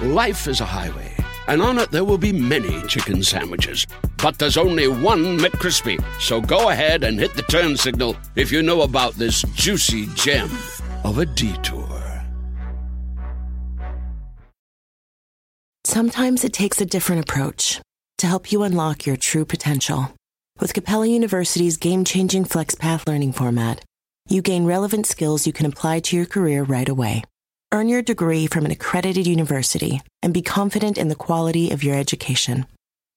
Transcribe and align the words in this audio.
Life 0.00 0.46
is 0.46 0.60
a 0.60 0.66
highway, 0.66 1.10
and 1.48 1.62
on 1.62 1.78
it 1.78 1.90
there 1.90 2.04
will 2.04 2.18
be 2.18 2.30
many 2.30 2.82
chicken 2.82 3.22
sandwiches. 3.22 3.86
But 4.22 4.38
there's 4.38 4.58
only 4.58 4.88
one 4.88 5.38
McCrispy. 5.38 5.98
So 6.20 6.38
go 6.38 6.68
ahead 6.68 7.02
and 7.02 7.18
hit 7.18 7.32
the 7.32 7.40
turn 7.42 7.78
signal 7.78 8.14
if 8.34 8.52
you 8.52 8.62
know 8.62 8.82
about 8.82 9.14
this 9.14 9.40
juicy 9.54 10.06
gem 10.08 10.50
of 11.02 11.16
a 11.16 11.24
detour. 11.24 11.88
Sometimes 15.84 16.44
it 16.44 16.52
takes 16.52 16.78
a 16.82 16.86
different 16.86 17.22
approach 17.22 17.80
to 18.18 18.26
help 18.26 18.52
you 18.52 18.64
unlock 18.64 19.06
your 19.06 19.16
true 19.16 19.46
potential. 19.46 20.12
With 20.60 20.74
Capella 20.74 21.06
University's 21.06 21.78
game 21.78 22.04
changing 22.04 22.44
FlexPath 22.44 23.08
learning 23.08 23.32
format, 23.32 23.82
you 24.28 24.42
gain 24.42 24.66
relevant 24.66 25.06
skills 25.06 25.46
you 25.46 25.54
can 25.54 25.64
apply 25.64 26.00
to 26.00 26.16
your 26.16 26.26
career 26.26 26.64
right 26.64 26.88
away. 26.88 27.22
Earn 27.76 27.90
your 27.90 28.00
degree 28.00 28.46
from 28.46 28.64
an 28.64 28.70
accredited 28.70 29.26
university 29.26 30.00
and 30.22 30.32
be 30.32 30.40
confident 30.40 30.96
in 30.96 31.08
the 31.08 31.14
quality 31.14 31.72
of 31.72 31.84
your 31.84 31.94
education. 31.94 32.64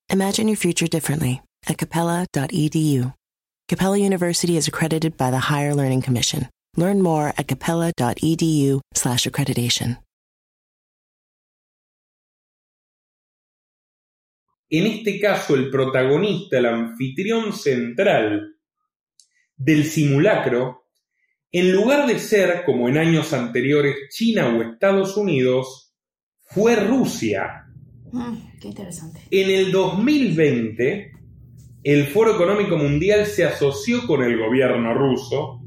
Imagine 0.10 0.50
your 0.50 0.58
future 0.58 0.86
differently 0.86 1.42
at 1.70 1.78
capella.edu. 1.78 3.14
Capella 3.70 3.98
University 3.98 4.58
is 4.58 4.68
accredited 4.68 5.16
by 5.16 5.32
the 5.32 5.40
Higher 5.40 5.74
Learning 5.74 6.02
Commission. 6.02 6.50
Learn 6.76 7.02
more 7.02 7.32
at 7.38 7.48
capella.edu/slash 7.48 9.26
accreditation. 9.26 9.98
En 14.70 14.88
este 14.88 15.22
caso, 15.22 15.56
el 15.56 15.72
protagonista, 15.72 16.58
el 16.58 16.66
anfitrión 16.66 17.54
central 17.54 18.56
del 19.56 19.86
simulacro, 19.86 20.89
en 21.52 21.72
lugar 21.72 22.08
de 22.08 22.20
ser, 22.20 22.64
como 22.66 22.90
en 22.90 22.98
años 22.98 23.34
anteriores, 23.34 23.96
China 24.10 24.56
o 24.56 24.62
Estados 24.62 25.18
Unidos, 25.18 25.94
fue 26.42 26.76
Rusia. 26.76 27.66
Mm, 28.12 28.36
qué 28.62 28.68
interesante. 28.68 29.22
En 29.32 29.50
el 29.50 29.72
2020, 29.72 31.12
el 31.84 32.08
Foro 32.08 32.36
Económico 32.36 32.78
Mundial 32.78 33.26
se 33.26 33.46
asoció 33.46 34.06
con 34.06 34.24
el 34.24 34.38
gobierno 34.38 34.94
ruso 34.94 35.62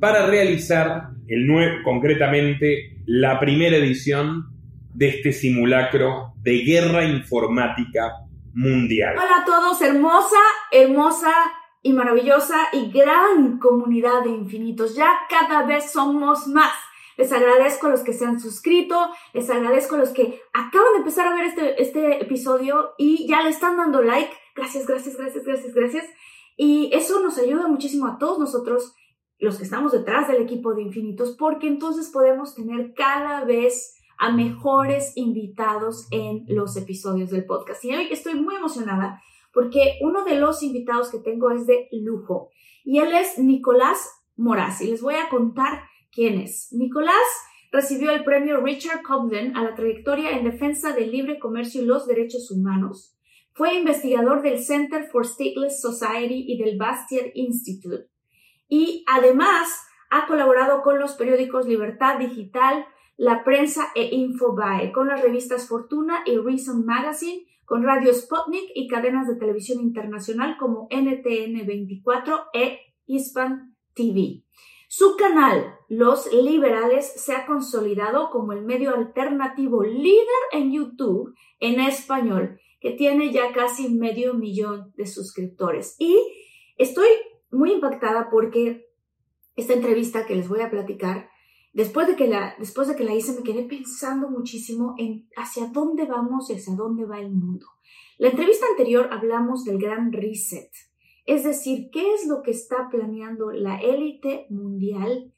para 0.00 0.26
realizar, 0.26 1.08
el 1.26 1.48
concretamente, 1.82 3.00
la 3.06 3.40
primera 3.40 3.76
edición 3.76 4.46
de 4.94 5.08
este 5.08 5.32
simulacro 5.32 6.34
de 6.36 6.58
guerra 6.58 7.04
informática 7.04 8.12
mundial. 8.54 9.14
Hola 9.16 9.42
a 9.42 9.44
todos, 9.44 9.82
hermosa, 9.82 10.38
hermosa 10.70 11.32
y 11.86 11.92
maravillosa 11.92 12.66
y 12.72 12.90
gran 12.90 13.58
comunidad 13.58 14.24
de 14.24 14.30
infinitos. 14.30 14.96
Ya 14.96 15.20
cada 15.30 15.62
vez 15.62 15.92
somos 15.92 16.48
más. 16.48 16.72
Les 17.16 17.30
agradezco 17.32 17.86
a 17.86 17.90
los 17.90 18.00
que 18.00 18.12
se 18.12 18.26
han 18.26 18.40
suscrito, 18.40 19.08
les 19.32 19.48
agradezco 19.48 19.94
a 19.94 19.98
los 19.98 20.10
que 20.10 20.40
acaban 20.52 20.92
de 20.94 20.98
empezar 20.98 21.28
a 21.28 21.34
ver 21.34 21.44
este, 21.44 21.80
este 21.80 22.22
episodio 22.22 22.90
y 22.98 23.28
ya 23.28 23.42
le 23.42 23.50
están 23.50 23.76
dando 23.76 24.02
like. 24.02 24.32
Gracias, 24.56 24.84
gracias, 24.84 25.16
gracias, 25.16 25.44
gracias, 25.44 25.74
gracias. 25.74 26.04
Y 26.56 26.90
eso 26.92 27.20
nos 27.22 27.38
ayuda 27.38 27.68
muchísimo 27.68 28.08
a 28.08 28.18
todos 28.18 28.40
nosotros, 28.40 28.96
los 29.38 29.56
que 29.56 29.64
estamos 29.64 29.92
detrás 29.92 30.26
del 30.26 30.42
equipo 30.42 30.74
de 30.74 30.82
infinitos, 30.82 31.36
porque 31.38 31.68
entonces 31.68 32.10
podemos 32.10 32.56
tener 32.56 32.94
cada 32.94 33.44
vez 33.44 33.94
a 34.18 34.32
mejores 34.32 35.12
invitados 35.16 36.08
en 36.10 36.44
los 36.48 36.76
episodios 36.76 37.30
del 37.30 37.46
podcast. 37.46 37.84
Y 37.84 37.94
hoy 37.94 38.08
estoy 38.10 38.34
muy 38.34 38.56
emocionada 38.56 39.22
porque 39.56 39.96
uno 40.02 40.22
de 40.26 40.38
los 40.38 40.62
invitados 40.62 41.10
que 41.10 41.18
tengo 41.18 41.50
es 41.50 41.66
de 41.66 41.88
lujo 41.90 42.50
y 42.84 42.98
él 42.98 43.14
es 43.14 43.38
Nicolás 43.38 44.22
Moraz 44.36 44.82
y 44.82 44.88
les 44.88 45.00
voy 45.00 45.14
a 45.14 45.30
contar 45.30 45.84
quién 46.12 46.38
es. 46.38 46.68
Nicolás 46.72 47.14
recibió 47.72 48.10
el 48.10 48.22
premio 48.22 48.60
Richard 48.60 49.00
Cobden 49.00 49.56
a 49.56 49.64
la 49.64 49.74
trayectoria 49.74 50.32
en 50.32 50.44
defensa 50.44 50.92
del 50.92 51.10
libre 51.10 51.38
comercio 51.38 51.80
y 51.80 51.86
los 51.86 52.06
derechos 52.06 52.50
humanos. 52.50 53.16
Fue 53.54 53.74
investigador 53.76 54.42
del 54.42 54.62
Center 54.62 55.08
for 55.10 55.24
Stateless 55.24 55.80
Society 55.80 56.44
y 56.46 56.58
del 56.58 56.76
Bastiat 56.76 57.28
Institute. 57.32 58.10
Y 58.68 59.06
además 59.10 59.74
ha 60.10 60.26
colaborado 60.26 60.82
con 60.82 60.98
los 60.98 61.14
periódicos 61.14 61.66
Libertad 61.66 62.18
Digital, 62.18 62.84
La 63.16 63.42
Prensa 63.42 63.86
e 63.94 64.14
Infobae, 64.14 64.92
con 64.92 65.08
las 65.08 65.22
revistas 65.22 65.66
Fortuna 65.66 66.24
y 66.26 66.36
Reason 66.36 66.84
Magazine, 66.84 67.46
con 67.66 67.82
Radio 67.82 68.14
Sputnik 68.14 68.70
y 68.74 68.86
cadenas 68.86 69.26
de 69.26 69.36
televisión 69.36 69.80
internacional 69.80 70.56
como 70.58 70.88
NTN 70.90 71.66
24 71.66 72.44
e 72.54 72.78
Hispan 73.06 73.76
TV. 73.92 74.44
Su 74.88 75.16
canal, 75.16 75.74
Los 75.88 76.32
Liberales, 76.32 77.12
se 77.20 77.34
ha 77.34 77.44
consolidado 77.44 78.30
como 78.30 78.52
el 78.52 78.62
medio 78.62 78.94
alternativo 78.94 79.82
líder 79.82 80.26
en 80.52 80.72
YouTube 80.72 81.34
en 81.58 81.80
español, 81.80 82.60
que 82.80 82.92
tiene 82.92 83.32
ya 83.32 83.52
casi 83.52 83.92
medio 83.92 84.34
millón 84.34 84.92
de 84.96 85.06
suscriptores. 85.06 85.96
Y 85.98 86.16
estoy 86.76 87.08
muy 87.50 87.72
impactada 87.72 88.30
porque 88.30 88.86
esta 89.56 89.72
entrevista 89.72 90.24
que 90.24 90.36
les 90.36 90.48
voy 90.48 90.60
a 90.60 90.70
platicar 90.70 91.30
Después 91.76 92.06
de, 92.06 92.16
que 92.16 92.26
la, 92.26 92.56
después 92.58 92.88
de 92.88 92.96
que 92.96 93.04
la 93.04 93.14
hice, 93.14 93.34
me 93.34 93.42
quedé 93.42 93.62
pensando 93.64 94.30
muchísimo 94.30 94.94
en 94.96 95.28
hacia 95.36 95.66
dónde 95.66 96.06
vamos 96.06 96.48
y 96.48 96.54
hacia 96.54 96.74
dónde 96.74 97.04
va 97.04 97.20
el 97.20 97.30
mundo. 97.30 97.66
La 98.16 98.30
entrevista 98.30 98.64
anterior 98.70 99.10
hablamos 99.12 99.62
del 99.62 99.76
gran 99.78 100.10
reset, 100.10 100.70
es 101.26 101.44
decir, 101.44 101.90
qué 101.92 102.14
es 102.14 102.26
lo 102.26 102.40
que 102.40 102.52
está 102.52 102.88
planeando 102.90 103.52
la 103.52 103.78
élite 103.78 104.46
mundial 104.48 105.34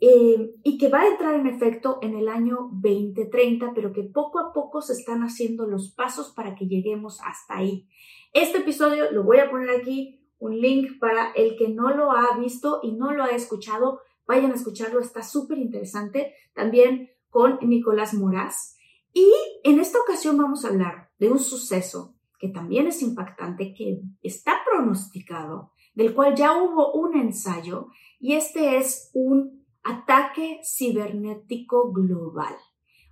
eh, 0.00 0.56
y 0.64 0.76
que 0.76 0.88
va 0.88 1.02
a 1.02 1.06
entrar 1.06 1.36
en 1.36 1.46
efecto 1.46 2.00
en 2.02 2.16
el 2.16 2.26
año 2.26 2.68
2030, 2.72 3.70
pero 3.72 3.92
que 3.92 4.02
poco 4.02 4.40
a 4.40 4.52
poco 4.52 4.82
se 4.82 4.94
están 4.94 5.20
haciendo 5.22 5.68
los 5.68 5.94
pasos 5.94 6.32
para 6.34 6.56
que 6.56 6.66
lleguemos 6.66 7.20
hasta 7.24 7.58
ahí. 7.58 7.86
Este 8.32 8.58
episodio 8.58 9.12
lo 9.12 9.22
voy 9.22 9.38
a 9.38 9.48
poner 9.48 9.70
aquí, 9.70 10.20
un 10.40 10.60
link 10.60 10.98
para 10.98 11.30
el 11.30 11.56
que 11.56 11.68
no 11.68 11.94
lo 11.94 12.10
ha 12.10 12.36
visto 12.38 12.80
y 12.82 12.90
no 12.90 13.12
lo 13.12 13.22
ha 13.22 13.30
escuchado 13.30 14.00
Vayan 14.26 14.52
a 14.52 14.54
escucharlo, 14.54 15.00
está 15.00 15.22
súper 15.22 15.58
interesante. 15.58 16.34
También 16.54 17.10
con 17.30 17.58
Nicolás 17.62 18.14
Moraz. 18.14 18.76
Y 19.12 19.32
en 19.64 19.78
esta 19.78 19.98
ocasión 19.98 20.36
vamos 20.36 20.64
a 20.64 20.68
hablar 20.68 21.10
de 21.18 21.30
un 21.30 21.38
suceso 21.38 22.16
que 22.38 22.48
también 22.48 22.86
es 22.86 23.02
impactante, 23.02 23.74
que 23.74 24.02
está 24.22 24.58
pronosticado, 24.64 25.72
del 25.94 26.14
cual 26.14 26.34
ya 26.34 26.54
hubo 26.54 26.92
un 26.92 27.16
ensayo, 27.16 27.88
y 28.20 28.34
este 28.34 28.76
es 28.76 29.10
un 29.14 29.64
ataque 29.82 30.60
cibernético 30.62 31.92
global. 31.92 32.54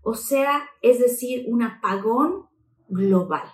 O 0.02 0.14
sea, 0.14 0.68
es 0.82 0.98
decir, 0.98 1.44
un 1.48 1.62
apagón 1.62 2.48
global. 2.88 3.44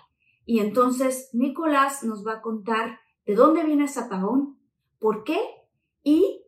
Y 0.45 0.59
entonces 0.59 1.29
Nicolás 1.33 2.03
nos 2.03 2.25
va 2.25 2.33
a 2.33 2.41
contar 2.41 2.99
de 3.25 3.35
dónde 3.35 3.63
viene 3.63 3.85
ese 3.85 4.01
apagón, 4.01 4.57
por 4.99 5.23
qué 5.23 5.39
y 6.03 6.40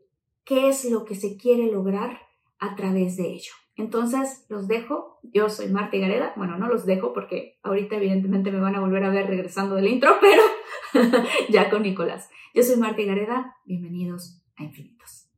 qué 0.45 0.69
es 0.69 0.85
lo 0.85 1.05
que 1.05 1.15
se 1.15 1.37
quiere 1.37 1.71
lograr 1.71 2.19
a 2.59 2.75
través 2.75 3.17
de 3.17 3.27
ello. 3.27 3.51
Entonces, 3.75 4.45
los 4.49 4.67
dejo. 4.67 5.19
Yo 5.23 5.49
soy 5.49 5.67
Marta 5.69 5.97
Gareda. 5.97 6.33
Bueno, 6.35 6.57
no 6.57 6.67
los 6.67 6.85
dejo 6.85 7.13
porque 7.13 7.59
ahorita 7.63 7.95
evidentemente 7.95 8.51
me 8.51 8.59
van 8.59 8.75
a 8.75 8.79
volver 8.79 9.03
a 9.03 9.09
ver 9.09 9.27
regresando 9.27 9.75
del 9.75 9.87
intro, 9.87 10.15
pero 10.21 10.41
ya 11.49 11.69
con 11.69 11.83
Nicolás. 11.83 12.29
Yo 12.53 12.63
soy 12.63 12.77
Marta 12.77 13.01
Gareda. 13.01 13.55
Bienvenidos 13.65 14.43
a 14.57 14.63
Infinitos. 14.63 15.29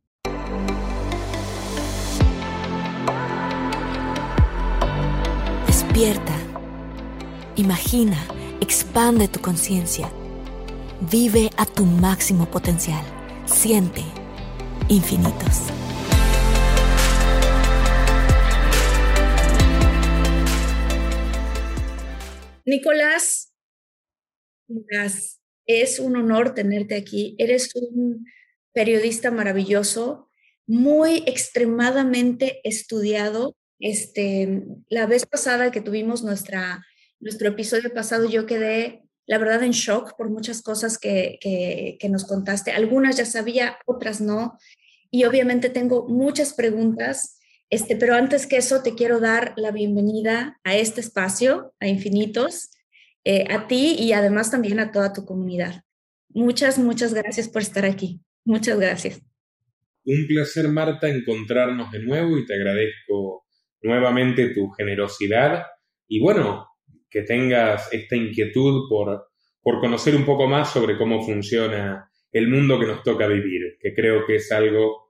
Despierta. 5.66 6.36
Imagina. 7.56 8.18
Expande 8.60 9.28
tu 9.28 9.40
conciencia. 9.40 10.10
Vive 11.12 11.50
a 11.58 11.66
tu 11.66 11.86
máximo 11.86 12.46
potencial. 12.50 13.06
Siente 13.46 14.04
infinitos. 14.90 15.72
Nicolás, 22.66 23.53
es 25.67 25.99
un 25.99 26.16
honor 26.16 26.53
tenerte 26.53 26.96
aquí. 26.96 27.35
Eres 27.37 27.76
un 27.76 28.26
periodista 28.73 29.32
maravilloso, 29.32 30.29
muy 30.67 31.23
extremadamente 31.28 32.61
estudiado. 32.64 33.55
Este, 33.79 34.64
la 34.90 35.05
vez 35.05 35.26
pasada 35.26 35.72
que 35.72 35.81
tuvimos 35.81 36.23
nuestra, 36.23 36.85
nuestro 37.20 37.49
episodio 37.49 37.93
pasado, 37.93 38.28
yo 38.29 38.46
quedé 38.46 39.04
la 39.28 39.38
verdad 39.38 39.64
en 39.64 39.72
shock 39.72 40.16
por 40.18 40.30
muchas 40.30 40.62
cosas 40.62 40.98
que, 40.98 41.40
que, 42.00 42.10
nos 42.10 42.26
contaste. 42.26 42.72
Algunas 42.72 43.18
ya 43.18 43.26
sabía, 43.26 43.78
otras 43.86 44.22
no. 44.22 44.58
Y 45.10 45.26
obviamente 45.26 45.70
tengo 45.70 46.08
muchas 46.08 46.54
preguntas, 46.54 47.40
este, 47.70 47.96
pero 47.96 48.16
antes 48.16 48.46
que 48.46 48.58
eso 48.58 48.84
te 48.84 48.94
quiero 48.94 49.20
dar 49.20 49.54
la 49.58 49.72
bienvenida 49.72 50.60
a 50.64 50.76
este 50.76 51.02
espacio, 51.02 51.74
a 51.80 51.88
Infinitos, 51.88 52.70
eh, 53.24 53.46
a 53.50 53.68
ti 53.68 53.96
y 53.98 54.14
además 54.14 54.52
también 54.52 54.80
a 54.80 54.92
toda 54.92 55.14
tu 55.14 55.26
comunidad. 55.26 55.84
Muchas, 56.30 56.78
muchas 56.78 57.14
gracias 57.14 57.50
por 57.50 57.62
estar 57.62 57.86
aquí. 57.86 58.22
Muchas 58.44 58.78
gracias. 58.80 59.22
Un 60.06 60.28
placer, 60.28 60.68
Marta, 60.68 61.10
encontrarnos 61.10 61.92
de 61.92 62.04
nuevo 62.04 62.38
y 62.38 62.46
te 62.46 62.54
agradezco 62.54 63.46
nuevamente 63.82 64.50
tu 64.50 64.70
generosidad 64.72 65.64
y 66.08 66.20
bueno, 66.20 66.68
que 67.09 67.22
tengas 67.22 67.91
esta 67.93 68.16
inquietud 68.16 68.90
por, 68.90 69.28
por 69.61 69.79
conocer 69.79 70.16
un 70.16 70.25
poco 70.25 70.47
más 70.47 70.72
sobre 70.72 70.97
cómo 70.97 71.23
funciona 71.23 72.09
el 72.31 72.49
mundo 72.49 72.79
que 72.79 72.87
nos 72.87 73.03
toca 73.03 73.28
vivir, 73.28 73.78
que 73.79 73.93
creo 73.93 74.25
que 74.25 74.35
es 74.35 74.52
algo 74.52 75.05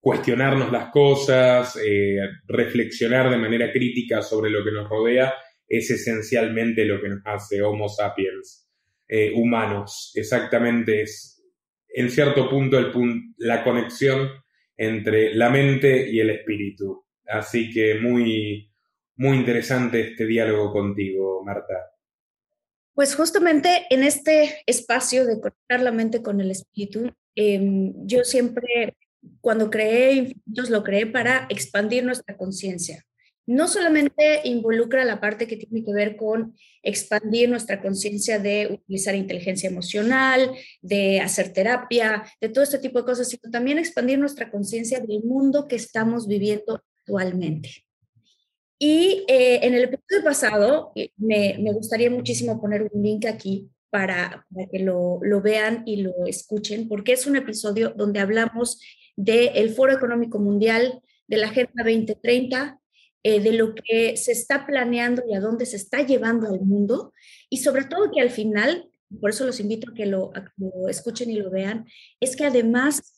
cuestionarnos 0.00 0.72
las 0.72 0.90
cosas, 0.90 1.78
eh, 1.84 2.18
reflexionar 2.46 3.30
de 3.30 3.36
manera 3.36 3.70
crítica 3.72 4.22
sobre 4.22 4.50
lo 4.50 4.64
que 4.64 4.72
nos 4.72 4.88
rodea, 4.88 5.34
es 5.66 5.90
esencialmente 5.90 6.84
lo 6.84 7.00
que 7.00 7.08
nos 7.08 7.20
hace 7.24 7.62
Homo 7.62 7.88
sapiens 7.88 8.68
eh, 9.06 9.32
humanos. 9.34 10.12
Exactamente 10.14 11.02
es, 11.02 11.44
en 11.88 12.10
cierto 12.10 12.48
punto, 12.48 12.78
el 12.78 12.92
la 13.38 13.62
conexión 13.62 14.30
entre 14.76 15.34
la 15.34 15.50
mente 15.50 16.10
y 16.10 16.20
el 16.20 16.30
espíritu. 16.30 17.04
Así 17.26 17.70
que 17.70 17.96
muy, 17.96 18.67
muy 19.18 19.36
interesante 19.36 20.12
este 20.12 20.26
diálogo 20.26 20.72
contigo, 20.72 21.42
Marta. 21.44 21.74
Pues 22.94 23.14
justamente 23.14 23.86
en 23.90 24.02
este 24.02 24.62
espacio 24.66 25.26
de 25.26 25.40
conectar 25.40 25.80
la 25.80 25.92
mente 25.92 26.22
con 26.22 26.40
el 26.40 26.50
espíritu, 26.50 27.12
em, 27.34 27.92
yo 28.06 28.24
siempre, 28.24 28.96
cuando 29.40 29.70
creé 29.70 30.12
Infinitos, 30.12 30.70
lo 30.70 30.82
creé 30.82 31.06
para 31.06 31.46
expandir 31.48 32.04
nuestra 32.04 32.36
conciencia. 32.36 33.04
No 33.46 33.66
solamente 33.66 34.42
involucra 34.44 35.04
la 35.04 35.20
parte 35.20 35.46
que 35.46 35.56
tiene 35.56 35.84
que 35.84 35.92
ver 35.92 36.16
con 36.16 36.54
expandir 36.82 37.48
nuestra 37.48 37.80
conciencia 37.80 38.38
de 38.38 38.68
utilizar 38.72 39.14
inteligencia 39.14 39.70
emocional, 39.70 40.52
de 40.80 41.20
hacer 41.20 41.52
terapia, 41.52 42.24
de 42.40 42.50
todo 42.50 42.62
este 42.62 42.78
tipo 42.78 43.00
de 43.00 43.06
cosas, 43.06 43.28
sino 43.28 43.50
también 43.50 43.78
expandir 43.78 44.18
nuestra 44.18 44.50
conciencia 44.50 45.00
del 45.00 45.22
mundo 45.24 45.66
que 45.66 45.76
estamos 45.76 46.28
viviendo 46.28 46.82
actualmente. 47.00 47.87
Y 48.78 49.24
eh, 49.26 49.60
en 49.66 49.74
el 49.74 49.84
episodio 49.84 50.22
pasado, 50.22 50.92
eh, 50.94 51.10
me, 51.16 51.72
gustaría 51.72 52.10
muchísimo 52.10 52.60
poner 52.60 52.88
un 52.92 53.02
link 53.02 53.26
aquí 53.26 53.68
para, 53.90 54.46
que 54.70 54.78
lo, 54.78 55.20
vean 55.42 55.82
y 55.84 56.02
lo 56.02 56.12
escuchen, 56.26 56.86
porque 56.88 57.12
es 57.12 57.26
un 57.26 57.34
episodio 57.34 57.90
donde 57.96 58.20
hablamos 58.20 58.80
del 59.16 59.70
Foro 59.70 59.92
Económico 59.92 60.38
Mundial, 60.38 61.00
de 61.26 61.38
la 61.38 61.48
Agenda 61.48 61.82
2030, 61.82 62.78
eh, 63.24 63.40
de 63.40 63.52
lo 63.52 63.74
que 63.74 64.16
se 64.16 64.30
está 64.30 64.64
planeando 64.64 65.24
y 65.28 65.34
a 65.34 65.40
dónde 65.40 65.66
se 65.66 65.76
está 65.76 66.02
llevando 66.06 66.46
al 66.46 66.60
mundo, 66.60 67.12
y 67.50 67.56
sobre 67.58 67.84
todo 67.84 68.12
que 68.12 68.20
al 68.20 68.30
final, 68.30 68.88
por 69.20 69.30
eso 69.30 69.44
los 69.44 69.58
invito 69.58 69.90
a 69.90 69.94
que 69.94 70.06
lo 70.06 70.30
escuchen 70.88 71.30
y 71.30 71.34
lo 71.34 71.50
vean, 71.50 71.86
es 72.20 72.36
que 72.36 72.44
además 72.44 73.17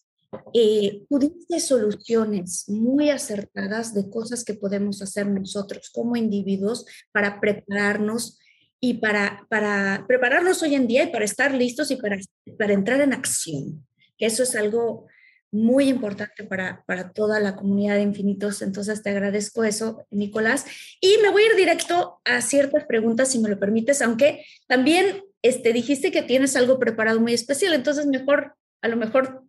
eh, 0.53 1.03
pudiste 1.09 1.61
soluciones 1.61 2.69
muy 2.69 3.11
acertadas 3.11 3.95
de 3.95 4.09
cosas 4.09 4.45
que 4.45 4.55
podemos 4.55 5.03
hacer 5.03 5.27
nosotros 5.27 5.91
como 5.93 6.17
individuos 6.17 6.87
para 7.13 7.41
prepararnos 7.41 8.39
y 8.81 8.95
para, 8.95 9.47
para 9.49 10.05
prepararnos 10.09 10.63
hoy 10.63 10.75
en 10.75 10.87
día 10.87 11.05
y 11.05 11.13
para 11.13 11.25
estar 11.25 11.55
listos 11.55 11.91
y 11.91 11.97
para, 11.97 12.19
para 12.59 12.73
entrar 12.73 13.01
en 13.01 13.13
acción. 13.13 13.87
Eso 14.19 14.43
es 14.43 14.55
algo 14.55 15.07
muy 15.53 15.89
importante 15.89 16.45
para, 16.45 16.85
para 16.87 17.13
toda 17.13 17.41
la 17.41 17.57
comunidad 17.57 17.97
de 17.97 18.03
infinitos. 18.03 18.63
Entonces 18.63 19.03
te 19.03 19.11
agradezco 19.11 19.65
eso, 19.65 20.07
Nicolás. 20.11 20.65
Y 21.01 21.17
me 21.23 21.31
voy 21.31 21.43
a 21.43 21.47
ir 21.47 21.57
directo 21.57 22.21
a 22.25 22.41
ciertas 22.41 22.85
preguntas, 22.85 23.33
si 23.33 23.41
me 23.41 23.49
lo 23.49 23.59
permites, 23.59 24.01
aunque 24.01 24.45
también 24.69 25.25
este, 25.43 25.73
dijiste 25.73 26.13
que 26.13 26.23
tienes 26.23 26.55
algo 26.57 26.79
preparado 26.79 27.21
muy 27.21 27.35
especial, 27.35 27.75
entonces 27.75 28.07
mejor, 28.07 28.55
a 28.81 28.89
lo 28.89 28.97
mejor 28.97 29.45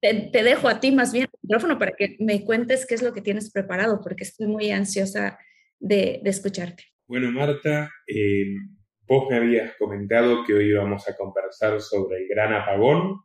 te, 0.00 0.42
dejo 0.42 0.68
a 0.68 0.80
ti 0.80 0.92
más 0.92 1.12
bien 1.12 1.24
el 1.24 1.38
micrófono 1.42 1.78
para 1.78 1.92
que 1.92 2.16
me 2.20 2.44
cuentes 2.44 2.86
qué 2.86 2.94
es 2.94 3.02
lo 3.02 3.12
que 3.12 3.22
tienes 3.22 3.50
preparado, 3.50 4.00
porque 4.02 4.24
estoy 4.24 4.46
muy 4.46 4.70
ansiosa 4.70 5.38
de, 5.78 6.20
escucharte. 6.24 6.84
Bueno, 7.06 7.30
Marta, 7.32 7.90
eh, 8.06 8.44
vos 9.06 9.26
me 9.30 9.36
habías 9.36 9.76
comentado 9.76 10.44
que 10.44 10.54
hoy 10.54 10.68
íbamos 10.68 11.08
a 11.08 11.16
conversar 11.16 11.80
sobre 11.80 12.18
el 12.18 12.28
gran 12.28 12.52
apagón, 12.52 13.22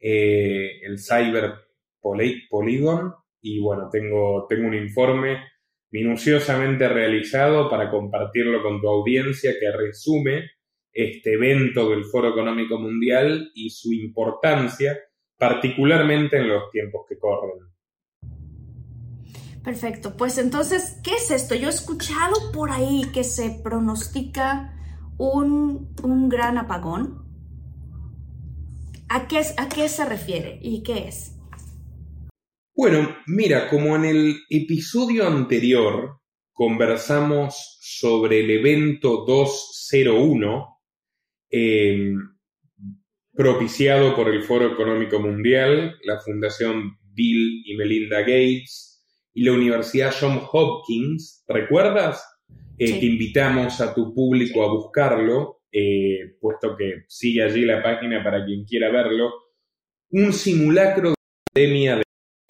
eh, 0.00 0.80
el 0.82 0.98
Cyber 0.98 1.54
Polygon, 2.00 3.14
y 3.40 3.60
bueno, 3.60 3.88
tengo, 3.90 4.46
tengo 4.48 4.68
un 4.68 4.74
informe 4.74 5.38
minuciosamente 5.90 6.88
realizado 6.88 7.70
para 7.70 7.90
compartirlo 7.90 8.62
con 8.62 8.80
tu 8.80 8.88
audiencia 8.88 9.54
que 9.58 9.72
resume 9.72 10.50
este 10.92 11.34
evento 11.34 11.88
del 11.90 12.04
Foro 12.04 12.30
Económico 12.30 12.78
Mundial 12.78 13.50
y 13.54 13.70
su 13.70 13.92
importancia 13.92 14.98
particularmente 15.38 16.36
en 16.36 16.48
los 16.48 16.70
tiempos 16.70 17.06
que 17.08 17.18
corren. 17.18 17.68
Perfecto, 19.62 20.16
pues 20.16 20.38
entonces, 20.38 20.98
¿qué 21.04 21.14
es 21.14 21.30
esto? 21.30 21.54
Yo 21.54 21.66
he 21.66 21.70
escuchado 21.70 22.52
por 22.52 22.70
ahí 22.70 23.02
que 23.12 23.22
se 23.22 23.50
pronostica 23.62 24.74
un, 25.18 26.28
gran 26.28 26.58
apagón. 26.58 27.26
¿A 29.08 29.26
qué, 29.26 29.40
¿A 29.56 29.68
qué 29.68 29.88
se 29.88 30.04
refiere 30.04 30.58
y 30.62 30.82
qué 30.82 31.08
es? 31.08 31.34
Bueno, 32.74 33.16
mira, 33.26 33.68
como 33.68 33.96
en 33.96 34.04
el 34.04 34.36
episodio 34.48 35.26
anterior 35.26 36.20
conversamos 36.52 37.78
sobre 37.80 38.40
el 38.40 38.50
evento 38.50 39.24
201, 39.26 40.80
eh, 41.50 42.12
propiciado 43.38 44.16
por 44.16 44.34
el 44.34 44.42
Foro 44.42 44.66
Económico 44.72 45.20
Mundial, 45.20 45.96
la 46.02 46.18
Fundación 46.18 46.98
Bill 47.14 47.62
y 47.66 47.76
Melinda 47.76 48.18
Gates 48.22 49.00
y 49.32 49.44
la 49.44 49.52
Universidad 49.52 50.12
John 50.18 50.40
Hopkins. 50.50 51.44
¿Recuerdas? 51.46 52.20
Eh, 52.76 52.98
que 52.98 53.06
invitamos 53.06 53.80
a 53.80 53.94
tu 53.94 54.12
público 54.12 54.64
a 54.64 54.72
buscarlo, 54.72 55.60
eh, 55.70 56.34
puesto 56.40 56.76
que 56.76 57.04
sigue 57.06 57.44
allí 57.44 57.64
la 57.64 57.80
página 57.80 58.24
para 58.24 58.44
quien 58.44 58.64
quiera 58.64 58.90
verlo. 58.90 59.30
Un 60.10 60.32
simulacro 60.32 61.10
de 61.10 61.14
pandemia 61.54 61.96
de 61.98 62.02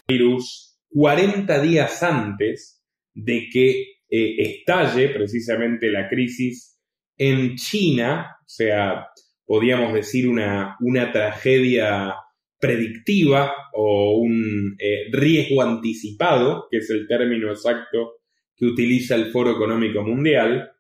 virus 0.09 0.81
40 0.89 1.61
días 1.61 2.03
antes 2.03 2.83
de 3.13 3.47
que 3.53 3.71
eh, 4.09 4.37
estalle 4.39 5.11
precisamente 5.11 5.91
la 5.91 6.09
crisis 6.09 6.81
en 7.19 7.57
China, 7.57 8.39
o 8.41 8.49
sea, 8.49 9.09
podríamos 9.49 9.95
decir, 9.95 10.29
una, 10.29 10.77
una 10.81 11.11
tragedia 11.11 12.15
predictiva 12.61 13.51
o 13.73 14.19
un 14.19 14.77
eh, 14.79 15.09
riesgo 15.11 15.63
anticipado, 15.63 16.67
que 16.71 16.77
es 16.77 16.91
el 16.91 17.09
término 17.09 17.51
exacto 17.51 18.17
que 18.55 18.67
utiliza 18.67 19.15
el 19.15 19.31
Foro 19.33 19.53
Económico 19.53 20.03
Mundial. 20.03 20.71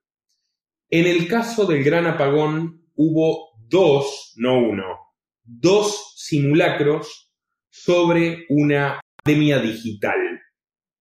En 0.90 1.06
el 1.06 1.26
caso 1.26 1.64
del 1.64 1.82
gran 1.82 2.06
apagón 2.06 2.82
hubo 2.94 3.52
dos, 3.66 4.34
no 4.36 4.58
uno, 4.58 4.98
dos 5.42 6.12
simulacros 6.18 7.32
sobre 7.70 8.44
una 8.50 9.00
pandemia 9.24 9.60
digital, 9.60 10.42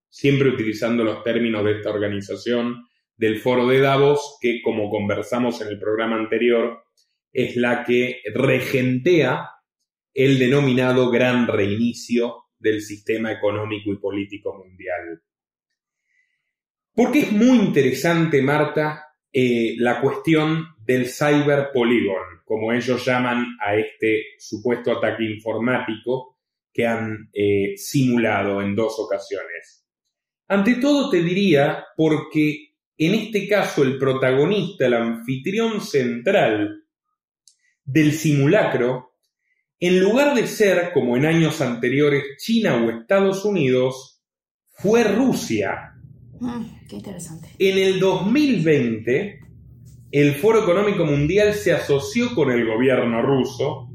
siempre 0.08 0.48
utilizando 0.48 1.04
los 1.04 1.22
términos 1.22 1.66
de 1.66 1.74
esta 1.74 1.90
organización 1.90 2.88
del 3.18 3.40
Foro 3.40 3.68
de 3.68 3.82
Davos, 3.82 4.38
que 4.40 4.62
como 4.62 4.90
conversamos 4.90 5.60
en 5.60 5.68
el 5.68 5.80
programa 5.80 6.16
anterior, 6.16 6.87
es 7.38 7.56
la 7.56 7.84
que 7.84 8.22
regentea 8.34 9.52
el 10.12 10.40
denominado 10.40 11.12
gran 11.12 11.46
reinicio 11.46 12.46
del 12.58 12.82
sistema 12.82 13.32
económico 13.32 13.94
y 13.94 14.00
político 14.00 14.58
mundial. 14.58 15.22
Porque 16.96 17.20
es 17.20 17.32
muy 17.32 17.60
interesante, 17.60 18.42
Marta, 18.42 19.14
eh, 19.32 19.76
la 19.78 20.02
cuestión 20.02 20.66
del 20.80 21.06
cyber 21.06 21.70
polygon, 21.72 22.42
como 22.44 22.74
ellos 22.74 23.06
llaman 23.06 23.46
a 23.64 23.76
este 23.76 24.24
supuesto 24.40 24.94
ataque 24.94 25.24
informático 25.24 26.40
que 26.74 26.88
han 26.88 27.30
eh, 27.34 27.74
simulado 27.78 28.64
en 28.64 28.76
dos 28.76 28.98
ocasiones. 28.98 29.88
Ante 30.48 30.74
todo 30.78 31.12
te 31.12 31.22
diría 31.22 31.86
porque 31.96 32.74
en 32.98 33.14
este 33.14 33.48
caso 33.48 33.84
el 33.84 34.00
protagonista, 34.00 34.88
el 34.88 34.96
anfitrión 34.96 35.82
central 35.82 36.87
del 37.88 38.12
simulacro, 38.12 39.14
en 39.80 40.00
lugar 40.00 40.36
de 40.36 40.46
ser, 40.46 40.92
como 40.94 41.18
en 41.18 41.26
años 41.26 41.62
anteriores, 41.62 42.24
China 42.38 42.76
o 42.76 42.90
Estados 42.92 43.46
Unidos, 43.46 44.22
fue 44.74 45.04
Rusia. 45.04 45.94
Mm, 46.40 46.64
qué 46.88 46.98
interesante. 46.98 47.50
En 47.58 47.78
el 47.78 48.00
2020, 48.00 49.40
el 50.12 50.36
Foro 50.36 50.64
Económico 50.64 51.06
Mundial 51.06 51.54
se 51.54 51.72
asoció 51.72 52.36
con 52.36 52.52
el 52.52 52.68
gobierno 52.68 53.22
ruso 53.22 53.90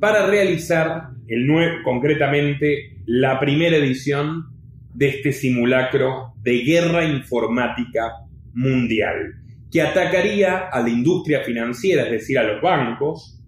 para 0.00 0.26
realizar, 0.26 1.10
el 1.28 1.46
concretamente, 1.84 3.00
la 3.04 3.38
primera 3.38 3.76
edición 3.76 4.46
de 4.94 5.08
este 5.08 5.32
simulacro 5.32 6.32
de 6.38 6.58
guerra 6.62 7.04
informática 7.04 8.12
mundial 8.54 9.45
que 9.76 9.82
atacaría 9.82 10.68
a 10.72 10.80
la 10.80 10.88
industria 10.88 11.44
financiera, 11.44 12.04
es 12.04 12.10
decir, 12.10 12.38
a 12.38 12.44
los 12.44 12.62
bancos. 12.62 13.38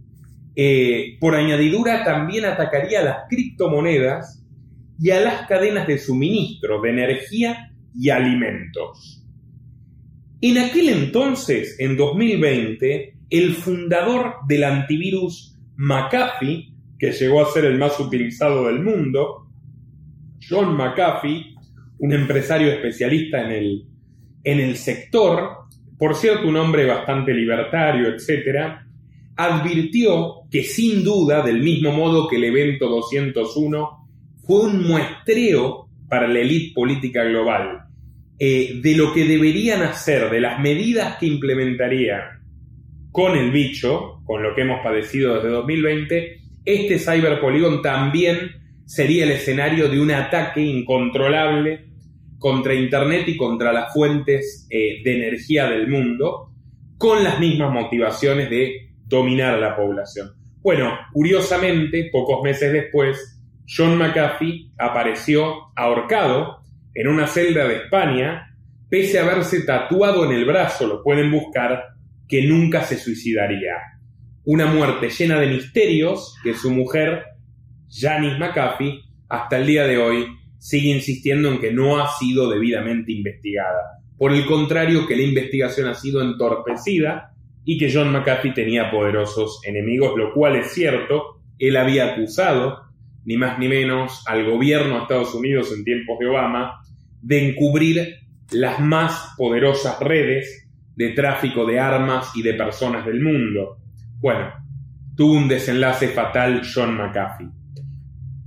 Eh, 0.55 1.17
por 1.19 1.35
añadidura, 1.35 2.05
también 2.05 2.45
atacaría 2.45 3.01
a 3.01 3.05
las 3.05 3.17
criptomonedas 3.31 4.45
y 5.01 5.11
a 5.11 5.21
las 5.21 5.47
cadenas 5.47 5.87
de 5.87 5.97
suministro 5.97 6.83
de 6.83 6.91
energía 6.91 7.73
y 7.95 8.11
alimentos. 8.11 9.25
En 10.43 10.59
aquel 10.59 10.91
entonces, 10.91 11.77
en 11.79 11.97
2020, 11.97 13.15
el 13.31 13.55
fundador 13.55 14.35
del 14.47 14.65
antivirus 14.65 15.59
McAfee, 15.77 16.75
que 16.99 17.13
llegó 17.13 17.41
a 17.41 17.51
ser 17.51 17.65
el 17.65 17.79
más 17.79 17.99
utilizado 17.99 18.67
del 18.67 18.83
mundo, 18.83 19.49
John 20.47 20.77
McAfee, 20.77 21.55
un 22.01 22.13
empresario 22.13 22.71
especialista 22.71 23.47
en 23.47 23.51
el, 23.51 23.85
en 24.45 24.61
el 24.61 24.77
sector, 24.77 25.68
por 25.99 26.15
cierto 26.15 26.49
un 26.49 26.57
hombre 26.57 26.87
bastante 26.87 27.35
libertario, 27.35 28.09
etc., 28.09 28.79
advirtió 29.37 30.43
que 30.51 30.63
sin 30.63 31.05
duda, 31.05 31.43
del 31.43 31.61
mismo 31.63 31.93
modo 31.93 32.29
que 32.29 32.37
el 32.37 32.45
evento 32.45 32.89
201, 32.89 34.09
fue 34.47 34.61
un 34.61 34.87
muestreo 34.87 35.89
para 36.09 36.27
la 36.27 36.41
élite 36.41 36.75
política 36.75 37.23
global 37.25 37.85
eh, 38.39 38.81
de 38.83 38.97
lo 38.97 39.13
que 39.13 39.25
deberían 39.25 39.83
hacer, 39.83 40.31
de 40.31 40.41
las 40.41 40.61
medidas 40.61 41.19
que 41.19 41.27
implementarían 41.27 42.39
con 43.11 43.37
el 43.37 43.51
bicho, 43.51 44.21
con 44.25 44.43
lo 44.43 44.55
que 44.55 44.63
hemos 44.63 44.81
padecido 44.81 45.35
desde 45.35 45.49
2020, 45.49 46.41
este 46.65 46.99
cyberpolígono 46.99 47.81
también 47.81 48.53
sería 48.85 49.25
el 49.25 49.33
escenario 49.33 49.89
de 49.89 50.01
un 50.01 50.11
ataque 50.11 50.61
incontrolable 50.61 51.88
contra 52.39 52.75
Internet 52.75 53.29
y 53.29 53.37
contra 53.37 53.73
las 53.73 53.93
fuentes 53.93 54.67
eh, 54.71 55.03
de 55.03 55.17
energía 55.17 55.67
del 55.67 55.89
mundo, 55.89 56.53
con 56.97 57.23
las 57.23 57.39
mismas 57.39 57.73
motivaciones 57.73 58.49
de 58.51 58.91
dominar 59.07 59.55
a 59.55 59.61
la 59.61 59.77
población. 59.77 60.33
Bueno, 60.61 60.93
curiosamente, 61.13 62.09
pocos 62.13 62.43
meses 62.43 62.73
después, 62.73 63.41
John 63.69 63.97
McAfee 63.99 64.73
apareció 64.79 65.73
ahorcado 65.77 66.59
en 66.95 67.09
una 67.09 67.27
celda 67.27 67.67
de 67.67 67.77
España, 67.77 68.57
pese 68.89 69.19
a 69.19 69.25
haberse 69.25 69.63
tatuado 69.63 70.25
en 70.25 70.33
el 70.33 70.45
brazo, 70.45 70.87
lo 70.87 71.03
pueden 71.03 71.31
buscar, 71.31 71.85
que 72.27 72.47
nunca 72.47 72.83
se 72.83 72.97
suicidaría. 72.97 73.75
Una 74.45 74.67
muerte 74.67 75.11
llena 75.11 75.39
de 75.39 75.47
misterios 75.47 76.37
que 76.43 76.55
su 76.55 76.71
mujer, 76.71 77.25
Janice 77.91 78.39
McAfee, 78.39 79.03
hasta 79.29 79.59
el 79.59 79.67
día 79.67 79.87
de 79.87 79.99
hoy 79.99 80.27
sigue 80.59 80.91
insistiendo 80.91 81.51
en 81.51 81.61
que 81.61 81.73
no 81.73 81.99
ha 81.99 82.09
sido 82.19 82.51
debidamente 82.51 83.13
investigada. 83.13 84.01
Por 84.17 84.33
el 84.33 84.45
contrario, 84.47 85.07
que 85.07 85.17
la 85.17 85.23
investigación 85.23 85.89
ha 85.89 85.95
sido 85.95 86.21
entorpecida 86.21 87.33
y 87.65 87.79
que 87.79 87.93
John 87.93 88.13
McAfee 88.13 88.53
tenía 88.53 88.91
poderosos 88.91 89.61
enemigos, 89.65 90.15
lo 90.17 90.33
cual 90.35 90.57
es 90.57 90.73
cierto. 90.73 91.41
Él 91.59 91.77
había 91.77 92.13
acusado, 92.13 92.83
ni 93.25 93.37
más 93.37 93.59
ni 93.59 93.69
menos, 93.69 94.25
al 94.27 94.45
gobierno 94.51 94.95
de 94.95 95.03
Estados 95.03 95.35
Unidos 95.35 95.73
en 95.77 95.85
tiempos 95.85 96.19
de 96.19 96.27
Obama 96.27 96.81
de 97.23 97.49
encubrir 97.49 98.17
las 98.53 98.81
más 98.81 99.35
poderosas 99.37 100.01
redes 100.01 100.69
de 100.97 101.11
tráfico 101.11 101.65
de 101.65 101.79
armas 101.79 102.33
y 102.35 102.43
de 102.43 102.55
personas 102.55 103.07
del 103.07 103.21
mundo. 103.21 103.79
Bueno, 104.19 104.53
tuvo 105.15 105.35
un 105.35 105.47
desenlace 105.49 106.09
fatal 106.09 106.63
John 106.75 106.97
McAfee. 106.97 107.58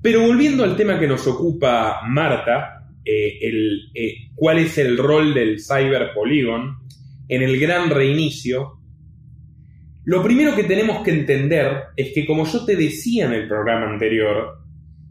Pero 0.01 0.25
volviendo 0.25 0.63
al 0.63 0.75
tema 0.75 1.00
que 1.00 1.08
nos 1.08 1.27
ocupa 1.27 2.01
Marta, 2.08 2.88
eh, 3.05 3.38
el, 3.41 3.91
eh, 3.93 4.15
cuál 4.36 4.60
es 4.60 4.77
el 4.77 4.98
rol 4.98 5.34
del 5.34 5.60
Cyber 5.60 6.12
Polygon 6.13 6.77
en 7.27 7.41
el 7.41 7.60
gran 7.60 7.89
reinicio, 7.89 8.79
lo 10.03 10.24
primero 10.24 10.55
que 10.55 10.63
tenemos 10.63 11.03
que 11.03 11.12
entender 11.12 11.84
es 11.96 12.12
que, 12.13 12.25
como 12.25 12.46
yo 12.46 12.65
te 12.65 12.75
decía 12.75 13.25
en 13.25 13.34
el 13.34 13.48
programa 13.48 13.88
anterior, 13.88 14.58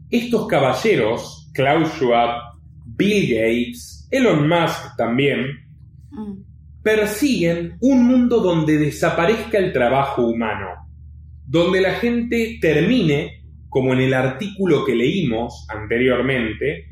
estos 0.09 0.47
caballeros, 0.47 1.49
Klaus 1.53 1.89
Schwab, 1.93 2.41
Bill 2.85 3.33
Gates, 3.33 4.07
Elon 4.11 4.49
Musk 4.49 4.97
también, 4.97 5.45
mm. 6.11 6.33
persiguen 6.83 7.77
un 7.79 8.05
mundo 8.05 8.41
donde 8.41 8.77
desaparezca 8.77 9.57
el 9.57 9.71
trabajo 9.71 10.27
humano, 10.27 10.67
donde 11.47 11.79
la 11.79 11.93
gente 11.93 12.57
termine 12.59 13.40
como 13.71 13.93
en 13.93 14.01
el 14.01 14.13
artículo 14.13 14.83
que 14.83 14.93
leímos 14.93 15.65
anteriormente, 15.69 16.87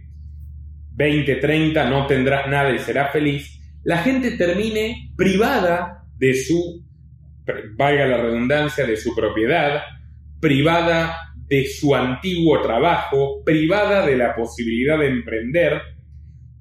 2030 0.91 1.89
no 1.89 2.07
tendrás 2.07 2.47
nada 2.47 2.73
y 2.73 2.79
serás 2.79 3.11
feliz, 3.11 3.59
la 3.83 3.97
gente 3.97 4.31
termine 4.37 5.11
privada 5.17 6.05
de 6.17 6.33
su, 6.33 6.85
valga 7.75 8.05
la 8.05 8.21
redundancia, 8.21 8.85
de 8.85 8.95
su 8.95 9.13
propiedad, 9.13 9.81
privada 10.39 11.17
de 11.47 11.67
su 11.67 11.93
antiguo 11.93 12.61
trabajo, 12.61 13.43
privada 13.43 14.05
de 14.05 14.15
la 14.15 14.33
posibilidad 14.33 14.97
de 14.97 15.07
emprender, 15.07 15.81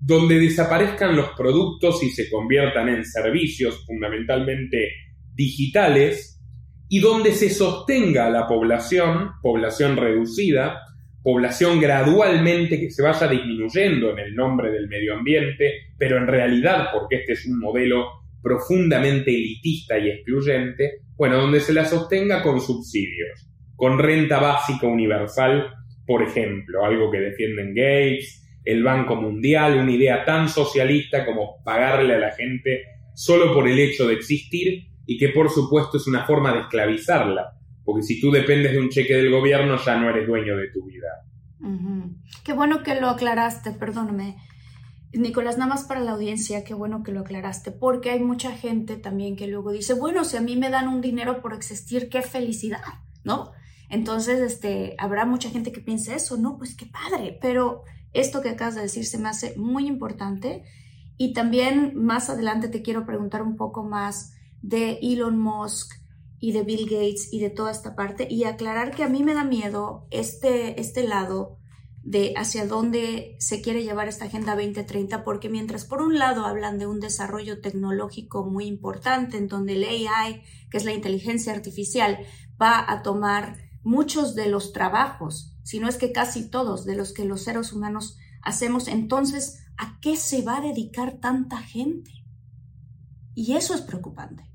donde 0.00 0.40
desaparezcan 0.40 1.14
los 1.14 1.28
productos 1.36 2.02
y 2.02 2.10
se 2.10 2.28
conviertan 2.28 2.88
en 2.88 3.04
servicios 3.04 3.84
fundamentalmente 3.86 4.94
digitales, 5.32 6.37
y 6.88 7.00
donde 7.00 7.32
se 7.32 7.50
sostenga 7.50 8.30
la 8.30 8.46
población, 8.46 9.32
población 9.42 9.96
reducida, 9.96 10.80
población 11.22 11.80
gradualmente 11.80 12.80
que 12.80 12.90
se 12.90 13.02
vaya 13.02 13.28
disminuyendo 13.28 14.12
en 14.12 14.18
el 14.20 14.34
nombre 14.34 14.70
del 14.70 14.88
medio 14.88 15.14
ambiente, 15.14 15.92
pero 15.98 16.16
en 16.16 16.26
realidad 16.26 16.88
porque 16.92 17.16
este 17.16 17.32
es 17.34 17.46
un 17.46 17.58
modelo 17.58 18.06
profundamente 18.42 19.30
elitista 19.30 19.98
y 19.98 20.08
excluyente, 20.08 21.02
bueno, 21.16 21.36
donde 21.36 21.60
se 21.60 21.74
la 21.74 21.84
sostenga 21.84 22.42
con 22.42 22.60
subsidios, 22.60 23.50
con 23.76 23.98
renta 23.98 24.38
básica 24.38 24.86
universal, 24.86 25.74
por 26.06 26.22
ejemplo, 26.22 26.84
algo 26.84 27.10
que 27.10 27.20
defienden 27.20 27.74
Gates, 27.74 28.46
el 28.64 28.82
Banco 28.82 29.16
Mundial, 29.16 29.78
una 29.78 29.92
idea 29.92 30.24
tan 30.24 30.48
socialista 30.48 31.26
como 31.26 31.62
pagarle 31.64 32.14
a 32.14 32.18
la 32.18 32.30
gente 32.34 32.84
solo 33.14 33.52
por 33.52 33.68
el 33.68 33.78
hecho 33.78 34.06
de 34.06 34.14
existir 34.14 34.84
y 35.10 35.16
que 35.16 35.30
por 35.30 35.48
supuesto 35.48 35.96
es 35.96 36.06
una 36.06 36.26
forma 36.26 36.52
de 36.52 36.60
esclavizarla, 36.60 37.58
porque 37.82 38.02
si 38.02 38.20
tú 38.20 38.30
dependes 38.30 38.72
de 38.72 38.78
un 38.78 38.90
cheque 38.90 39.14
del 39.14 39.30
gobierno 39.30 39.78
ya 39.82 39.98
no 39.98 40.10
eres 40.10 40.26
dueño 40.26 40.54
de 40.54 40.68
tu 40.68 40.84
vida. 40.84 41.08
Qué 42.44 42.52
bueno 42.52 42.82
que 42.82 43.00
lo 43.00 43.08
aclaraste, 43.08 43.72
perdóname. 43.72 44.36
Nicolás, 45.14 45.56
nada 45.56 45.70
más 45.70 45.84
para 45.84 46.00
la 46.00 46.10
audiencia, 46.10 46.62
qué 46.62 46.74
bueno 46.74 47.02
que 47.02 47.12
lo 47.12 47.20
aclaraste, 47.20 47.72
porque 47.72 48.10
hay 48.10 48.20
mucha 48.20 48.52
gente 48.52 48.96
también 48.96 49.34
que 49.34 49.46
luego 49.46 49.72
dice, 49.72 49.94
bueno, 49.94 50.24
si 50.24 50.36
a 50.36 50.42
mí 50.42 50.56
me 50.56 50.68
dan 50.68 50.88
un 50.88 51.00
dinero 51.00 51.40
por 51.40 51.54
existir, 51.54 52.10
qué 52.10 52.20
felicidad, 52.20 52.82
¿no? 53.24 53.52
Entonces, 53.88 54.40
este, 54.40 54.94
habrá 54.98 55.24
mucha 55.24 55.48
gente 55.48 55.72
que 55.72 55.80
piense 55.80 56.14
eso, 56.14 56.36
¿no? 56.36 56.58
Pues 56.58 56.76
qué 56.76 56.84
padre, 56.84 57.38
pero 57.40 57.84
esto 58.12 58.42
que 58.42 58.50
acabas 58.50 58.74
de 58.74 58.82
decir 58.82 59.06
se 59.06 59.16
me 59.16 59.30
hace 59.30 59.56
muy 59.56 59.86
importante 59.86 60.64
y 61.16 61.32
también 61.32 61.92
más 61.96 62.28
adelante 62.28 62.68
te 62.68 62.82
quiero 62.82 63.06
preguntar 63.06 63.40
un 63.40 63.56
poco 63.56 63.84
más 63.84 64.34
de 64.62 64.98
Elon 65.02 65.38
Musk 65.38 65.94
y 66.40 66.52
de 66.52 66.62
Bill 66.62 66.84
Gates 66.84 67.32
y 67.32 67.40
de 67.40 67.50
toda 67.50 67.70
esta 67.70 67.96
parte 67.96 68.28
y 68.30 68.44
aclarar 68.44 68.94
que 68.94 69.02
a 69.02 69.08
mí 69.08 69.22
me 69.22 69.34
da 69.34 69.44
miedo 69.44 70.06
este, 70.10 70.80
este 70.80 71.06
lado 71.06 71.58
de 72.02 72.32
hacia 72.36 72.66
dónde 72.66 73.36
se 73.38 73.60
quiere 73.60 73.82
llevar 73.82 74.08
esta 74.08 74.26
Agenda 74.26 74.54
2030, 74.54 75.24
porque 75.24 75.48
mientras 75.48 75.84
por 75.84 76.00
un 76.00 76.18
lado 76.18 76.46
hablan 76.46 76.78
de 76.78 76.86
un 76.86 77.00
desarrollo 77.00 77.60
tecnológico 77.60 78.46
muy 78.46 78.66
importante, 78.66 79.36
en 79.36 79.48
donde 79.48 79.74
el 79.74 79.84
AI, 79.84 80.42
que 80.70 80.78
es 80.78 80.84
la 80.84 80.94
inteligencia 80.94 81.52
artificial, 81.52 82.18
va 82.60 82.90
a 82.90 83.02
tomar 83.02 83.58
muchos 83.82 84.34
de 84.34 84.48
los 84.48 84.72
trabajos, 84.72 85.56
si 85.64 85.80
no 85.80 85.88
es 85.88 85.96
que 85.96 86.12
casi 86.12 86.48
todos 86.48 86.86
de 86.86 86.96
los 86.96 87.12
que 87.12 87.24
los 87.24 87.42
seres 87.42 87.72
humanos 87.72 88.16
hacemos, 88.42 88.88
entonces, 88.88 89.66
¿a 89.76 89.98
qué 90.00 90.16
se 90.16 90.40
va 90.42 90.58
a 90.58 90.62
dedicar 90.62 91.18
tanta 91.20 91.58
gente? 91.58 92.12
Y 93.34 93.54
eso 93.54 93.74
es 93.74 93.82
preocupante 93.82 94.47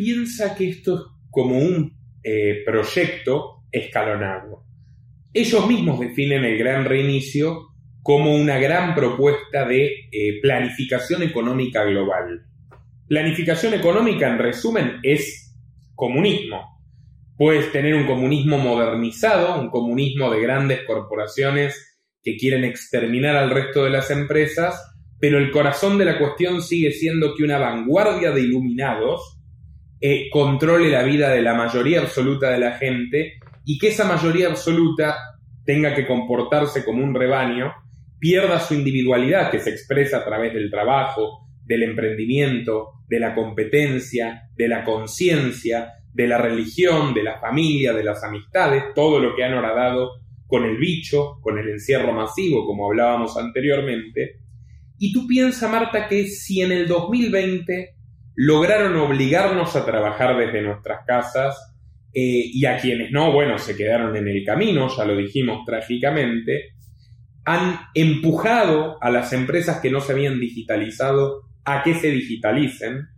piensa 0.00 0.54
que 0.54 0.70
esto 0.70 0.94
es 0.94 1.00
como 1.30 1.58
un 1.58 1.92
eh, 2.22 2.62
proyecto 2.64 3.64
escalonado. 3.70 4.64
Ellos 5.34 5.68
mismos 5.68 6.00
definen 6.00 6.42
el 6.42 6.56
gran 6.56 6.86
reinicio 6.86 7.66
como 8.02 8.34
una 8.34 8.58
gran 8.58 8.94
propuesta 8.94 9.66
de 9.68 10.08
eh, 10.10 10.40
planificación 10.40 11.22
económica 11.22 11.84
global. 11.84 12.46
Planificación 13.08 13.74
económica, 13.74 14.26
en 14.26 14.38
resumen, 14.38 15.00
es 15.02 15.54
comunismo. 15.94 16.82
Puedes 17.36 17.70
tener 17.70 17.94
un 17.94 18.06
comunismo 18.06 18.56
modernizado, 18.56 19.60
un 19.60 19.68
comunismo 19.68 20.30
de 20.30 20.40
grandes 20.40 20.80
corporaciones 20.86 22.00
que 22.22 22.38
quieren 22.38 22.64
exterminar 22.64 23.36
al 23.36 23.50
resto 23.50 23.84
de 23.84 23.90
las 23.90 24.10
empresas, 24.10 24.82
pero 25.18 25.36
el 25.36 25.50
corazón 25.50 25.98
de 25.98 26.06
la 26.06 26.18
cuestión 26.18 26.62
sigue 26.62 26.90
siendo 26.90 27.34
que 27.34 27.44
una 27.44 27.58
vanguardia 27.58 28.30
de 28.30 28.40
iluminados 28.40 29.39
eh, 30.00 30.28
controle 30.30 30.90
la 30.90 31.02
vida 31.02 31.30
de 31.30 31.42
la 31.42 31.54
mayoría 31.54 32.00
absoluta 32.00 32.50
de 32.50 32.58
la 32.58 32.72
gente 32.78 33.34
y 33.64 33.78
que 33.78 33.88
esa 33.88 34.04
mayoría 34.04 34.48
absoluta 34.48 35.16
tenga 35.64 35.94
que 35.94 36.06
comportarse 36.06 36.84
como 36.84 37.04
un 37.04 37.14
rebaño, 37.14 37.72
pierda 38.18 38.60
su 38.60 38.74
individualidad 38.74 39.50
que 39.50 39.60
se 39.60 39.70
expresa 39.70 40.18
a 40.18 40.24
través 40.24 40.54
del 40.54 40.70
trabajo, 40.70 41.46
del 41.64 41.82
emprendimiento, 41.82 43.02
de 43.08 43.20
la 43.20 43.34
competencia, 43.34 44.48
de 44.56 44.68
la 44.68 44.84
conciencia, 44.84 45.92
de 46.12 46.26
la 46.26 46.38
religión, 46.38 47.14
de 47.14 47.22
la 47.22 47.38
familia, 47.38 47.92
de 47.92 48.04
las 48.04 48.24
amistades, 48.24 48.84
todo 48.94 49.20
lo 49.20 49.36
que 49.36 49.44
han 49.44 49.54
horadado 49.54 50.20
con 50.46 50.64
el 50.64 50.78
bicho, 50.78 51.38
con 51.40 51.58
el 51.58 51.68
encierro 51.68 52.12
masivo, 52.12 52.66
como 52.66 52.86
hablábamos 52.86 53.36
anteriormente, 53.36 54.40
Y 55.02 55.14
tú 55.14 55.26
piensas, 55.26 55.70
Marta, 55.70 56.08
que 56.08 56.26
si 56.26 56.60
en 56.60 56.72
el 56.72 56.86
2020 56.86 57.94
lograron 58.42 58.96
obligarnos 58.96 59.76
a 59.76 59.84
trabajar 59.84 60.34
desde 60.34 60.62
nuestras 60.62 61.04
casas, 61.04 61.74
eh, 62.14 62.42
y 62.46 62.64
a 62.64 62.78
quienes 62.78 63.10
no, 63.10 63.32
bueno, 63.32 63.58
se 63.58 63.76
quedaron 63.76 64.16
en 64.16 64.26
el 64.28 64.42
camino, 64.46 64.88
ya 64.88 65.04
lo 65.04 65.14
dijimos 65.14 65.66
trágicamente, 65.66 66.70
han 67.44 67.80
empujado 67.92 68.96
a 69.02 69.10
las 69.10 69.34
empresas 69.34 69.80
que 69.80 69.90
no 69.90 70.00
se 70.00 70.12
habían 70.12 70.40
digitalizado 70.40 71.42
a 71.66 71.82
que 71.82 71.92
se 71.94 72.10
digitalicen. 72.10 73.08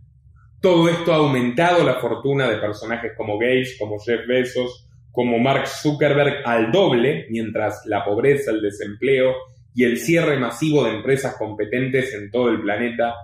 Todo 0.59 0.89
esto 0.89 1.13
ha 1.13 1.17
aumentado 1.17 1.85
la 1.85 2.01
fortuna 2.01 2.49
de 2.49 2.57
personajes 2.57 3.13
como 3.15 3.39
Gates, 3.39 3.77
como 3.79 3.99
Jeff 3.99 4.27
Bezos, 4.27 4.89
como 5.13 5.39
Mark 5.39 5.67
Zuckerberg 5.67 6.41
al 6.43 6.69
doble, 6.69 7.27
mientras 7.29 7.83
la 7.85 8.03
pobreza, 8.03 8.51
el 8.51 8.61
desempleo 8.61 9.35
y 9.73 9.85
el 9.85 9.97
cierre 9.99 10.37
masivo 10.37 10.83
de 10.83 10.95
empresas 10.95 11.37
competentes 11.37 12.13
en 12.13 12.29
todo 12.29 12.49
el 12.49 12.59
planeta 12.59 13.15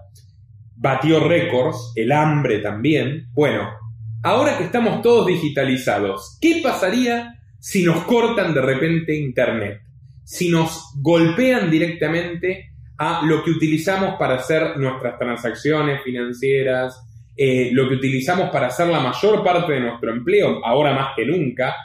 batió 0.79 1.19
récords, 1.27 1.91
el 1.95 2.11
hambre 2.11 2.59
también. 2.59 3.27
Bueno, 3.33 3.69
ahora 4.23 4.57
que 4.57 4.63
estamos 4.63 5.01
todos 5.01 5.27
digitalizados, 5.27 6.37
¿qué 6.41 6.61
pasaría 6.63 7.35
si 7.59 7.83
nos 7.83 8.05
cortan 8.05 8.53
de 8.53 8.61
repente 8.61 9.13
Internet? 9.13 9.81
Si 10.23 10.49
nos 10.49 10.93
golpean 11.01 11.69
directamente 11.69 12.71
a 12.97 13.25
lo 13.25 13.43
que 13.43 13.51
utilizamos 13.51 14.15
para 14.17 14.35
hacer 14.35 14.77
nuestras 14.77 15.17
transacciones 15.17 16.01
financieras, 16.01 16.97
eh, 17.35 17.69
lo 17.73 17.89
que 17.89 17.95
utilizamos 17.95 18.49
para 18.49 18.67
hacer 18.67 18.87
la 18.87 19.01
mayor 19.01 19.43
parte 19.43 19.73
de 19.73 19.81
nuestro 19.81 20.11
empleo, 20.11 20.65
ahora 20.65 20.93
más 20.93 21.09
que 21.15 21.25
nunca, 21.25 21.75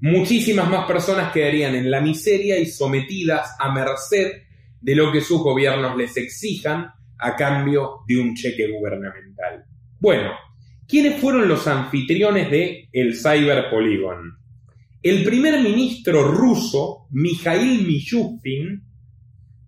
muchísimas 0.00 0.68
más 0.68 0.86
personas 0.86 1.32
quedarían 1.32 1.74
en 1.74 1.90
la 1.90 2.00
miseria 2.00 2.58
y 2.58 2.66
sometidas 2.66 3.56
a 3.58 3.72
merced 3.72 4.42
de 4.80 4.94
lo 4.94 5.10
que 5.12 5.20
sus 5.20 5.40
gobiernos 5.40 5.96
les 5.96 6.16
exijan 6.16 6.92
a 7.22 7.36
cambio 7.36 8.00
de 8.06 8.18
un 8.18 8.34
cheque 8.34 8.70
gubernamental. 8.70 9.64
Bueno, 9.98 10.32
¿quiénes 10.88 11.20
fueron 11.20 11.48
los 11.48 11.66
anfitriones 11.66 12.50
de 12.50 12.88
el 12.92 13.16
Cyber 13.16 13.70
Polygon? 13.70 14.36
El 15.02 15.24
primer 15.24 15.60
ministro 15.60 16.22
ruso, 16.30 17.06
Mikhail 17.10 17.86
Mishustin, 17.86 18.82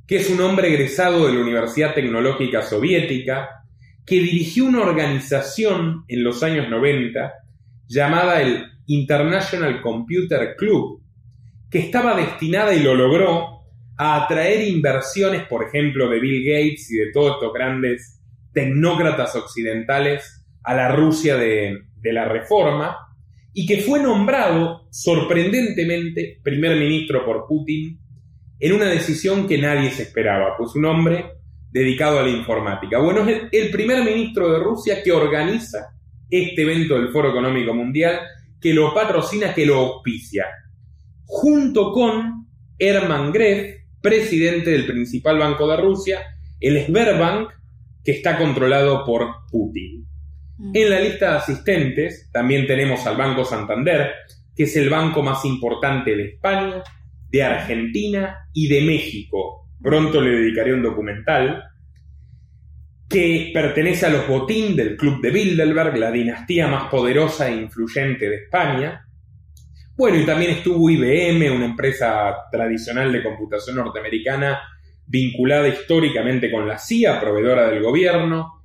que 0.06 0.16
es 0.16 0.30
un 0.30 0.40
hombre 0.40 0.68
egresado 0.68 1.26
de 1.26 1.34
la 1.34 1.40
Universidad 1.40 1.94
Tecnológica 1.94 2.62
Soviética, 2.62 3.48
que 4.04 4.16
dirigió 4.16 4.66
una 4.66 4.82
organización 4.82 6.04
en 6.08 6.22
los 6.22 6.42
años 6.42 6.68
90 6.68 7.32
llamada 7.86 8.42
el 8.42 8.64
International 8.86 9.80
Computer 9.80 10.56
Club, 10.56 11.02
que 11.70 11.78
estaba 11.78 12.16
destinada 12.16 12.74
y 12.74 12.82
lo 12.82 12.94
logró 12.94 13.53
a 13.96 14.24
atraer 14.24 14.66
inversiones, 14.68 15.44
por 15.46 15.64
ejemplo, 15.64 16.08
de 16.08 16.20
Bill 16.20 16.44
Gates 16.44 16.90
y 16.90 16.96
de 16.96 17.12
todos 17.12 17.34
estos 17.34 17.52
grandes 17.52 18.20
tecnócratas 18.52 19.34
occidentales 19.36 20.44
a 20.62 20.74
la 20.74 20.94
Rusia 20.94 21.36
de, 21.36 21.78
de 21.96 22.12
la 22.12 22.24
Reforma, 22.26 22.96
y 23.52 23.66
que 23.66 23.82
fue 23.82 24.00
nombrado 24.00 24.88
sorprendentemente 24.90 26.40
primer 26.42 26.76
ministro 26.76 27.24
por 27.24 27.46
Putin 27.46 27.98
en 28.58 28.72
una 28.72 28.86
decisión 28.86 29.46
que 29.46 29.58
nadie 29.58 29.90
se 29.90 30.02
esperaba, 30.02 30.56
pues 30.56 30.74
un 30.74 30.84
hombre 30.86 31.24
dedicado 31.70 32.18
a 32.18 32.22
la 32.22 32.30
informática. 32.30 32.98
Bueno, 32.98 33.28
es 33.28 33.42
el 33.52 33.70
primer 33.70 34.04
ministro 34.04 34.52
de 34.52 34.58
Rusia 34.58 35.02
que 35.02 35.12
organiza 35.12 35.94
este 36.30 36.62
evento 36.62 36.94
del 36.94 37.10
Foro 37.10 37.30
Económico 37.30 37.74
Mundial, 37.74 38.20
que 38.60 38.72
lo 38.72 38.94
patrocina, 38.94 39.52
que 39.52 39.66
lo 39.66 39.76
auspicia, 39.76 40.46
junto 41.26 41.92
con 41.92 42.46
Hermann 42.78 43.32
Gref, 43.32 43.83
presidente 44.04 44.70
del 44.70 44.84
principal 44.84 45.38
banco 45.38 45.66
de 45.66 45.78
Rusia, 45.78 46.20
el 46.60 46.84
Sberbank, 46.84 47.48
que 48.04 48.12
está 48.12 48.36
controlado 48.36 49.02
por 49.02 49.46
Putin. 49.50 50.06
Mm. 50.58 50.72
En 50.74 50.90
la 50.90 51.00
lista 51.00 51.30
de 51.30 51.36
asistentes 51.38 52.28
también 52.30 52.66
tenemos 52.66 53.06
al 53.06 53.16
Banco 53.16 53.46
Santander, 53.46 54.12
que 54.54 54.64
es 54.64 54.76
el 54.76 54.90
banco 54.90 55.22
más 55.22 55.46
importante 55.46 56.14
de 56.14 56.34
España, 56.34 56.82
de 57.30 57.42
Argentina 57.42 58.46
y 58.52 58.68
de 58.68 58.82
México. 58.82 59.70
Pronto 59.82 60.20
le 60.20 60.32
dedicaré 60.32 60.74
un 60.74 60.82
documental 60.82 61.64
que 63.08 63.52
pertenece 63.54 64.04
a 64.04 64.10
los 64.10 64.28
Botín 64.28 64.76
del 64.76 64.98
Club 64.98 65.22
de 65.22 65.30
Bilderberg, 65.30 65.96
la 65.96 66.10
dinastía 66.10 66.68
más 66.68 66.90
poderosa 66.90 67.48
e 67.48 67.56
influyente 67.56 68.28
de 68.28 68.36
España. 68.36 69.06
Bueno, 69.96 70.18
y 70.18 70.26
también 70.26 70.52
estuvo 70.52 70.90
IBM, 70.90 71.54
una 71.54 71.66
empresa 71.66 72.34
tradicional 72.50 73.12
de 73.12 73.22
computación 73.22 73.76
norteamericana 73.76 74.60
vinculada 75.06 75.68
históricamente 75.68 76.50
con 76.50 76.66
la 76.66 76.78
CIA, 76.78 77.20
proveedora 77.20 77.68
del 77.68 77.82
gobierno, 77.82 78.64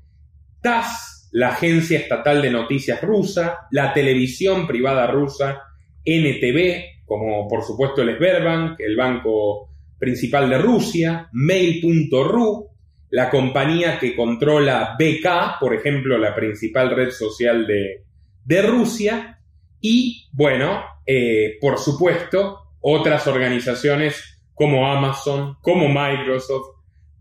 TAS, 0.62 1.30
la 1.32 1.50
agencia 1.50 2.00
estatal 2.00 2.42
de 2.42 2.50
noticias 2.50 3.02
rusa, 3.02 3.68
la 3.72 3.94
televisión 3.94 4.66
privada 4.66 5.08
rusa, 5.08 5.62
NTV, 6.04 7.06
como 7.06 7.48
por 7.48 7.64
supuesto 7.64 8.02
el 8.02 8.16
Sberbank, 8.16 8.80
el 8.80 8.96
banco 8.96 9.70
principal 9.98 10.50
de 10.50 10.58
Rusia, 10.58 11.30
Mail.ru, 11.34 12.70
la 13.12 13.30
compañía 13.30 14.00
que 14.00 14.16
controla 14.16 14.96
BK, 14.98 15.60
por 15.60 15.74
ejemplo, 15.74 16.18
la 16.18 16.36
principal 16.36 16.96
red 16.96 17.10
social 17.12 17.68
de, 17.68 18.62
Rusia, 18.62 19.39
y 19.82 20.28
bueno, 20.32 20.84
eh, 21.06 21.58
por 21.60 21.78
supuesto, 21.78 22.60
otras 22.82 23.28
organizaciones 23.28 24.42
como 24.54 24.88
Amazon, 24.92 25.58
como 25.62 25.88
Microsoft, 25.88 26.76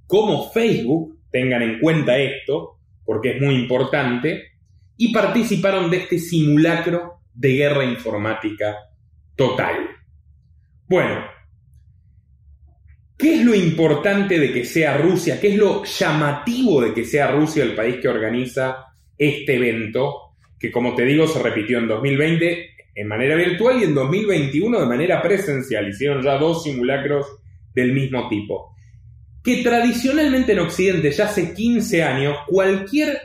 como 0.06 0.50
Facebook, 0.50 1.18
tengan 1.30 1.62
en 1.62 1.78
cuenta 1.80 2.18
esto, 2.18 2.78
porque 3.04 3.36
es 3.36 3.40
muy 3.40 3.54
importante, 3.54 4.52
y 4.96 5.12
participaron 5.12 5.90
de 5.90 5.98
este 5.98 6.18
simulacro 6.18 7.20
de 7.32 7.52
guerra 7.52 7.84
informática 7.84 8.76
total. 9.36 9.88
Bueno, 10.88 11.24
¿qué 13.16 13.36
es 13.36 13.44
lo 13.44 13.54
importante 13.54 14.38
de 14.38 14.52
que 14.52 14.64
sea 14.64 14.96
Rusia? 14.96 15.40
¿Qué 15.40 15.48
es 15.48 15.56
lo 15.56 15.84
llamativo 15.84 16.80
de 16.80 16.92
que 16.92 17.04
sea 17.04 17.30
Rusia 17.30 17.62
el 17.62 17.76
país 17.76 17.96
que 18.02 18.08
organiza 18.08 18.86
este 19.16 19.56
evento? 19.56 20.27
Que 20.58 20.70
como 20.70 20.94
te 20.94 21.04
digo 21.04 21.26
se 21.26 21.42
repitió 21.42 21.78
en 21.78 21.88
2020 21.88 22.70
en 22.94 23.06
manera 23.06 23.36
virtual 23.36 23.80
y 23.80 23.84
en 23.84 23.94
2021 23.94 24.80
de 24.80 24.86
manera 24.86 25.22
presencial. 25.22 25.88
Hicieron 25.88 26.22
ya 26.22 26.36
dos 26.36 26.64
simulacros 26.64 27.26
del 27.72 27.92
mismo 27.92 28.28
tipo. 28.28 28.74
Que 29.42 29.62
tradicionalmente 29.62 30.52
en 30.52 30.58
Occidente 30.58 31.12
ya 31.12 31.26
hace 31.26 31.54
15 31.54 32.02
años 32.02 32.36
cualquier 32.48 33.20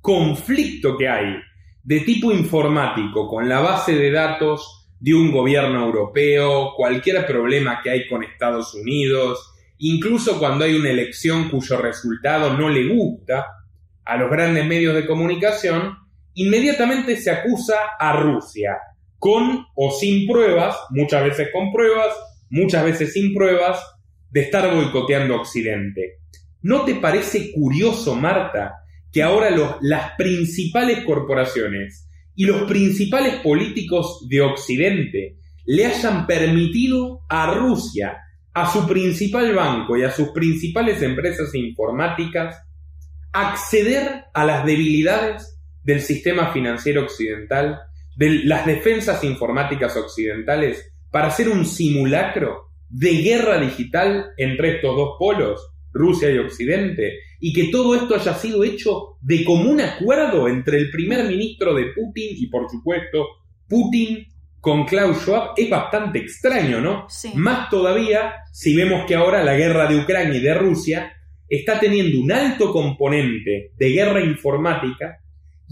conflicto 0.00 0.96
que 0.96 1.08
hay 1.08 1.34
de 1.82 2.00
tipo 2.00 2.30
informático 2.30 3.26
con 3.26 3.48
la 3.48 3.60
base 3.60 3.94
de 3.94 4.10
datos 4.12 4.88
de 5.00 5.14
un 5.14 5.32
gobierno 5.32 5.84
europeo, 5.84 6.74
cualquier 6.76 7.26
problema 7.26 7.80
que 7.82 7.90
hay 7.90 8.08
con 8.08 8.22
Estados 8.22 8.72
Unidos, 8.74 9.52
incluso 9.78 10.38
cuando 10.38 10.64
hay 10.64 10.76
una 10.76 10.90
elección 10.90 11.48
cuyo 11.48 11.76
resultado 11.78 12.56
no 12.56 12.68
le 12.68 12.86
gusta 12.86 13.46
a 14.04 14.16
los 14.16 14.30
grandes 14.30 14.64
medios 14.64 14.94
de 14.94 15.06
comunicación, 15.06 15.96
inmediatamente 16.34 17.16
se 17.16 17.30
acusa 17.30 17.74
a 17.98 18.12
Rusia, 18.14 18.78
con 19.18 19.66
o 19.74 19.90
sin 19.90 20.26
pruebas, 20.26 20.76
muchas 20.90 21.24
veces 21.24 21.48
con 21.52 21.72
pruebas, 21.72 22.14
muchas 22.50 22.84
veces 22.84 23.12
sin 23.12 23.34
pruebas, 23.34 23.80
de 24.30 24.40
estar 24.40 24.74
boicoteando 24.74 25.36
Occidente. 25.36 26.18
¿No 26.62 26.84
te 26.84 26.94
parece 26.96 27.52
curioso, 27.52 28.14
Marta, 28.14 28.74
que 29.12 29.22
ahora 29.22 29.50
las 29.80 30.12
principales 30.16 31.04
corporaciones 31.04 32.08
y 32.34 32.46
los 32.46 32.62
principales 32.62 33.36
políticos 33.36 34.26
de 34.28 34.40
Occidente 34.40 35.36
le 35.66 35.86
hayan 35.86 36.26
permitido 36.26 37.20
a 37.28 37.52
Rusia, 37.54 38.16
a 38.54 38.72
su 38.72 38.86
principal 38.86 39.54
banco 39.54 39.96
y 39.96 40.02
a 40.02 40.10
sus 40.10 40.30
principales 40.30 41.02
empresas 41.02 41.54
informáticas 41.54 42.56
acceder 43.32 44.24
a 44.34 44.44
las 44.44 44.64
debilidades 44.64 45.51
del 45.82 46.00
sistema 46.00 46.52
financiero 46.52 47.02
occidental, 47.02 47.80
de 48.16 48.44
las 48.44 48.66
defensas 48.66 49.24
informáticas 49.24 49.96
occidentales, 49.96 50.92
para 51.10 51.28
hacer 51.28 51.48
un 51.48 51.66
simulacro 51.66 52.70
de 52.88 53.22
guerra 53.22 53.58
digital 53.58 54.32
entre 54.36 54.76
estos 54.76 54.96
dos 54.96 55.16
polos, 55.18 55.60
Rusia 55.92 56.30
y 56.30 56.38
Occidente, 56.38 57.18
y 57.40 57.52
que 57.52 57.68
todo 57.68 57.94
esto 57.94 58.14
haya 58.14 58.34
sido 58.34 58.64
hecho 58.64 59.18
de 59.20 59.44
común 59.44 59.80
acuerdo 59.80 60.48
entre 60.48 60.78
el 60.78 60.90
primer 60.90 61.26
ministro 61.26 61.74
de 61.74 61.86
Putin 61.94 62.36
y 62.36 62.46
por 62.46 62.70
supuesto 62.70 63.26
Putin 63.68 64.26
con 64.60 64.84
Klaus 64.84 65.18
Schwab 65.22 65.54
es 65.56 65.68
bastante 65.68 66.20
extraño, 66.20 66.80
¿no? 66.80 67.08
Más 67.34 67.68
todavía 67.68 68.34
si 68.52 68.76
vemos 68.76 69.04
que 69.06 69.16
ahora 69.16 69.42
la 69.42 69.56
guerra 69.56 69.88
de 69.88 69.96
Ucrania 69.96 70.38
y 70.38 70.42
de 70.42 70.54
Rusia 70.54 71.12
está 71.48 71.80
teniendo 71.80 72.20
un 72.20 72.30
alto 72.30 72.72
componente 72.72 73.72
de 73.76 73.88
guerra 73.90 74.22
informática 74.24 75.18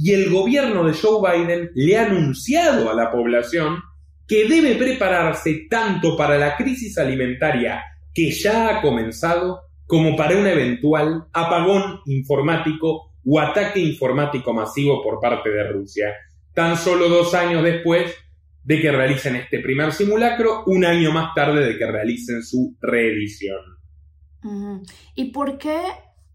y 0.03 0.13
el 0.13 0.31
gobierno 0.31 0.85
de 0.85 0.95
Joe 0.95 1.21
Biden 1.21 1.71
le 1.75 1.99
ha 1.99 2.07
anunciado 2.07 2.91
a 2.91 2.95
la 2.95 3.11
población 3.11 3.83
que 4.27 4.49
debe 4.49 4.77
prepararse 4.77 5.67
tanto 5.69 6.17
para 6.17 6.39
la 6.39 6.57
crisis 6.57 6.97
alimentaria 6.97 7.83
que 8.15 8.31
ya 8.31 8.71
ha 8.71 8.81
comenzado 8.81 9.61
como 9.87 10.17
para 10.17 10.39
un 10.39 10.47
eventual 10.47 11.27
apagón 11.35 12.01
informático 12.07 13.13
o 13.27 13.41
ataque 13.41 13.81
informático 13.81 14.55
masivo 14.55 15.03
por 15.03 15.21
parte 15.21 15.51
de 15.51 15.71
Rusia. 15.71 16.15
Tan 16.55 16.79
solo 16.79 17.09
dos 17.09 17.35
años 17.35 17.63
después 17.63 18.15
de 18.65 18.81
que 18.81 18.91
realicen 18.91 19.37
este 19.37 19.61
primer 19.61 19.93
simulacro, 19.93 20.65
un 20.67 20.85
año 20.87 21.13
más 21.13 21.35
tarde 21.35 21.67
de 21.67 21.77
que 21.77 21.87
realicen 21.87 22.43
su 22.43 22.75
reedición. 22.81 23.61
¿Y 25.15 25.33
por 25.33 25.59
qué, 25.59 25.79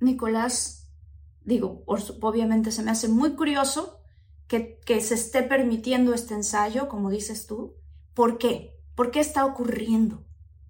Nicolás, 0.01 0.84
digo, 1.45 1.83
obviamente 1.85 2.71
se 2.71 2.83
me 2.83 2.91
hace 2.91 3.07
muy 3.07 3.35
curioso 3.35 4.01
que, 4.47 4.79
que 4.85 4.99
se 4.99 5.15
esté 5.15 5.43
permitiendo 5.43 6.13
este 6.13 6.33
ensayo, 6.33 6.87
como 6.89 7.09
dices 7.09 7.47
tú? 7.47 7.75
¿Por 8.13 8.37
qué? 8.37 8.75
¿Por 8.95 9.11
qué 9.11 9.19
está 9.19 9.45
ocurriendo? 9.45 10.23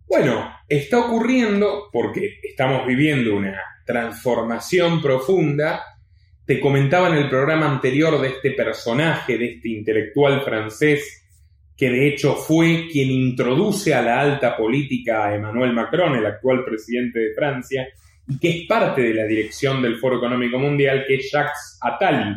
Bueno, 0.07 0.49
está 0.67 0.99
ocurriendo 0.99 1.89
porque 1.91 2.39
estamos 2.43 2.85
viviendo 2.85 3.35
una 3.35 3.59
transformación 3.85 5.01
profunda. 5.01 5.83
Te 6.45 6.59
comentaba 6.59 7.09
en 7.09 7.15
el 7.15 7.29
programa 7.29 7.69
anterior 7.69 8.21
de 8.21 8.29
este 8.29 8.51
personaje, 8.51 9.37
de 9.37 9.53
este 9.53 9.69
intelectual 9.69 10.43
francés, 10.43 11.23
que 11.75 11.89
de 11.89 12.07
hecho 12.07 12.35
fue 12.35 12.87
quien 12.91 13.09
introduce 13.09 13.93
a 13.93 14.01
la 14.01 14.21
alta 14.21 14.55
política 14.55 15.25
a 15.25 15.35
Emmanuel 15.35 15.73
Macron, 15.73 16.15
el 16.15 16.25
actual 16.25 16.63
presidente 16.63 17.19
de 17.19 17.33
Francia, 17.33 17.87
y 18.27 18.39
que 18.39 18.49
es 18.49 18.67
parte 18.67 19.01
de 19.01 19.13
la 19.13 19.25
dirección 19.25 19.81
del 19.81 19.97
Foro 19.97 20.17
Económico 20.17 20.57
Mundial, 20.57 21.05
que 21.07 21.15
es 21.15 21.29
Jacques 21.31 21.77
Attali. 21.81 22.35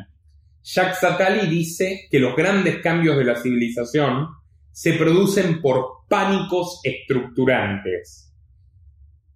Jacques 0.63 1.03
Attali 1.03 1.47
dice 1.47 2.09
que 2.11 2.19
los 2.19 2.37
grandes 2.37 2.79
cambios 2.79 3.17
de 3.17 3.25
la 3.25 3.37
civilización 3.37 4.29
se 4.71 4.93
producen 4.95 5.61
por 5.61 6.07
pánicos 6.09 6.81
estructurantes. 6.85 8.33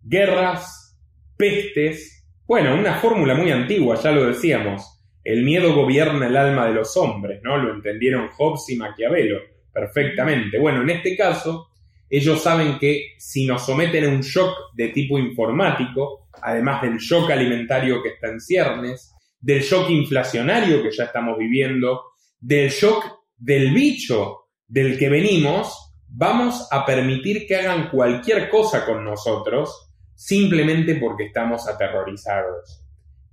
Guerras, 0.02 0.96
pestes, 1.36 2.24
bueno, 2.46 2.74
una 2.74 2.96
fórmula 2.96 3.34
muy 3.34 3.50
antigua, 3.50 3.96
ya 3.96 4.12
lo 4.12 4.26
decíamos. 4.26 5.00
El 5.24 5.42
miedo 5.44 5.74
gobierna 5.74 6.26
el 6.26 6.36
alma 6.36 6.66
de 6.66 6.74
los 6.74 6.96
hombres, 6.96 7.40
¿no? 7.42 7.56
Lo 7.56 7.74
entendieron 7.74 8.28
Hobbes 8.28 8.68
y 8.68 8.76
Maquiavelo 8.76 9.40
perfectamente. 9.72 10.58
Bueno, 10.58 10.82
en 10.82 10.90
este 10.90 11.16
caso, 11.16 11.68
ellos 12.10 12.42
saben 12.42 12.78
que 12.78 13.14
si 13.18 13.46
nos 13.46 13.64
someten 13.64 14.04
a 14.04 14.08
un 14.08 14.20
shock 14.20 14.74
de 14.74 14.88
tipo 14.88 15.18
informático, 15.18 16.21
además 16.40 16.82
del 16.82 16.98
shock 16.98 17.30
alimentario 17.30 18.02
que 18.02 18.10
está 18.10 18.28
en 18.28 18.40
ciernes, 18.40 19.12
del 19.40 19.60
shock 19.60 19.90
inflacionario 19.90 20.82
que 20.82 20.90
ya 20.90 21.04
estamos 21.04 21.36
viviendo, 21.36 22.12
del 22.40 22.70
shock 22.70 23.04
del 23.36 23.72
bicho 23.72 24.48
del 24.66 24.98
que 24.98 25.08
venimos, 25.08 25.94
vamos 26.08 26.68
a 26.70 26.86
permitir 26.86 27.46
que 27.46 27.56
hagan 27.56 27.90
cualquier 27.90 28.48
cosa 28.48 28.86
con 28.86 29.04
nosotros 29.04 29.90
simplemente 30.14 30.94
porque 30.96 31.24
estamos 31.24 31.68
aterrorizados. 31.68 32.84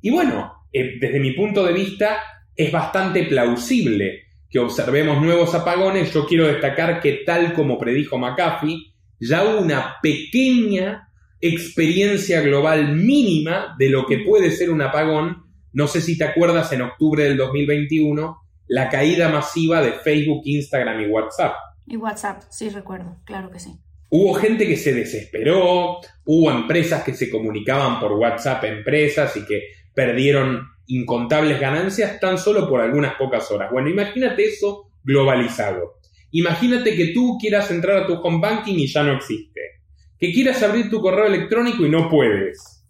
Y 0.01 0.09
bueno, 0.09 0.65
eh, 0.71 0.97
desde 0.99 1.19
mi 1.19 1.33
punto 1.33 1.63
de 1.63 1.73
vista, 1.73 2.23
es 2.55 2.71
bastante 2.71 3.23
plausible 3.23 4.23
que 4.49 4.59
observemos 4.59 5.21
nuevos 5.21 5.53
apagones, 5.53 6.12
yo 6.12 6.25
quiero 6.25 6.47
destacar 6.47 6.99
que 6.99 7.21
tal 7.25 7.53
como 7.53 7.77
predijo 7.77 8.17
McAfee, 8.17 8.93
ya 9.19 9.43
hubo 9.43 9.59
una 9.59 9.97
pequeña 10.01 11.09
experiencia 11.41 12.41
global 12.41 12.95
mínima 12.95 13.75
de 13.78 13.89
lo 13.89 14.06
que 14.06 14.19
puede 14.19 14.52
ser 14.52 14.69
un 14.69 14.82
apagón. 14.82 15.43
No 15.71 15.88
sé 15.88 16.02
si 16.02 16.17
te 16.17 16.25
acuerdas 16.25 16.71
en 16.73 16.82
octubre 16.82 17.23
del 17.23 17.38
2021, 17.38 18.38
la 18.67 18.89
caída 18.89 19.30
masiva 19.30 19.82
de 19.82 19.93
Facebook, 19.93 20.41
Instagram 20.45 21.02
y 21.02 21.08
WhatsApp. 21.08 21.54
Y 21.86 21.97
WhatsApp, 21.97 22.43
sí 22.49 22.69
recuerdo, 22.69 23.17
claro 23.25 23.49
que 23.49 23.60
sí. 23.60 23.71
Hubo 24.10 24.34
gente 24.34 24.67
que 24.67 24.75
se 24.75 24.93
desesperó, 24.93 25.99
hubo 26.25 26.52
empresas 26.52 27.04
que 27.04 27.13
se 27.13 27.30
comunicaban 27.30 27.99
por 27.99 28.13
WhatsApp, 28.13 28.63
empresas 28.63 29.36
y 29.38 29.45
que 29.45 29.69
perdieron 29.93 30.67
incontables 30.88 31.60
ganancias 31.60 32.19
tan 32.19 32.38
solo 32.38 32.67
por 32.67 32.82
algunas 32.82 33.15
pocas 33.15 33.49
horas. 33.52 33.71
Bueno, 33.71 33.89
imagínate 33.89 34.45
eso 34.45 34.91
globalizado. 35.04 35.99
Imagínate 36.32 36.95
que 36.95 37.08
tú 37.08 37.38
quieras 37.39 37.69
entrar 37.71 37.97
a 37.97 38.08
tu 38.08 38.13
home 38.13 38.39
banking 38.39 38.75
y 38.75 38.88
ya 38.88 39.04
no 39.04 39.13
existe. 39.13 39.78
Que 40.19 40.34
quieras 40.34 40.62
abrir 40.63 40.89
tu 40.89 41.01
correo 41.01 41.25
electrónico 41.25 41.86
y 41.86 41.89
no 41.89 42.10
puedes. 42.10 42.86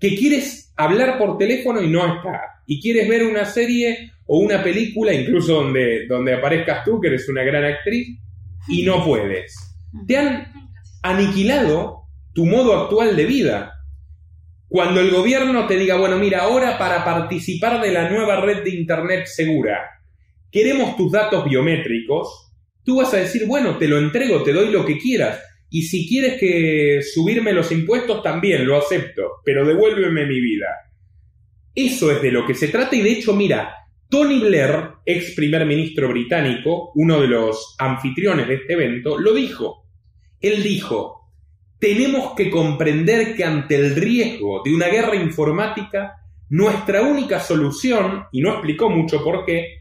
Que 0.00 0.16
quieres 0.16 0.72
hablar 0.76 1.18
por 1.18 1.38
teléfono 1.38 1.80
y 1.82 1.88
no 1.88 2.16
está. 2.16 2.40
Y 2.66 2.80
quieres 2.80 3.08
ver 3.08 3.24
una 3.24 3.44
serie 3.44 4.12
o 4.26 4.38
una 4.38 4.62
película, 4.62 5.12
incluso 5.12 5.54
donde, 5.54 6.06
donde 6.06 6.34
aparezcas 6.34 6.84
tú, 6.84 7.00
que 7.00 7.08
eres 7.08 7.28
una 7.28 7.42
gran 7.42 7.64
actriz, 7.64 8.18
y 8.68 8.82
no 8.82 9.04
puedes. 9.04 9.54
Te 10.06 10.16
han 10.16 10.52
aniquilado 11.02 12.02
tu 12.32 12.46
modo 12.46 12.76
actual 12.76 13.16
de 13.16 13.26
vida. 13.26 13.74
Cuando 14.68 15.00
el 15.00 15.10
gobierno 15.10 15.66
te 15.66 15.76
diga, 15.76 15.96
bueno, 15.96 16.18
mira, 16.18 16.40
ahora 16.40 16.78
para 16.78 17.04
participar 17.04 17.82
de 17.82 17.92
la 17.92 18.08
nueva 18.08 18.40
red 18.40 18.62
de 18.64 18.70
Internet 18.70 19.26
segura, 19.26 19.80
queremos 20.50 20.96
tus 20.96 21.12
datos 21.12 21.44
biométricos, 21.44 22.52
tú 22.82 22.96
vas 22.96 23.12
a 23.12 23.18
decir, 23.18 23.46
bueno, 23.46 23.76
te 23.76 23.86
lo 23.86 23.98
entrego, 23.98 24.42
te 24.42 24.52
doy 24.52 24.70
lo 24.70 24.86
que 24.86 24.98
quieras. 24.98 25.40
Y 25.74 25.84
si 25.84 26.06
quieres 26.06 26.38
que 26.38 27.00
subirme 27.02 27.54
los 27.54 27.72
impuestos, 27.72 28.22
también 28.22 28.66
lo 28.66 28.76
acepto, 28.76 29.40
pero 29.42 29.66
devuélveme 29.66 30.26
mi 30.26 30.38
vida. 30.38 30.66
Eso 31.74 32.12
es 32.12 32.20
de 32.20 32.30
lo 32.30 32.46
que 32.46 32.54
se 32.54 32.68
trata 32.68 32.94
y 32.94 33.00
de 33.00 33.12
hecho, 33.12 33.34
mira, 33.34 33.74
Tony 34.10 34.38
Blair, 34.38 34.90
ex 35.06 35.30
primer 35.30 35.64
ministro 35.64 36.10
británico, 36.10 36.92
uno 36.94 37.22
de 37.22 37.26
los 37.26 37.74
anfitriones 37.78 38.48
de 38.48 38.56
este 38.56 38.74
evento, 38.74 39.18
lo 39.18 39.32
dijo. 39.32 39.86
Él 40.38 40.62
dijo, 40.62 41.30
tenemos 41.78 42.34
que 42.34 42.50
comprender 42.50 43.34
que 43.34 43.42
ante 43.42 43.76
el 43.76 43.96
riesgo 43.96 44.60
de 44.62 44.74
una 44.74 44.88
guerra 44.88 45.16
informática, 45.16 46.16
nuestra 46.50 47.00
única 47.00 47.40
solución, 47.40 48.24
y 48.30 48.42
no 48.42 48.52
explicó 48.52 48.90
mucho 48.90 49.24
por 49.24 49.46
qué, 49.46 49.78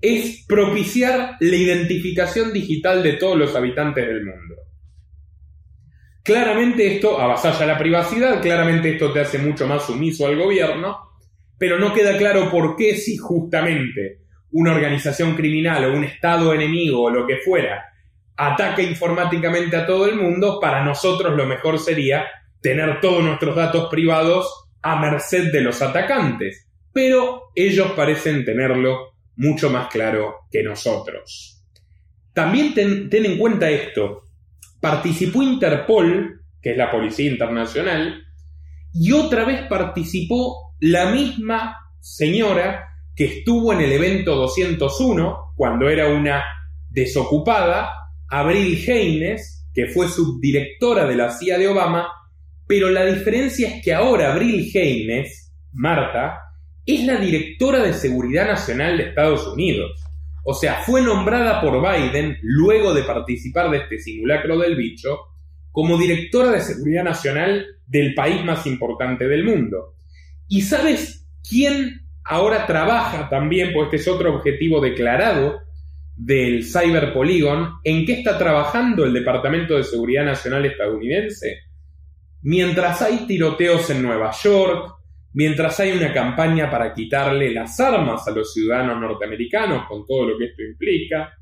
es 0.00 0.44
propiciar 0.46 1.38
la 1.40 1.56
identificación 1.56 2.52
digital 2.52 3.02
de 3.02 3.14
todos 3.14 3.36
los 3.36 3.56
habitantes 3.56 4.06
del 4.06 4.24
mundo. 4.24 4.54
Claramente 6.24 6.94
esto 6.94 7.20
avasalla 7.20 7.66
la 7.66 7.78
privacidad, 7.78 8.40
claramente 8.40 8.92
esto 8.92 9.12
te 9.12 9.20
hace 9.20 9.38
mucho 9.38 9.66
más 9.68 9.86
sumiso 9.86 10.26
al 10.26 10.36
gobierno, 10.36 11.10
pero 11.56 11.78
no 11.78 11.92
queda 11.92 12.16
claro 12.18 12.50
por 12.50 12.74
qué 12.74 12.96
si 12.96 13.16
justamente 13.16 14.22
una 14.52 14.72
organización 14.72 15.36
criminal 15.36 15.84
o 15.84 15.96
un 15.96 16.04
Estado 16.04 16.52
enemigo 16.52 17.02
o 17.02 17.10
lo 17.10 17.26
que 17.26 17.36
fuera 17.38 17.94
ataque 18.36 18.82
informáticamente 18.82 19.76
a 19.76 19.86
todo 19.86 20.06
el 20.06 20.16
mundo, 20.16 20.58
para 20.60 20.84
nosotros 20.84 21.36
lo 21.36 21.46
mejor 21.46 21.78
sería 21.78 22.26
tener 22.60 23.00
todos 23.00 23.22
nuestros 23.22 23.54
datos 23.54 23.88
privados 23.90 24.68
a 24.82 24.96
merced 24.96 25.52
de 25.52 25.60
los 25.60 25.80
atacantes. 25.82 26.66
Pero 26.92 27.50
ellos 27.54 27.92
parecen 27.92 28.44
tenerlo 28.44 29.14
mucho 29.36 29.70
más 29.70 29.88
claro 29.88 30.46
que 30.50 30.62
nosotros. 30.62 31.62
También 32.32 32.74
ten, 32.74 33.08
en 33.10 33.38
cuenta 33.38 33.70
esto. 33.70 34.23
Participó 34.84 35.42
Interpol, 35.42 36.42
que 36.60 36.72
es 36.72 36.76
la 36.76 36.90
Policía 36.90 37.30
Internacional, 37.30 38.22
y 38.92 39.12
otra 39.12 39.46
vez 39.46 39.62
participó 39.62 40.74
la 40.78 41.10
misma 41.10 41.74
señora 42.00 42.90
que 43.16 43.24
estuvo 43.24 43.72
en 43.72 43.80
el 43.80 43.92
evento 43.92 44.34
201, 44.34 45.54
cuando 45.56 45.88
era 45.88 46.08
una 46.08 46.44
desocupada, 46.90 47.94
Abril 48.28 48.78
Haynes, 48.86 49.66
que 49.72 49.86
fue 49.86 50.06
subdirectora 50.06 51.06
de 51.06 51.16
la 51.16 51.30
CIA 51.30 51.56
de 51.56 51.68
Obama, 51.68 52.06
pero 52.66 52.90
la 52.90 53.06
diferencia 53.06 53.76
es 53.76 53.82
que 53.82 53.94
ahora 53.94 54.34
Abril 54.34 54.70
Haynes, 54.74 55.50
Marta, 55.72 56.40
es 56.84 57.06
la 57.06 57.16
directora 57.16 57.82
de 57.82 57.94
Seguridad 57.94 58.48
Nacional 58.48 58.98
de 58.98 59.04
Estados 59.04 59.46
Unidos. 59.46 60.03
O 60.44 60.54
sea, 60.54 60.82
fue 60.84 61.00
nombrada 61.02 61.60
por 61.60 61.80
Biden, 61.80 62.38
luego 62.42 62.92
de 62.92 63.02
participar 63.02 63.70
de 63.70 63.78
este 63.78 63.98
simulacro 63.98 64.58
del 64.58 64.76
bicho, 64.76 65.18
como 65.72 65.98
directora 65.98 66.52
de 66.52 66.60
Seguridad 66.60 67.02
Nacional 67.02 67.66
del 67.86 68.14
país 68.14 68.44
más 68.44 68.66
importante 68.66 69.26
del 69.26 69.44
mundo. 69.44 69.96
¿Y 70.46 70.62
sabes 70.62 71.26
quién 71.48 72.04
ahora 72.24 72.66
trabaja 72.66 73.28
también, 73.28 73.72
pues 73.72 73.86
este 73.86 73.96
es 73.96 74.08
otro 74.08 74.36
objetivo 74.36 74.80
declarado 74.80 75.60
del 76.16 76.64
Cyber 76.64 77.12
Polygon, 77.12 77.80
¿en 77.82 78.06
qué 78.06 78.14
está 78.14 78.38
trabajando 78.38 79.04
el 79.04 79.12
Departamento 79.12 79.76
de 79.76 79.84
Seguridad 79.84 80.24
Nacional 80.24 80.64
estadounidense? 80.64 81.58
Mientras 82.42 83.02
hay 83.02 83.26
tiroteos 83.26 83.88
en 83.90 84.02
Nueva 84.02 84.30
York, 84.32 84.93
mientras 85.34 85.78
hay 85.80 85.92
una 85.92 86.12
campaña 86.12 86.70
para 86.70 86.94
quitarle 86.94 87.52
las 87.52 87.78
armas 87.80 88.26
a 88.26 88.30
los 88.30 88.52
ciudadanos 88.52 89.00
norteamericanos, 89.00 89.86
con 89.86 90.06
todo 90.06 90.28
lo 90.28 90.38
que 90.38 90.46
esto 90.46 90.62
implica, 90.62 91.34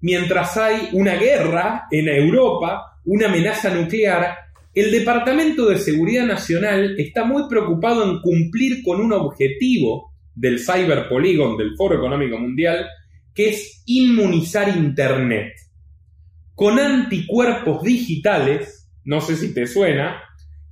mientras 0.00 0.56
hay 0.56 0.88
una 0.92 1.14
guerra 1.14 1.86
en 1.90 2.08
Europa, 2.08 2.98
una 3.04 3.28
amenaza 3.28 3.72
nuclear, 3.72 4.36
el 4.74 4.90
Departamento 4.90 5.66
de 5.66 5.78
Seguridad 5.78 6.26
Nacional 6.26 6.96
está 6.98 7.24
muy 7.24 7.48
preocupado 7.48 8.10
en 8.10 8.20
cumplir 8.20 8.82
con 8.82 9.00
un 9.00 9.12
objetivo 9.12 10.12
del 10.34 10.58
Cyber 10.58 11.08
Polygon 11.08 11.56
del 11.56 11.76
Foro 11.76 11.96
Económico 11.96 12.38
Mundial, 12.38 12.86
que 13.34 13.50
es 13.50 13.82
inmunizar 13.86 14.76
Internet. 14.76 15.54
Con 16.54 16.78
anticuerpos 16.78 17.82
digitales, 17.82 18.90
no 19.04 19.20
sé 19.20 19.36
si 19.36 19.52
te 19.52 19.66
suena, 19.66 20.22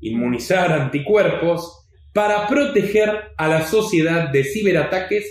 inmunizar 0.00 0.72
anticuerpos 0.72 1.83
para 2.14 2.48
proteger 2.48 3.32
a 3.36 3.48
la 3.48 3.66
sociedad 3.66 4.30
de 4.30 4.44
ciberataques 4.44 5.26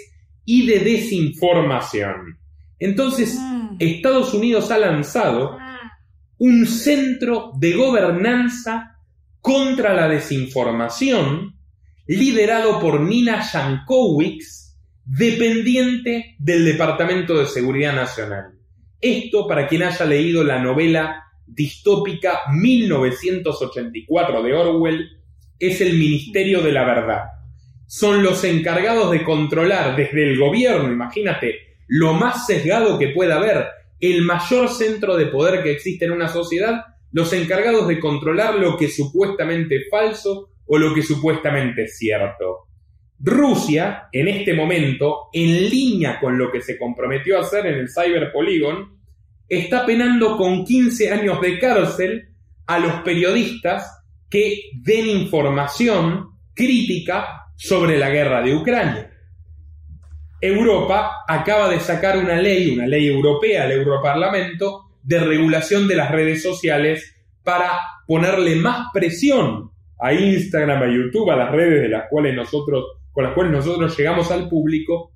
y 0.45 0.67
de 0.67 0.79
desinformación. 0.79 2.37
Entonces, 2.77 3.39
Mm. 3.73 3.75
Estados 3.79 4.33
Unidos 4.33 4.71
ha 4.71 4.77
lanzado 4.77 5.57
un 6.37 6.65
centro 6.65 7.51
de 7.57 7.73
gobernanza 7.73 8.97
contra 9.39 9.93
la 9.93 10.07
desinformación 10.07 11.55
liderado 12.07 12.79
por 12.79 12.99
Nina 13.01 13.41
Jankowicz, 13.41 14.77
dependiente 15.05 16.35
del 16.39 16.65
Departamento 16.65 17.37
de 17.37 17.45
Seguridad 17.45 17.93
Nacional. 17.93 18.53
Esto, 18.99 19.47
para 19.47 19.67
quien 19.67 19.83
haya 19.83 20.05
leído 20.05 20.43
la 20.43 20.59
novela 20.59 21.23
distópica 21.45 22.39
1984 22.53 24.43
de 24.43 24.53
Orwell, 24.53 25.09
es 25.59 25.81
el 25.81 25.97
Ministerio 25.97 26.61
de 26.61 26.71
la 26.71 26.85
Verdad. 26.85 27.23
Son 27.85 28.23
los 28.23 28.43
encargados 28.43 29.11
de 29.11 29.23
controlar 29.23 29.95
desde 29.95 30.23
el 30.23 30.37
gobierno, 30.37 30.91
imagínate, 30.91 31.75
lo 31.87 32.13
más 32.13 32.45
sesgado 32.45 32.97
que 32.97 33.09
pueda 33.09 33.35
haber, 33.35 33.67
el 33.99 34.23
mayor 34.23 34.69
centro 34.69 35.15
de 35.15 35.27
poder 35.27 35.63
que 35.63 35.71
existe 35.71 36.05
en 36.05 36.11
una 36.11 36.27
sociedad, 36.27 36.85
los 37.11 37.31
encargados 37.33 37.87
de 37.87 37.99
controlar 37.99 38.55
lo 38.55 38.75
que 38.77 38.89
supuestamente 38.89 39.75
es 39.77 39.83
falso 39.89 40.49
o 40.65 40.77
lo 40.77 40.93
que 40.93 41.03
supuestamente 41.03 41.83
es 41.83 41.97
cierto. 41.97 42.67
Rusia, 43.19 44.09
en 44.11 44.27
este 44.27 44.53
momento, 44.53 45.29
en 45.31 45.69
línea 45.69 46.19
con 46.19 46.37
lo 46.37 46.51
que 46.51 46.61
se 46.61 46.77
comprometió 46.77 47.37
a 47.37 47.41
hacer 47.41 47.65
en 47.67 47.75
el 47.75 47.89
Cyber 47.89 48.31
Polygon, 48.33 48.97
está 49.47 49.85
penando 49.85 50.35
con 50.35 50.65
15 50.65 51.11
años 51.11 51.39
de 51.39 51.59
cárcel 51.59 52.29
a 52.65 52.79
los 52.79 52.93
periodistas 53.01 54.02
que 54.33 54.71
den 54.73 55.07
información 55.09 56.39
crítica 56.55 57.51
sobre 57.55 57.99
la 57.99 58.09
guerra 58.09 58.41
de 58.41 58.55
Ucrania. 58.55 59.11
Europa 60.41 61.17
acaba 61.27 61.69
de 61.69 61.79
sacar 61.79 62.17
una 62.17 62.37
ley, 62.37 62.71
una 62.71 62.87
ley 62.87 63.09
europea, 63.09 63.65
el 63.65 63.73
Europarlamento, 63.73 64.97
de 65.03 65.19
regulación 65.19 65.87
de 65.87 65.97
las 65.97 66.09
redes 66.09 66.41
sociales 66.41 67.13
para 67.43 67.77
ponerle 68.07 68.55
más 68.55 68.87
presión 68.91 69.69
a 69.99 70.13
Instagram, 70.13 70.81
a 70.81 70.87
YouTube, 70.87 71.29
a 71.29 71.35
las 71.35 71.51
redes 71.51 71.83
de 71.83 71.89
las 71.89 72.05
cuales 72.09 72.35
nosotros, 72.35 72.85
con 73.11 73.25
las 73.25 73.35
cuales 73.35 73.53
nosotros 73.53 73.95
llegamos 73.95 74.31
al 74.31 74.49
público, 74.49 75.11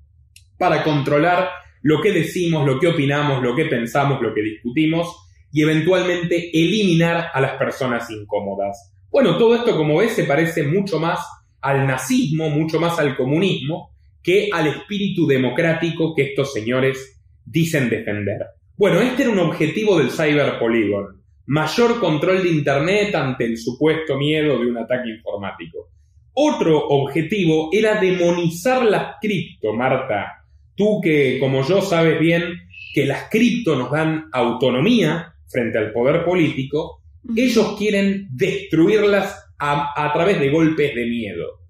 para 0.56 0.84
controlar 0.84 1.50
lo 1.82 2.00
que 2.00 2.12
decimos, 2.12 2.64
lo 2.64 2.78
que 2.78 2.86
opinamos, 2.86 3.42
lo 3.42 3.56
que 3.56 3.64
pensamos, 3.64 4.22
lo 4.22 4.32
que 4.32 4.42
discutimos 4.42 5.08
y 5.50 5.62
eventualmente 5.62 6.50
eliminar 6.56 7.32
a 7.34 7.40
las 7.40 7.56
personas 7.56 8.08
incómodas. 8.12 8.94
Bueno, 9.10 9.38
todo 9.38 9.54
esto, 9.56 9.76
como 9.76 9.98
ves, 9.98 10.12
se 10.12 10.24
parece 10.24 10.62
mucho 10.64 10.98
más 11.00 11.20
al 11.60 11.86
nazismo, 11.86 12.50
mucho 12.50 12.78
más 12.78 12.98
al 12.98 13.16
comunismo, 13.16 13.90
que 14.22 14.50
al 14.52 14.66
espíritu 14.66 15.26
democrático 15.26 16.14
que 16.14 16.22
estos 16.22 16.52
señores 16.52 17.20
dicen 17.44 17.88
defender. 17.88 18.38
Bueno, 18.76 19.00
este 19.00 19.22
era 19.22 19.32
un 19.32 19.38
objetivo 19.38 19.98
del 19.98 20.10
Cyber 20.10 20.58
Polygon. 20.58 21.22
Mayor 21.46 21.98
control 21.98 22.42
de 22.42 22.50
Internet 22.50 23.14
ante 23.14 23.46
el 23.46 23.56
supuesto 23.56 24.16
miedo 24.18 24.58
de 24.58 24.70
un 24.70 24.76
ataque 24.76 25.08
informático. 25.08 25.88
Otro 26.34 26.86
objetivo 26.86 27.70
era 27.72 28.00
demonizar 28.00 28.84
las 28.84 29.16
cripto, 29.20 29.72
Marta. 29.72 30.44
Tú 30.76 31.00
que, 31.02 31.38
como 31.40 31.66
yo, 31.66 31.80
sabes 31.80 32.20
bien 32.20 32.52
que 32.94 33.06
las 33.06 33.28
cripto 33.30 33.74
nos 33.74 33.90
dan 33.90 34.28
autonomía 34.32 35.34
frente 35.48 35.78
al 35.78 35.92
poder 35.92 36.24
político, 36.24 36.97
ellos 37.36 37.76
quieren 37.78 38.28
destruirlas 38.30 39.52
a, 39.58 40.10
través 40.12 40.38
de 40.40 40.50
golpes 40.50 40.94
de 40.94 41.06
miedo. 41.06 41.60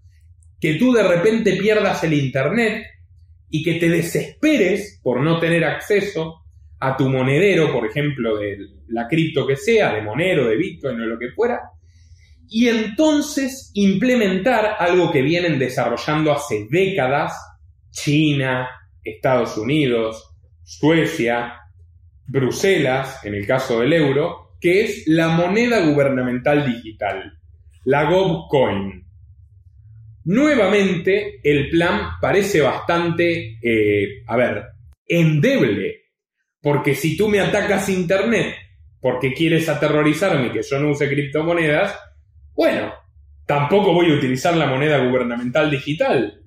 Que 0.60 0.74
tú 0.74 0.92
de 0.92 1.02
repente 1.02 1.56
pierdas 1.56 2.02
el 2.04 2.14
Internet 2.14 2.84
y 3.48 3.62
que 3.62 3.74
te 3.74 3.88
desesperes 3.88 5.00
por 5.02 5.20
no 5.20 5.38
tener 5.38 5.64
acceso 5.64 6.44
a 6.80 6.96
tu 6.96 7.08
monedero, 7.08 7.72
por 7.72 7.86
ejemplo, 7.86 8.36
de 8.36 8.58
la 8.88 9.08
cripto 9.08 9.46
que 9.46 9.56
sea, 9.56 9.94
de 9.94 10.02
Monero, 10.02 10.48
de 10.48 10.56
Bitcoin 10.56 11.00
o 11.00 11.06
lo 11.06 11.18
que 11.18 11.30
fuera, 11.30 11.60
y 12.48 12.68
entonces 12.68 13.70
implementar 13.74 14.76
algo 14.78 15.10
que 15.10 15.22
vienen 15.22 15.58
desarrollando 15.58 16.32
hace 16.32 16.66
décadas 16.70 17.34
China, 17.90 18.68
Estados 19.02 19.58
Unidos, 19.58 20.34
Suecia, 20.62 21.54
Bruselas, 22.26 23.24
en 23.24 23.34
el 23.34 23.46
caso 23.46 23.80
del 23.80 23.92
euro, 23.92 24.47
que 24.60 24.84
es 24.84 25.04
la 25.06 25.28
moneda 25.28 25.84
gubernamental 25.86 26.66
digital, 26.66 27.38
la 27.84 28.10
GovCoin. 28.10 29.04
Nuevamente, 30.24 31.40
el 31.42 31.70
plan 31.70 32.10
parece 32.20 32.60
bastante, 32.60 33.58
eh, 33.62 34.22
a 34.26 34.36
ver, 34.36 34.64
endeble. 35.06 36.02
Porque 36.60 36.94
si 36.94 37.16
tú 37.16 37.28
me 37.28 37.40
atacas 37.40 37.88
Internet 37.88 38.54
porque 39.00 39.32
quieres 39.32 39.68
aterrorizarme 39.68 40.52
que 40.52 40.62
yo 40.62 40.78
no 40.80 40.90
use 40.90 41.08
criptomonedas, 41.08 41.96
bueno, 42.54 42.92
tampoco 43.46 43.94
voy 43.94 44.10
a 44.10 44.16
utilizar 44.16 44.56
la 44.56 44.66
moneda 44.66 44.98
gubernamental 44.98 45.70
digital. 45.70 46.42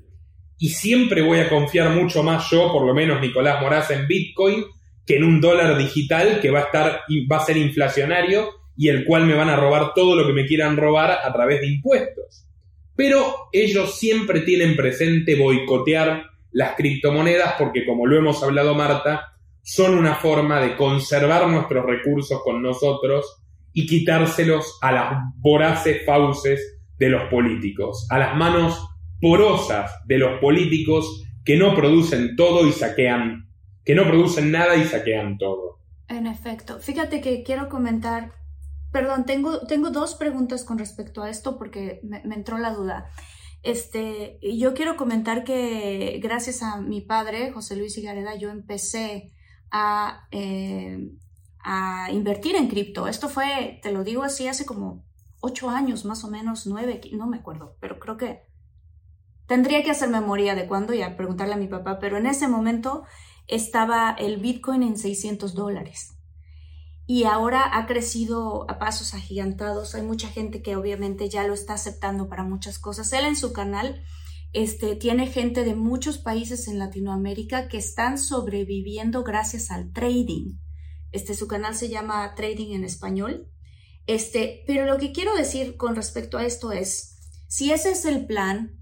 Y 0.58 0.70
siempre 0.70 1.22
voy 1.22 1.40
a 1.40 1.50
confiar 1.50 1.90
mucho 1.90 2.22
más 2.22 2.50
yo, 2.52 2.72
por 2.72 2.86
lo 2.86 2.94
menos 2.94 3.20
Nicolás 3.22 3.62
Moraz, 3.62 3.90
en 3.92 4.06
Bitcoin 4.08 4.66
que 5.06 5.18
en 5.18 5.24
un 5.24 5.42
dólar 5.42 5.78
digital 5.78 6.40
que 6.42 6.52
va 6.52 6.60
a 6.60 6.64
estar, 6.64 7.02
va 7.32 7.38
a 7.38 7.46
ser 7.46 7.58
inflacionario 7.58 8.50
y 8.76 8.90
el 8.90 9.06
cual 9.06 9.26
me 9.26 9.34
van 9.34 9.50
a 9.50 9.56
robar 9.56 9.94
todo 9.94 10.16
lo 10.16 10.26
que 10.26 10.34
me 10.34 10.46
quieran 10.46 10.78
robar 10.78 11.12
a 11.12 11.34
través 11.34 11.62
de 11.62 11.68
impuestos. 11.68 12.48
Pero 12.96 13.50
ellos 13.52 13.98
siempre 13.98 14.42
tienen 14.42 14.76
presente 14.76 15.36
boicotear 15.36 16.26
las 16.52 16.76
criptomonedas 16.76 17.56
porque, 17.58 17.86
como 17.86 18.06
lo 18.06 18.18
hemos 18.18 18.44
hablado 18.44 18.76
Marta, 18.76 19.34
son 19.64 19.98
una 19.98 20.16
forma 20.16 20.60
de 20.60 20.76
conservar 20.76 21.48
nuestros 21.48 21.86
recursos 21.86 22.42
con 22.44 22.62
nosotros 22.62 23.42
y 23.74 23.86
quitárselos 23.86 24.78
a 24.82 24.92
las 24.92 25.14
voraces 25.38 26.06
fauces 26.06 26.80
de 26.98 27.10
los 27.10 27.24
políticos, 27.30 28.08
a 28.10 28.20
las 28.20 28.36
manos 28.36 28.88
porosas 29.20 29.92
de 30.06 30.18
los 30.18 30.40
políticos 30.40 31.24
que 31.46 31.56
no 31.56 31.76
producen 31.76 32.36
todo 32.36 32.68
y 32.68 32.72
saquean, 32.72 33.48
que 33.84 33.96
no 33.96 34.04
producen 34.06 34.52
nada 34.52 34.76
y 34.76 34.86
saquean 34.86 35.38
todo. 35.38 35.80
En 36.08 36.28
efecto, 36.28 36.80
fíjate 36.80 37.22
que 37.22 37.44
quiero 37.44 37.70
comentar 37.70 38.34
Perdón, 38.92 39.26
tengo, 39.26 39.62
tengo 39.68 39.90
dos 39.90 40.16
preguntas 40.16 40.66
con 40.66 40.78
respecto 40.78 41.24
a 41.24 41.30
esto 41.30 41.58
porque 41.58 42.02
me, 42.04 42.22
entró 42.36 42.58
la 42.58 42.74
duda. 42.74 43.10
Este, 43.64 44.38
yo 44.42 44.74
quiero 44.74 44.98
comentar 44.98 45.44
que 45.44 46.20
gracias 46.22 46.62
a 46.62 46.82
mi 46.82 47.00
padre, 47.00 47.52
José 47.52 47.78
Luis 47.78 47.98
Higareda, 47.98 48.36
yo 48.36 48.50
empecé 48.50 49.32
a, 49.72 50.28
eh, 50.32 51.10
a 51.60 52.10
invertir 52.12 52.58
en 52.58 52.68
cripto. 52.68 53.08
Esto 53.08 53.30
fue, 53.30 53.80
te 53.82 53.94
lo 53.94 54.04
digo 54.04 54.24
así, 54.24 54.48
hace 54.50 54.66
como 54.66 55.06
ocho 55.40 55.70
años, 55.70 56.04
más 56.04 56.26
o 56.26 56.30
menos, 56.30 56.68
nueve, 56.68 57.00
no 57.14 57.28
me 57.28 57.38
acuerdo, 57.38 57.78
pero 57.80 57.98
creo 57.98 58.18
que 58.18 58.42
tendría 59.48 59.84
que 59.84 59.92
hacer 59.92 60.10
memoria 60.10 60.54
de 60.54 60.68
cuándo 60.68 60.94
y 60.94 61.02
a 61.02 61.16
preguntarle 61.16 61.54
a 61.54 61.58
mi 61.58 61.68
papá, 61.68 61.98
pero 62.00 62.18
en 62.18 62.26
ese 62.26 62.48
momento 62.48 63.04
estaba 63.52 64.16
el 64.18 64.38
Bitcoin 64.38 64.82
en 64.82 64.98
600 64.98 65.54
dólares 65.54 66.18
y 67.06 67.26
ahora 67.26 67.78
ha 67.78 67.88
crecido 67.88 68.66
a 68.72 68.80
pasos 68.80 69.14
agigantados. 69.14 69.96
Hay 69.96 70.02
mucha 70.02 70.30
gente 70.30 70.62
que 70.62 70.78
obviamente 70.78 71.28
ya 71.28 71.46
lo 71.46 71.54
está 71.54 71.74
aceptando 71.74 72.30
para 72.30 72.46
muchas 72.46 72.80
cosas. 72.80 73.12
Él 73.12 73.26
en 73.26 73.36
su 73.36 73.52
canal 73.52 74.02
este, 74.54 74.96
tiene 74.96 75.28
gente 75.28 75.66
de 75.66 75.76
muchos 75.76 76.18
países 76.20 76.70
en 76.70 76.80
Latinoamérica 76.80 77.68
que 77.68 77.78
están 77.78 78.18
sobreviviendo 78.18 79.24
gracias 79.24 79.72
al 79.72 79.92
trading. 79.92 80.58
Este, 81.12 81.36
su 81.36 81.50
canal 81.50 81.76
se 81.76 81.90
llama 81.90 82.34
Trading 82.36 82.74
en 82.74 82.86
Español. 82.86 83.52
Este, 84.08 84.64
pero 84.66 84.86
lo 84.86 84.98
que 84.98 85.12
quiero 85.12 85.36
decir 85.36 85.76
con 85.76 85.98
respecto 85.98 86.38
a 86.38 86.46
esto 86.46 86.72
es, 86.72 87.18
si 87.50 87.74
ese 87.74 87.92
es 87.92 88.06
el 88.06 88.26
plan, 88.26 88.82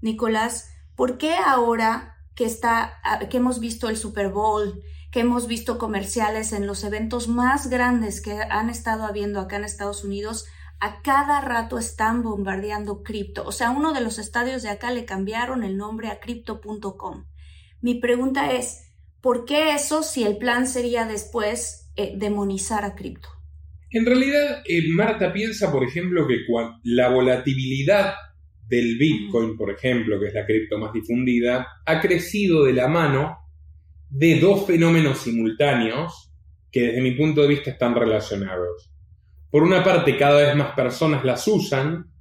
Nicolás, 0.00 0.68
¿por 0.96 1.16
qué 1.16 1.34
ahora 1.34 2.17
que 2.38 2.44
está, 2.44 3.00
que 3.28 3.38
hemos 3.38 3.58
visto 3.58 3.88
el 3.88 3.96
Super 3.96 4.28
Bowl, 4.28 4.80
que 5.10 5.18
hemos 5.18 5.48
visto 5.48 5.76
comerciales 5.76 6.52
en 6.52 6.68
los 6.68 6.84
eventos 6.84 7.26
más 7.26 7.68
grandes 7.68 8.20
que 8.20 8.30
han 8.30 8.70
estado 8.70 9.02
habiendo 9.06 9.40
acá 9.40 9.56
en 9.56 9.64
Estados 9.64 10.04
Unidos, 10.04 10.46
a 10.78 11.02
cada 11.02 11.40
rato 11.40 11.78
están 11.78 12.22
bombardeando 12.22 13.02
cripto. 13.02 13.44
O 13.44 13.50
sea, 13.50 13.72
uno 13.72 13.92
de 13.92 14.02
los 14.02 14.20
estadios 14.20 14.62
de 14.62 14.68
acá 14.68 14.92
le 14.92 15.04
cambiaron 15.04 15.64
el 15.64 15.76
nombre 15.76 16.10
a 16.10 16.20
crypto.com. 16.20 17.24
Mi 17.80 17.96
pregunta 17.96 18.52
es, 18.52 18.88
¿por 19.20 19.44
qué 19.44 19.74
eso 19.74 20.04
si 20.04 20.22
el 20.22 20.38
plan 20.38 20.68
sería 20.68 21.06
después 21.06 21.90
eh, 21.96 22.12
demonizar 22.18 22.84
a 22.84 22.94
cripto? 22.94 23.30
En 23.90 24.06
realidad, 24.06 24.62
eh, 24.64 24.82
Marta 24.94 25.32
piensa, 25.32 25.72
por 25.72 25.82
ejemplo, 25.82 26.28
que 26.28 26.36
la 26.84 27.08
volatilidad 27.08 28.14
del 28.68 28.98
Bitcoin, 28.98 29.56
por 29.56 29.70
ejemplo, 29.70 30.20
que 30.20 30.26
es 30.26 30.34
la 30.34 30.46
cripto 30.46 30.78
más 30.78 30.92
difundida, 30.92 31.66
ha 31.86 32.00
crecido 32.00 32.64
de 32.64 32.74
la 32.74 32.88
mano 32.88 33.38
de 34.10 34.38
dos 34.38 34.66
fenómenos 34.66 35.18
simultáneos 35.18 36.32
que 36.70 36.82
desde 36.82 37.00
mi 37.00 37.12
punto 37.12 37.42
de 37.42 37.48
vista 37.48 37.70
están 37.70 37.94
relacionados. 37.94 38.92
Por 39.50 39.62
una 39.62 39.82
parte, 39.82 40.16
cada 40.18 40.42
vez 40.42 40.54
más 40.54 40.74
personas 40.74 41.24
las 41.24 41.48
usan, 41.48 42.12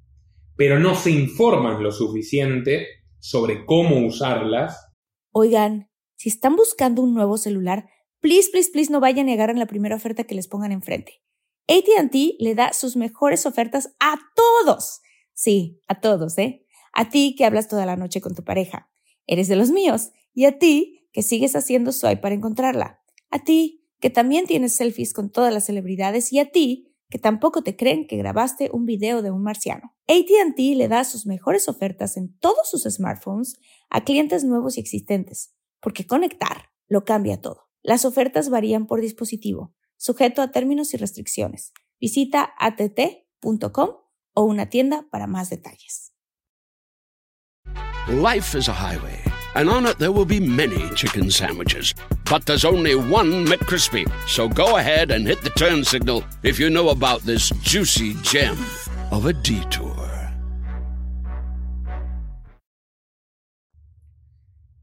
pero 0.56 0.80
no 0.80 0.96
se 0.96 1.12
informan 1.12 1.84
lo 1.84 1.92
suficiente 1.92 2.88
sobre 3.20 3.66
cómo 3.66 4.06
usarlas. 4.06 4.90
Oigan, 5.32 5.90
si 6.16 6.30
están 6.30 6.56
buscando 6.56 7.02
un 7.02 7.14
nuevo 7.14 7.38
celular, 7.38 7.90
please, 8.22 8.50
please, 8.52 8.70
please 8.72 8.92
no 8.92 9.02
vayan 9.02 9.28
a 9.28 9.32
negar 9.32 9.50
en 9.50 9.60
la 9.60 9.68
primera 9.68 9.96
oferta 9.96 10.24
que 10.24 10.36
les 10.36 10.48
pongan 10.48 10.72
enfrente. 10.72 11.22
ATT 11.68 12.16
le 12.40 12.56
da 12.56 12.72
sus 12.72 12.96
mejores 12.96 13.46
ofertas 13.46 13.94
a 14.00 14.18
todos. 14.36 15.02
Sí, 15.38 15.84
a 15.88 16.00
todos, 16.02 16.36
¿eh? 16.40 16.66
A 16.94 17.12
ti 17.12 17.36
que 17.38 17.46
hablas 17.46 17.68
toda 17.68 17.86
la 17.86 17.96
noche 17.96 18.22
con 18.22 18.34
tu 18.34 18.44
pareja. 18.44 18.90
Eres 19.28 19.48
de 19.48 19.56
los 19.56 19.70
míos. 19.70 20.10
Y 20.34 20.46
a 20.46 20.58
ti 20.58 21.08
que 21.14 21.22
sigues 21.22 21.56
haciendo 21.56 21.92
swipe 21.92 22.18
para 22.18 22.34
encontrarla. 22.34 23.04
A 23.30 23.44
ti 23.44 23.86
que 24.00 24.10
también 24.10 24.48
tienes 24.48 24.74
selfies 24.74 25.14
con 25.14 25.30
todas 25.30 25.54
las 25.54 25.66
celebridades. 25.66 26.34
Y 26.34 26.40
a 26.40 26.50
ti 26.50 26.96
que 27.12 27.20
tampoco 27.20 27.62
te 27.62 27.76
creen 27.76 28.08
que 28.08 28.18
grabaste 28.18 28.72
un 28.74 28.88
video 28.88 29.22
de 29.22 29.30
un 29.30 29.44
marciano. 29.44 29.96
ATT 30.08 30.58
le 30.76 30.88
da 30.88 31.04
sus 31.04 31.28
mejores 31.28 31.70
ofertas 31.70 32.18
en 32.18 32.36
todos 32.40 32.68
sus 32.68 32.92
smartphones 32.92 33.60
a 33.92 34.04
clientes 34.04 34.44
nuevos 34.44 34.78
y 34.78 34.80
existentes, 34.80 35.54
porque 35.80 36.08
conectar 36.08 36.72
lo 36.88 37.06
cambia 37.06 37.40
todo. 37.40 37.70
Las 37.84 38.06
ofertas 38.06 38.50
varían 38.50 38.88
por 38.88 39.02
dispositivo, 39.02 39.76
sujeto 39.98 40.42
a 40.42 40.52
términos 40.52 40.96
y 40.96 40.98
restricciones. 40.98 41.74
Visita 42.00 42.54
att.com 42.58 44.07
o 44.38 44.44
una 44.44 44.68
tienda 44.68 45.04
para 45.10 45.26
más 45.26 45.50
detalles. 45.50 46.14
Life 48.08 48.56
is 48.56 48.70
a 48.70 48.74
highway, 48.74 49.20
and 49.56 49.68
on 49.68 49.88
it 49.88 49.98
there 49.98 50.12
will 50.12 50.26
be 50.26 50.40
many 50.40 50.88
chicken 50.94 51.32
sandwiches. 51.32 51.96
But 52.30 52.46
there's 52.46 52.64
only 52.64 52.94
one 52.94 53.46
McCrispy. 53.46 54.06
So 54.28 54.48
go 54.48 54.78
ahead 54.78 55.12
and 55.12 55.28
hit 55.28 55.42
the 55.42 55.50
turn 55.50 55.84
signal 55.84 56.24
if 56.44 56.60
you 56.60 56.70
know 56.70 56.90
about 56.90 57.22
this 57.24 57.50
juicy 57.64 58.14
gem 58.22 58.56
of 59.12 59.26
a 59.26 59.34
detour. 59.34 59.96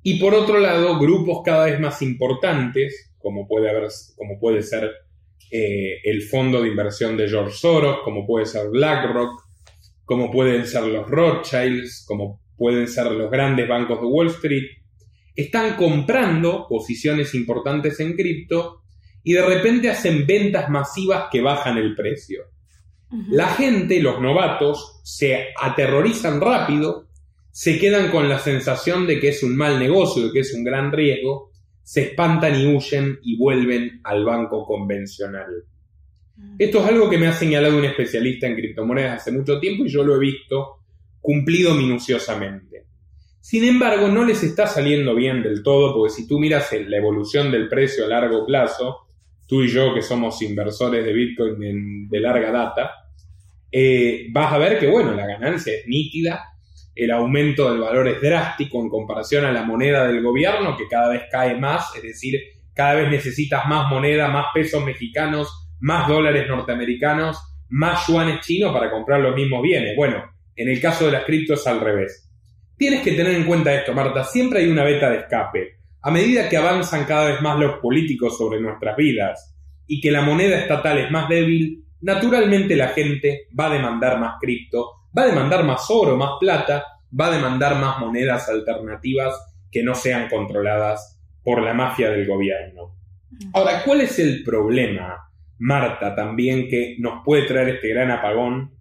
Y 0.02 0.18
por 0.18 0.34
otro 0.34 0.58
lado, 0.58 0.98
grupos 0.98 1.42
cada 1.44 1.66
vez 1.66 1.80
más 1.80 2.02
importantes, 2.02 3.14
como 3.18 3.46
puede, 3.46 3.70
haber, 3.70 3.88
como 4.16 4.38
puede 4.38 4.62
ser 4.62 4.90
eh, 5.50 6.00
el 6.04 6.22
fondo 6.22 6.60
de 6.60 6.68
inversión 6.68 7.16
de 7.16 7.28
George 7.28 7.56
Soros, 7.56 8.00
como 8.04 8.26
puede 8.26 8.44
ser 8.44 8.68
BlackRock, 8.68 9.43
como 10.04 10.30
pueden 10.30 10.66
ser 10.66 10.84
los 10.84 11.08
Rothschilds, 11.08 12.04
como 12.06 12.40
pueden 12.56 12.88
ser 12.88 13.10
los 13.12 13.30
grandes 13.30 13.68
bancos 13.68 14.00
de 14.00 14.06
Wall 14.06 14.28
Street, 14.28 14.64
están 15.34 15.76
comprando 15.76 16.66
posiciones 16.68 17.34
importantes 17.34 17.98
en 18.00 18.14
cripto 18.14 18.82
y 19.22 19.32
de 19.32 19.44
repente 19.44 19.90
hacen 19.90 20.26
ventas 20.26 20.68
masivas 20.68 21.24
que 21.30 21.40
bajan 21.40 21.78
el 21.78 21.94
precio. 21.96 22.44
La 23.30 23.48
gente, 23.48 24.00
los 24.00 24.20
novatos, 24.20 25.00
se 25.04 25.48
aterrorizan 25.60 26.40
rápido, 26.40 27.08
se 27.52 27.78
quedan 27.78 28.10
con 28.10 28.28
la 28.28 28.40
sensación 28.40 29.06
de 29.06 29.20
que 29.20 29.28
es 29.28 29.42
un 29.44 29.56
mal 29.56 29.78
negocio, 29.78 30.26
de 30.26 30.32
que 30.32 30.40
es 30.40 30.52
un 30.52 30.64
gran 30.64 30.90
riesgo, 30.90 31.52
se 31.82 32.02
espantan 32.02 32.60
y 32.60 32.66
huyen 32.66 33.20
y 33.22 33.36
vuelven 33.36 34.00
al 34.02 34.24
banco 34.24 34.64
convencional. 34.66 35.64
Esto 36.58 36.80
es 36.80 36.86
algo 36.86 37.08
que 37.08 37.18
me 37.18 37.26
ha 37.26 37.32
señalado 37.32 37.78
un 37.78 37.84
especialista 37.84 38.46
en 38.46 38.54
criptomonedas 38.54 39.20
hace 39.20 39.32
mucho 39.32 39.58
tiempo 39.60 39.84
y 39.84 39.88
yo 39.88 40.04
lo 40.04 40.16
he 40.16 40.18
visto 40.18 40.80
cumplido 41.20 41.74
minuciosamente. 41.74 42.84
Sin 43.40 43.64
embargo, 43.64 44.08
no 44.08 44.24
les 44.24 44.42
está 44.42 44.66
saliendo 44.66 45.14
bien 45.14 45.42
del 45.42 45.62
todo, 45.62 45.94
porque 45.94 46.14
si 46.14 46.26
tú 46.26 46.38
miras 46.38 46.70
la 46.72 46.96
evolución 46.96 47.50
del 47.50 47.68
precio 47.68 48.04
a 48.04 48.08
largo 48.08 48.46
plazo, 48.46 49.06
tú 49.46 49.62
y 49.62 49.68
yo 49.68 49.94
que 49.94 50.02
somos 50.02 50.40
inversores 50.42 51.04
de 51.04 51.12
Bitcoin 51.12 52.08
de 52.08 52.20
larga 52.20 52.50
data, 52.50 52.90
eh, 53.70 54.28
vas 54.30 54.52
a 54.52 54.58
ver 54.58 54.78
que, 54.78 54.86
bueno, 54.86 55.12
la 55.12 55.26
ganancia 55.26 55.74
es 55.74 55.86
nítida, 55.86 56.42
el 56.94 57.10
aumento 57.10 57.70
del 57.70 57.80
valor 57.80 58.08
es 58.08 58.20
drástico 58.20 58.80
en 58.80 58.88
comparación 58.88 59.44
a 59.44 59.52
la 59.52 59.64
moneda 59.64 60.06
del 60.06 60.22
gobierno, 60.22 60.76
que 60.76 60.88
cada 60.88 61.08
vez 61.08 61.22
cae 61.30 61.58
más, 61.58 61.94
es 61.96 62.02
decir, 62.02 62.40
cada 62.72 62.94
vez 62.94 63.10
necesitas 63.10 63.66
más 63.66 63.90
moneda, 63.90 64.28
más 64.28 64.46
pesos 64.54 64.84
mexicanos, 64.84 65.63
más 65.80 66.08
dólares 66.08 66.48
norteamericanos, 66.48 67.38
más 67.68 68.06
yuanes 68.06 68.40
chinos 68.40 68.72
para 68.72 68.90
comprar 68.90 69.20
los 69.20 69.34
mismos 69.34 69.62
bienes. 69.62 69.96
Bueno, 69.96 70.24
en 70.56 70.68
el 70.68 70.80
caso 70.80 71.06
de 71.06 71.12
las 71.12 71.24
criptos 71.24 71.66
al 71.66 71.80
revés. 71.80 72.30
Tienes 72.76 73.02
que 73.02 73.12
tener 73.12 73.34
en 73.34 73.44
cuenta 73.44 73.74
esto, 73.74 73.92
Marta, 73.92 74.24
siempre 74.24 74.60
hay 74.60 74.70
una 74.70 74.84
beta 74.84 75.10
de 75.10 75.18
escape. 75.18 75.78
A 76.02 76.10
medida 76.10 76.48
que 76.48 76.56
avanzan 76.56 77.04
cada 77.04 77.30
vez 77.30 77.40
más 77.40 77.58
los 77.58 77.78
políticos 77.78 78.36
sobre 78.36 78.60
nuestras 78.60 78.96
vidas 78.96 79.56
y 79.86 80.00
que 80.00 80.10
la 80.10 80.22
moneda 80.22 80.58
estatal 80.58 80.98
es 80.98 81.10
más 81.10 81.28
débil, 81.28 81.84
naturalmente 82.00 82.76
la 82.76 82.88
gente 82.88 83.48
va 83.58 83.66
a 83.66 83.74
demandar 83.74 84.18
más 84.18 84.34
cripto, 84.40 85.08
va 85.16 85.22
a 85.22 85.26
demandar 85.26 85.64
más 85.64 85.86
oro, 85.88 86.16
más 86.16 86.32
plata, 86.40 86.84
va 87.18 87.26
a 87.26 87.30
demandar 87.36 87.78
más 87.78 87.98
monedas 88.00 88.48
alternativas 88.48 89.34
que 89.70 89.82
no 89.82 89.94
sean 89.94 90.28
controladas 90.28 91.20
por 91.42 91.62
la 91.62 91.74
mafia 91.74 92.10
del 92.10 92.26
gobierno. 92.26 92.96
Ahora, 93.52 93.82
¿cuál 93.84 94.02
es 94.02 94.18
el 94.18 94.42
problema, 94.42 95.23
Marta, 95.58 96.14
también 96.14 96.68
que 96.68 96.96
nos 96.98 97.24
puede 97.24 97.46
traer 97.46 97.76
este 97.76 97.88
gran 97.88 98.10
apagón? 98.10 98.72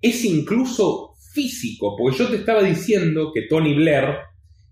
Es 0.00 0.24
incluso 0.24 1.14
físico, 1.32 1.96
porque 1.96 2.18
yo 2.18 2.28
te 2.28 2.36
estaba 2.36 2.62
diciendo 2.62 3.32
que 3.32 3.42
Tony 3.42 3.74
Blair, 3.74 4.16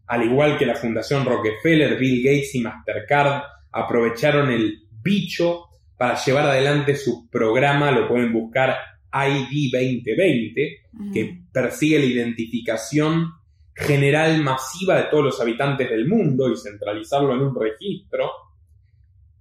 al 0.06 0.24
igual 0.24 0.58
que 0.58 0.66
la 0.66 0.74
Fundación 0.74 1.24
Rockefeller, 1.24 1.98
Bill 1.98 2.22
Gates 2.22 2.54
y 2.54 2.60
Mastercard, 2.60 3.42
aprovecharon 3.72 4.50
el 4.50 4.82
bicho 5.02 5.66
para 5.96 6.16
llevar 6.22 6.46
adelante 6.46 6.94
su 6.94 7.28
programa, 7.28 7.90
lo 7.90 8.08
pueden 8.08 8.32
buscar 8.32 8.76
ID 9.12 9.72
2020, 9.72 10.82
que 11.12 11.40
persigue 11.52 11.98
la 11.98 12.04
identificación 12.04 13.32
general 13.74 14.42
masiva 14.42 14.96
de 14.96 15.04
todos 15.04 15.24
los 15.24 15.40
habitantes 15.40 15.88
del 15.88 16.06
mundo 16.08 16.50
y 16.50 16.56
centralizarlo 16.56 17.34
en 17.34 17.40
un 17.40 17.54
registro. 17.54 18.30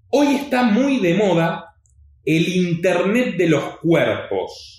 Hoy 0.10 0.36
está 0.36 0.64
muy 0.64 1.00
de 1.00 1.16
moda 1.16 1.76
el 2.28 2.48
Internet 2.50 3.38
de 3.38 3.48
los 3.48 3.80
cuerpos 3.80 4.78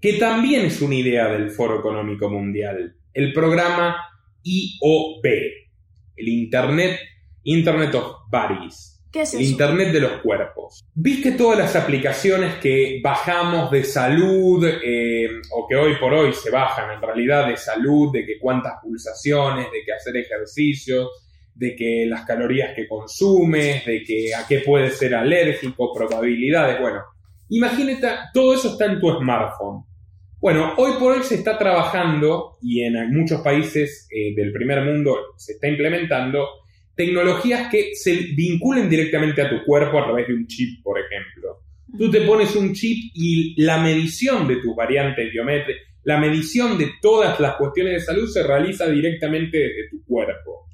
que 0.00 0.14
también 0.14 0.66
es 0.66 0.82
una 0.82 0.94
idea 0.94 1.28
del 1.28 1.50
Foro 1.50 1.78
Económico 1.78 2.28
Mundial, 2.28 2.94
el 3.14 3.32
programa 3.32 3.96
IOB, 4.42 5.24
el 6.16 6.28
Internet, 6.28 7.00
Internet 7.44 7.94
of 7.94 8.12
Bodies. 8.30 9.02
¿Qué 9.10 9.22
es 9.22 9.32
el 9.32 9.40
eso? 9.40 9.50
Internet 9.52 9.92
de 9.92 10.00
los 10.00 10.20
cuerpos. 10.20 10.84
¿Viste 10.94 11.32
todas 11.32 11.58
las 11.58 11.74
aplicaciones 11.76 12.56
que 12.56 13.00
bajamos 13.02 13.70
de 13.70 13.84
salud 13.84 14.64
eh, 14.84 15.28
o 15.52 15.66
que 15.66 15.76
hoy 15.76 15.96
por 15.98 16.12
hoy 16.12 16.34
se 16.34 16.50
bajan 16.50 16.92
en 16.92 17.00
realidad 17.00 17.48
de 17.48 17.56
salud, 17.56 18.12
de 18.12 18.26
que 18.26 18.38
cuántas 18.38 18.74
pulsaciones, 18.82 19.72
de 19.72 19.82
que 19.82 19.92
hacer 19.92 20.16
ejercicio, 20.18 21.08
de 21.56 21.74
que 21.74 22.06
las 22.06 22.24
calorías 22.24 22.74
que 22.74 22.86
consumes, 22.86 23.84
de 23.84 24.02
que 24.04 24.34
a 24.34 24.46
qué 24.46 24.60
puedes 24.60 24.96
ser 24.96 25.14
alérgico, 25.14 25.92
probabilidades? 25.92 26.80
Bueno, 26.80 27.02
Imagínate, 27.48 28.08
todo 28.34 28.54
eso 28.54 28.72
está 28.72 28.86
en 28.86 29.00
tu 29.00 29.08
smartphone. 29.10 29.84
Bueno, 30.40 30.74
hoy 30.76 30.92
por 30.98 31.12
hoy 31.12 31.22
se 31.22 31.36
está 31.36 31.56
trabajando 31.56 32.58
y 32.60 32.82
en 32.82 33.12
muchos 33.12 33.40
países 33.40 34.08
eh, 34.10 34.34
del 34.34 34.52
primer 34.52 34.84
mundo 34.84 35.16
se 35.36 35.52
está 35.52 35.68
implementando 35.68 36.46
tecnologías 36.94 37.70
que 37.70 37.94
se 37.94 38.12
vinculen 38.34 38.88
directamente 38.88 39.42
a 39.42 39.50
tu 39.50 39.64
cuerpo 39.64 39.98
a 39.98 40.04
través 40.04 40.26
de 40.28 40.34
un 40.34 40.46
chip, 40.46 40.82
por 40.82 40.98
ejemplo. 40.98 41.62
Tú 41.96 42.10
te 42.10 42.22
pones 42.22 42.54
un 42.56 42.72
chip 42.72 43.12
y 43.14 43.62
la 43.62 43.78
medición 43.78 44.48
de 44.48 44.56
tus 44.56 44.74
variantes 44.74 45.30
biométricas, 45.30 45.82
la 46.02 46.18
medición 46.18 46.76
de 46.78 46.92
todas 47.00 47.38
las 47.40 47.56
cuestiones 47.56 47.94
de 47.94 48.00
salud 48.00 48.28
se 48.28 48.42
realiza 48.42 48.86
directamente 48.88 49.58
desde 49.58 49.90
tu 49.90 50.04
cuerpo. 50.04 50.68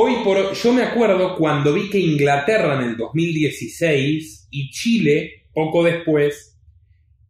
Hoy 0.00 0.22
por 0.22 0.52
yo 0.52 0.72
me 0.72 0.84
acuerdo 0.84 1.34
cuando 1.36 1.72
vi 1.72 1.90
que 1.90 1.98
Inglaterra 1.98 2.76
en 2.76 2.90
el 2.90 2.96
2016 2.96 4.46
y 4.48 4.70
Chile 4.70 5.46
poco 5.52 5.82
después, 5.82 6.56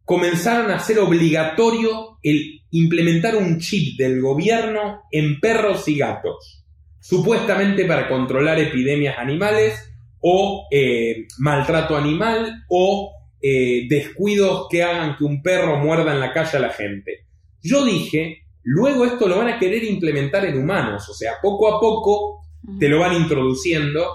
comenzaron 0.05 0.69
a 0.69 0.75
hacer 0.75 0.99
obligatorio 0.99 2.19
el 2.21 2.61
implementar 2.69 3.35
un 3.37 3.57
chip 3.57 3.97
del 3.97 4.21
gobierno 4.21 5.01
en 5.09 5.39
perros 5.39 5.87
y 5.87 5.97
gatos, 5.97 6.63
supuestamente 6.99 7.85
para 7.85 8.07
controlar 8.07 8.59
epidemias 8.59 9.17
animales 9.17 9.91
o 10.19 10.67
eh, 10.69 11.25
maltrato 11.39 11.97
animal 11.97 12.65
o 12.69 13.11
eh, 13.41 13.87
descuidos 13.89 14.67
que 14.69 14.83
hagan 14.83 15.15
que 15.17 15.23
un 15.23 15.41
perro 15.41 15.79
muerda 15.79 16.13
en 16.13 16.19
la 16.19 16.31
calle 16.31 16.55
a 16.59 16.61
la 16.61 16.69
gente. 16.69 17.25
Yo 17.63 17.83
dije, 17.83 18.43
luego 18.61 19.05
esto 19.05 19.27
lo 19.27 19.39
van 19.39 19.47
a 19.47 19.57
querer 19.57 19.83
implementar 19.85 20.45
en 20.45 20.59
humanos, 20.59 21.09
o 21.09 21.15
sea, 21.15 21.33
poco 21.41 21.75
a 21.75 21.79
poco 21.79 22.39
te 22.79 22.89
lo 22.89 22.99
van 22.99 23.13
introduciendo 23.13 24.05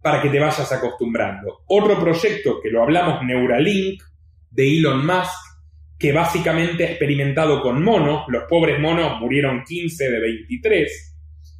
para 0.00 0.22
que 0.22 0.28
te 0.28 0.38
vayas 0.38 0.70
acostumbrando. 0.72 1.60
Otro 1.66 1.98
proyecto 1.98 2.60
que 2.62 2.70
lo 2.70 2.82
hablamos, 2.82 3.22
Neuralink, 3.24 4.02
de 4.50 4.78
Elon 4.78 5.04
Musk, 5.04 5.48
que 5.98 6.12
básicamente 6.12 6.84
ha 6.84 6.90
experimentado 6.90 7.60
con 7.60 7.82
monos, 7.82 8.24
los 8.28 8.44
pobres 8.44 8.78
monos 8.80 9.20
murieron 9.20 9.64
15 9.64 10.10
de 10.10 10.20
23, 10.20 11.16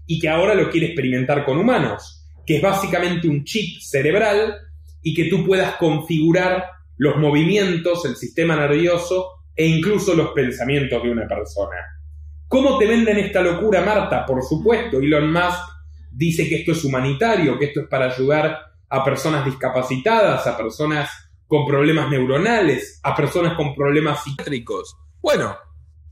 y 0.07 0.19
que 0.19 0.29
ahora 0.29 0.55
lo 0.55 0.71
quiere 0.71 0.87
experimentar 0.89 1.45
con 1.45 1.59
humanos, 1.59 2.27
que 2.47 2.57
es 2.57 2.63
básicamente 2.63 3.29
un 3.29 3.45
chip 3.45 3.81
cerebral 3.81 4.55
y 5.03 5.13
que 5.13 5.25
tú 5.25 5.45
puedas 5.45 5.75
configurar 5.77 6.65
los 6.97 7.17
movimientos, 7.17 8.05
el 8.07 8.17
sistema 8.17 8.57
nervioso 8.57 9.43
e 9.55 9.67
incluso 9.67 10.15
los 10.15 10.31
pensamientos 10.31 11.03
de 11.03 11.11
una 11.11 11.27
persona. 11.27 11.77
¿Cómo 12.47 12.79
te 12.79 12.87
venden 12.87 13.19
esta 13.19 13.43
locura, 13.43 13.83
Marta? 13.83 14.25
Por 14.25 14.43
supuesto, 14.43 14.99
Elon 14.99 15.31
Musk 15.31 15.78
dice 16.11 16.49
que 16.49 16.61
esto 16.61 16.73
es 16.73 16.85
humanitario, 16.85 17.59
que 17.59 17.67
esto 17.67 17.81
es 17.81 17.89
para 17.89 18.07
ayudar 18.13 18.59
a 18.89 19.05
personas 19.05 19.45
discapacitadas, 19.45 20.47
a 20.47 20.57
personas 20.57 21.11
con 21.47 21.67
problemas 21.67 22.11
neuronales, 22.11 23.01
a 23.03 23.15
personas 23.15 23.55
con 23.55 23.75
problemas 23.75 24.23
psiquiátricos. 24.23 24.97
Bueno, 25.21 25.57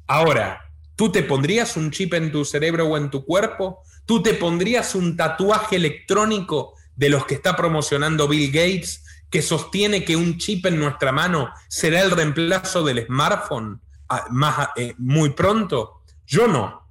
ahora, 0.07 0.61
¿tú 0.97 1.11
te 1.11 1.23
pondrías 1.23 1.77
un 1.77 1.91
chip 1.91 2.15
en 2.15 2.33
tu 2.33 2.45
cerebro 2.45 2.87
o 2.87 2.97
en 2.97 3.11
tu 3.11 3.25
cuerpo? 3.25 3.83
¿Tú 4.05 4.23
te 4.23 4.35
pondrías 4.35 4.95
un 4.95 5.17
tatuaje 5.17 5.77
electrónico 5.77 6.75
de 6.97 7.11
los 7.11 7.27
que 7.27 7.35
está 7.35 7.55
promocionando 7.55 8.29
Bill 8.29 8.51
Gates 8.51 9.05
que 9.31 9.43
sostiene 9.43 10.05
que 10.05 10.17
un 10.17 10.39
chip 10.39 10.67
en 10.67 10.79
nuestra 10.79 11.13
mano 11.13 11.51
será 11.69 12.01
el 12.01 12.11
reemplazo 12.11 12.85
del 12.85 13.05
smartphone 13.07 13.81
ah, 14.09 14.73
eh, 14.77 14.95
muy 14.99 15.31
pronto? 15.31 16.03
Yo 16.27 16.49
no. 16.49 16.83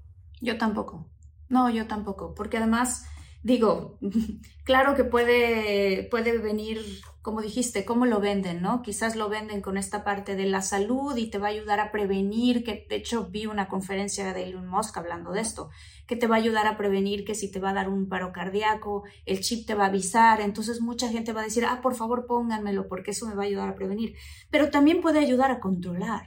Yo 0.41 0.57
tampoco. 0.57 1.09
No, 1.49 1.69
yo 1.69 1.87
tampoco, 1.87 2.33
porque 2.33 2.57
además 2.57 3.05
digo, 3.45 3.99
claro 4.63 4.95
que 4.95 5.03
puede, 5.03 6.07
puede 6.09 6.35
venir, 6.39 6.81
como 7.21 7.43
dijiste, 7.43 7.85
cómo 7.85 8.07
lo 8.07 8.19
venden, 8.19 8.63
¿no? 8.63 8.81
Quizás 8.81 9.15
lo 9.15 9.29
venden 9.29 9.61
con 9.61 9.77
esta 9.77 10.03
parte 10.03 10.35
de 10.35 10.47
la 10.47 10.63
salud 10.63 11.15
y 11.15 11.29
te 11.29 11.37
va 11.37 11.47
a 11.47 11.51
ayudar 11.51 11.79
a 11.79 11.91
prevenir, 11.91 12.63
que 12.63 12.87
de 12.89 12.95
hecho 12.95 13.27
vi 13.27 13.45
una 13.45 13.67
conferencia 13.67 14.33
de 14.33 14.45
Elon 14.45 14.67
Musk 14.67 14.97
hablando 14.97 15.31
de 15.31 15.41
esto, 15.41 15.69
que 16.07 16.15
te 16.15 16.25
va 16.25 16.37
a 16.37 16.39
ayudar 16.39 16.65
a 16.65 16.75
prevenir 16.75 17.23
que 17.23 17.35
si 17.35 17.51
te 17.51 17.59
va 17.59 17.69
a 17.69 17.75
dar 17.75 17.87
un 17.87 18.09
paro 18.09 18.31
cardíaco, 18.33 19.03
el 19.27 19.41
chip 19.41 19.67
te 19.67 19.75
va 19.75 19.85
a 19.85 19.89
avisar, 19.89 20.41
entonces 20.41 20.81
mucha 20.81 21.09
gente 21.09 21.31
va 21.31 21.41
a 21.41 21.45
decir, 21.45 21.65
ah, 21.65 21.81
por 21.83 21.93
favor 21.93 22.25
pónganmelo 22.25 22.87
porque 22.87 23.11
eso 23.11 23.27
me 23.27 23.35
va 23.35 23.43
a 23.43 23.45
ayudar 23.45 23.69
a 23.69 23.75
prevenir, 23.75 24.15
pero 24.49 24.71
también 24.71 25.01
puede 25.01 25.19
ayudar 25.19 25.51
a 25.51 25.59
controlar. 25.59 26.25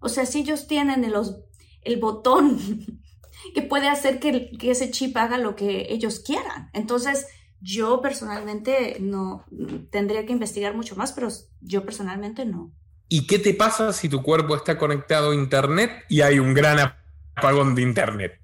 O 0.00 0.08
sea, 0.08 0.26
si 0.26 0.40
ellos 0.40 0.66
tienen 0.66 1.04
el 1.04 2.00
botón 2.00 2.58
que 3.54 3.62
puede 3.62 3.88
hacer 3.88 4.18
que, 4.18 4.50
ese 4.62 4.90
chip 4.90 5.16
haga 5.16 5.38
lo 5.38 5.56
que 5.56 5.86
ellos 5.90 6.20
quieran. 6.20 6.70
Entonces, 6.72 7.26
yo 7.60 8.00
personalmente 8.00 8.98
no 9.00 9.44
tendría 9.90 10.26
que 10.26 10.32
investigar 10.32 10.74
mucho 10.74 10.96
más, 10.96 11.12
pero 11.12 11.28
yo 11.60 11.84
personalmente 11.84 12.44
no. 12.44 12.72
¿Y 13.08 13.26
qué 13.26 13.38
te 13.38 13.54
pasa 13.54 13.92
si 13.92 14.08
tu 14.08 14.22
cuerpo 14.22 14.56
está 14.56 14.78
conectado 14.78 15.30
a 15.30 15.34
Internet 15.34 16.04
y 16.08 16.20
hay 16.22 16.38
un 16.38 16.54
gran 16.54 16.92
apagón 17.34 17.74
de 17.74 17.82
Internet? 17.82 18.40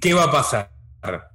¿Qué 0.00 0.14
va 0.14 0.24
a 0.24 0.30
pasar? 0.30 0.72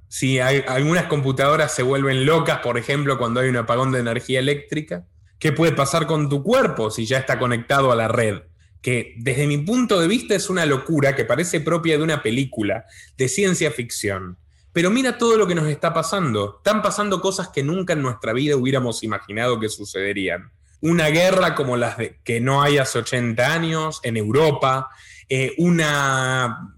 Si 0.08 0.40
algunas 0.40 1.04
computadoras 1.04 1.74
se 1.74 1.82
vuelven 1.82 2.24
locas, 2.24 2.60
por 2.60 2.78
ejemplo, 2.78 3.18
cuando 3.18 3.40
hay 3.40 3.48
un 3.48 3.56
apagón 3.58 3.92
de 3.92 4.00
energía 4.00 4.38
eléctrica, 4.38 5.06
¿qué 5.38 5.52
puede 5.52 5.72
pasar 5.72 6.06
con 6.06 6.30
tu 6.30 6.42
cuerpo 6.42 6.90
si 6.90 7.04
ya 7.04 7.18
está 7.18 7.38
conectado 7.38 7.92
a 7.92 7.96
la 7.96 8.08
red? 8.08 8.42
Que 8.82 9.14
desde 9.16 9.46
mi 9.46 9.58
punto 9.58 10.00
de 10.00 10.08
vista 10.08 10.34
es 10.34 10.50
una 10.50 10.64
locura 10.64 11.16
que 11.16 11.24
parece 11.24 11.60
propia 11.60 11.96
de 11.96 12.04
una 12.04 12.22
película 12.22 12.84
de 13.16 13.28
ciencia 13.28 13.70
ficción. 13.70 14.38
Pero 14.72 14.90
mira 14.90 15.18
todo 15.18 15.36
lo 15.36 15.46
que 15.46 15.54
nos 15.54 15.66
está 15.68 15.92
pasando. 15.92 16.56
Están 16.58 16.82
pasando 16.82 17.20
cosas 17.20 17.48
que 17.48 17.62
nunca 17.62 17.94
en 17.94 18.02
nuestra 18.02 18.32
vida 18.32 18.56
hubiéramos 18.56 19.02
imaginado 19.02 19.58
que 19.58 19.68
sucederían. 19.68 20.52
Una 20.80 21.08
guerra 21.08 21.54
como 21.56 21.76
las 21.76 21.98
de, 21.98 22.20
que 22.22 22.40
no 22.40 22.62
hay 22.62 22.78
hace 22.78 23.00
80 23.00 23.52
años 23.52 24.00
en 24.04 24.16
Europa, 24.16 24.90
eh, 25.28 25.54
una 25.58 26.74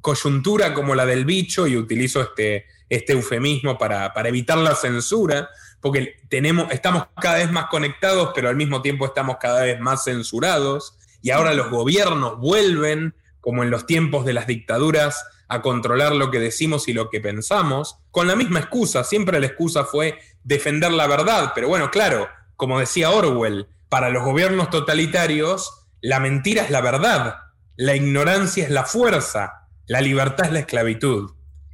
coyuntura 0.00 0.74
como 0.74 0.94
la 0.94 1.06
del 1.06 1.24
bicho, 1.24 1.66
y 1.68 1.76
utilizo 1.76 2.20
este, 2.20 2.66
este 2.88 3.12
eufemismo 3.12 3.78
para, 3.78 4.12
para 4.12 4.28
evitar 4.28 4.58
la 4.58 4.74
censura, 4.74 5.48
porque 5.80 6.16
tenemos, 6.28 6.72
estamos 6.72 7.06
cada 7.20 7.36
vez 7.36 7.52
más 7.52 7.66
conectados, 7.66 8.32
pero 8.34 8.48
al 8.48 8.56
mismo 8.56 8.82
tiempo 8.82 9.06
estamos 9.06 9.36
cada 9.38 9.62
vez 9.62 9.78
más 9.78 10.02
censurados 10.02 10.98
y 11.24 11.30
ahora 11.30 11.54
los 11.54 11.70
gobiernos 11.70 12.38
vuelven, 12.38 13.14
como 13.40 13.62
en 13.62 13.70
los 13.70 13.86
tiempos 13.86 14.26
de 14.26 14.34
las 14.34 14.46
dictaduras, 14.46 15.24
a 15.48 15.62
controlar 15.62 16.14
lo 16.14 16.30
que 16.30 16.38
decimos 16.38 16.86
y 16.86 16.92
lo 16.92 17.08
que 17.08 17.18
pensamos, 17.18 17.96
con 18.10 18.26
la 18.26 18.36
misma 18.36 18.60
excusa. 18.60 19.04
Siempre 19.04 19.40
la 19.40 19.46
excusa 19.46 19.84
fue 19.84 20.18
defender 20.42 20.92
la 20.92 21.06
verdad, 21.06 21.52
pero 21.54 21.66
bueno, 21.66 21.90
claro, 21.90 22.28
como 22.56 22.78
decía 22.78 23.10
Orwell, 23.10 23.68
para 23.88 24.10
los 24.10 24.22
gobiernos 24.22 24.68
totalitarios, 24.68 25.86
la 26.02 26.20
mentira 26.20 26.62
es 26.62 26.68
la 26.68 26.82
verdad, 26.82 27.36
la 27.76 27.96
ignorancia 27.96 28.64
es 28.64 28.70
la 28.70 28.84
fuerza, 28.84 29.68
la 29.86 30.02
libertad 30.02 30.48
es 30.48 30.52
la 30.52 30.60
esclavitud. 30.60 31.30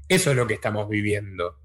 Eso 0.07 0.31
es 0.31 0.37
lo 0.37 0.47
que 0.47 0.55
estamos 0.55 0.89
viviendo. 0.89 1.59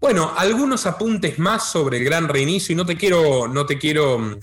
Bueno, 0.00 0.32
algunos 0.34 0.86
apuntes 0.86 1.38
más 1.38 1.70
sobre 1.70 1.98
el 1.98 2.04
gran 2.04 2.28
reinicio 2.28 2.72
y 2.72 2.76
no 2.76 2.86
te 2.86 2.96
quiero, 2.96 3.48
no 3.48 3.66
te 3.66 3.76
quiero 3.76 4.18
mm, 4.18 4.40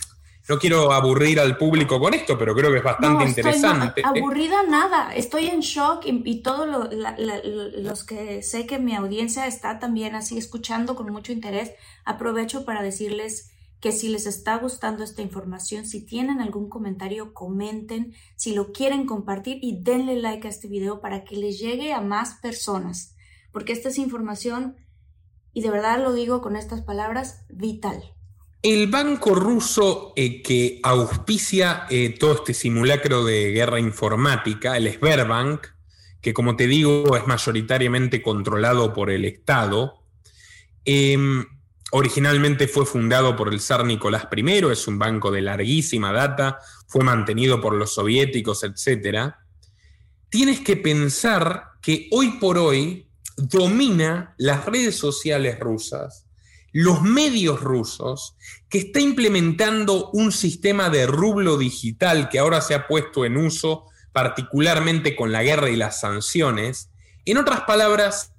no 0.49 0.57
quiero 0.57 0.91
aburrir 0.91 1.39
al 1.39 1.57
público 1.57 1.99
con 1.99 2.15
esto, 2.15 2.35
pero 2.35 2.55
creo 2.55 2.71
que 2.71 2.79
es 2.79 2.83
bastante 2.83 3.23
interesante. 3.23 4.01
aburrida 4.03 4.63
nada, 4.63 5.13
estoy 5.13 5.45
en 5.45 5.59
shock 5.59 6.05
y, 6.05 6.41
todos 6.41 6.67
los 6.67 8.03
que 8.03 8.41
sé 8.41 8.65
que 8.65 8.79
mi 8.79 8.95
audiencia 8.95 9.45
está 9.45 9.77
también 9.77 10.15
así 10.15 10.39
escuchando 10.39 10.95
con 10.95 11.11
mucho 11.11 11.31
interés, 11.31 11.73
aprovecho 12.03 12.65
para 12.65 12.81
decirles 12.81 13.51
que 13.79 13.91
si 13.91 14.09
les 14.09 14.25
está 14.25 14.57
gustando 14.57 15.03
esta 15.03 15.21
información, 15.21 15.85
si 15.85 16.03
tienen 16.03 16.41
algún 16.41 16.67
comentario, 16.67 17.33
comenten, 17.33 18.13
si 18.35 18.55
lo 18.55 18.71
quieren 18.71 19.05
compartir 19.05 19.59
y 19.61 19.83
denle 19.83 20.15
like 20.15 20.47
a 20.47 20.49
este 20.49 20.67
video 20.67 20.99
para 20.99 21.23
que 21.23 21.37
les 21.37 21.59
llegue 21.59 21.93
a 21.93 22.01
más 22.01 22.39
personas, 22.41 23.15
porque 23.51 23.71
esta 23.71 23.89
es 23.89 23.99
información, 23.99 24.77
y 25.53 25.61
de 25.61 25.69
verdad 25.69 26.01
lo 26.01 26.11
digo 26.13 26.41
con 26.41 26.55
estas 26.55 26.81
palabras, 26.81 27.45
vital. 27.49 28.15
El 28.61 28.87
banco 28.87 29.35
ruso 29.35 30.11
eh, 30.17 30.41
que 30.41 30.81
auspicia 30.83 31.85
eh, 31.89 32.09
todo 32.19 32.33
este 32.33 32.53
simulacro 32.53 33.23
de 33.23 33.51
guerra 33.51 33.79
informática, 33.79 34.75
el 34.75 34.91
Sberbank, 34.91 35.65
que 36.19 36.33
como 36.33 36.57
te 36.57 36.67
digo 36.67 37.15
es 37.15 37.25
mayoritariamente 37.25 38.21
controlado 38.21 38.93
por 38.93 39.11
el 39.11 39.23
Estado, 39.23 40.03
em, 40.83 41.45
originalmente 41.91 42.67
fue 42.67 42.85
fundado 42.85 43.37
por 43.37 43.53
el 43.53 43.61
zar 43.61 43.85
Nicolás 43.85 44.27
I, 44.35 44.65
es 44.69 44.87
un 44.89 44.99
banco 44.99 45.31
de 45.31 45.41
larguísima 45.41 46.11
data, 46.11 46.59
fue 46.85 47.05
mantenido 47.05 47.61
por 47.61 47.73
los 47.73 47.93
soviéticos, 47.93 48.65
etc. 48.65 49.35
Tienes 50.27 50.59
que 50.59 50.75
pensar 50.75 51.63
que 51.81 52.09
hoy 52.11 52.31
por 52.31 52.57
hoy 52.57 53.07
domina 53.37 54.35
las 54.37 54.65
redes 54.65 54.97
sociales 54.97 55.57
rusas 55.61 56.28
los 56.71 57.01
medios 57.01 57.61
rusos, 57.61 58.35
que 58.69 58.79
está 58.79 58.99
implementando 58.99 60.09
un 60.11 60.31
sistema 60.31 60.89
de 60.89 61.07
rublo 61.07 61.57
digital 61.57 62.29
que 62.29 62.39
ahora 62.39 62.61
se 62.61 62.75
ha 62.75 62.87
puesto 62.87 63.25
en 63.25 63.37
uso, 63.37 63.85
particularmente 64.11 65.15
con 65.15 65.31
la 65.31 65.43
guerra 65.43 65.69
y 65.69 65.75
las 65.75 65.99
sanciones. 65.99 66.89
En 67.25 67.37
otras 67.37 67.61
palabras, 67.61 68.33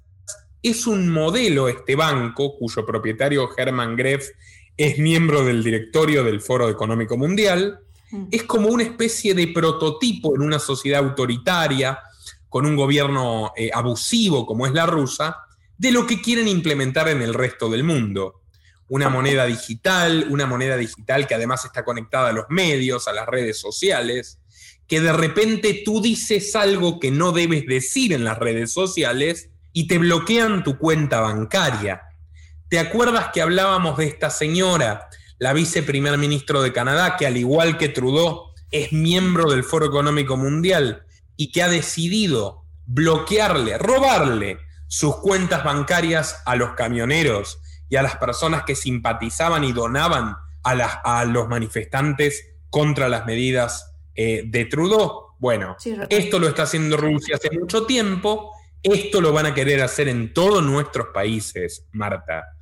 es 0.63 0.85
un 0.87 1.09
modelo 1.09 1.67
este 1.67 1.95
banco, 1.95 2.57
cuyo 2.57 2.85
propietario 2.85 3.49
Hermann 3.57 3.95
Greff 3.95 4.29
es 4.77 4.97
miembro 4.99 5.43
del 5.43 5.63
directorio 5.63 6.23
del 6.23 6.41
Foro 6.41 6.69
Económico 6.69 7.17
Mundial, 7.17 7.79
mm. 8.11 8.25
es 8.31 8.43
como 8.43 8.69
una 8.69 8.83
especie 8.83 9.33
de 9.33 9.47
prototipo 9.47 10.35
en 10.35 10.41
una 10.41 10.59
sociedad 10.59 11.03
autoritaria, 11.03 11.99
con 12.47 12.65
un 12.65 12.75
gobierno 12.75 13.53
eh, 13.55 13.71
abusivo 13.73 14.45
como 14.45 14.67
es 14.67 14.73
la 14.73 14.85
rusa, 14.85 15.37
de 15.81 15.91
lo 15.91 16.05
que 16.05 16.21
quieren 16.21 16.47
implementar 16.47 17.09
en 17.09 17.23
el 17.23 17.33
resto 17.33 17.67
del 17.67 17.83
mundo. 17.83 18.43
Una 18.87 19.09
moneda 19.09 19.47
digital, 19.47 20.27
una 20.29 20.45
moneda 20.45 20.77
digital 20.77 21.25
que 21.25 21.33
además 21.33 21.65
está 21.65 21.83
conectada 21.83 22.29
a 22.29 22.33
los 22.33 22.45
medios, 22.49 23.07
a 23.07 23.13
las 23.13 23.25
redes 23.25 23.59
sociales, 23.59 24.37
que 24.87 25.01
de 25.01 25.11
repente 25.11 25.81
tú 25.83 25.99
dices 25.99 26.55
algo 26.55 26.99
que 26.99 27.09
no 27.09 27.31
debes 27.31 27.65
decir 27.65 28.13
en 28.13 28.23
las 28.23 28.37
redes 28.37 28.71
sociales 28.71 29.49
y 29.73 29.87
te 29.87 29.97
bloquean 29.97 30.63
tu 30.63 30.77
cuenta 30.77 31.19
bancaria. 31.19 32.03
¿Te 32.69 32.77
acuerdas 32.77 33.31
que 33.33 33.41
hablábamos 33.41 33.97
de 33.97 34.05
esta 34.05 34.29
señora, 34.29 35.09
la 35.39 35.51
viceprimer 35.51 36.15
ministro 36.19 36.61
de 36.61 36.73
Canadá, 36.73 37.17
que 37.17 37.25
al 37.25 37.37
igual 37.37 37.79
que 37.79 37.89
Trudeau 37.89 38.51
es 38.69 38.93
miembro 38.93 39.49
del 39.49 39.63
Foro 39.63 39.87
Económico 39.87 40.37
Mundial 40.37 41.05
y 41.37 41.51
que 41.51 41.63
ha 41.63 41.69
decidido 41.69 42.65
bloquearle, 42.85 43.79
robarle 43.79 44.59
sus 44.91 45.15
cuentas 45.21 45.63
bancarias 45.63 46.41
a 46.45 46.57
los 46.57 46.73
camioneros 46.73 47.61
y 47.87 47.95
a 47.95 48.01
las 48.01 48.17
personas 48.17 48.63
que 48.65 48.75
simpatizaban 48.75 49.63
y 49.63 49.71
donaban 49.71 50.35
a, 50.63 51.23
los 51.23 51.47
manifestantes 51.47 52.45
contra 52.69 53.07
las 53.07 53.25
medidas 53.25 53.93
eh, 54.15 54.43
de 54.45 54.65
Trudeau. 54.65 55.27
Bueno, 55.39 55.77
esto 56.09 56.39
lo 56.39 56.49
está 56.49 56.63
haciendo 56.63 56.97
Rusia 56.97 57.37
hace 57.37 57.57
mucho 57.57 57.85
tiempo, 57.85 58.51
esto 58.83 59.21
lo 59.21 59.31
van 59.31 59.45
a 59.45 59.53
querer 59.53 59.81
hacer 59.81 60.09
en 60.09 60.33
todos 60.33 60.61
nuestros 60.61 61.07
países, 61.13 61.85
Marta, 61.93 62.57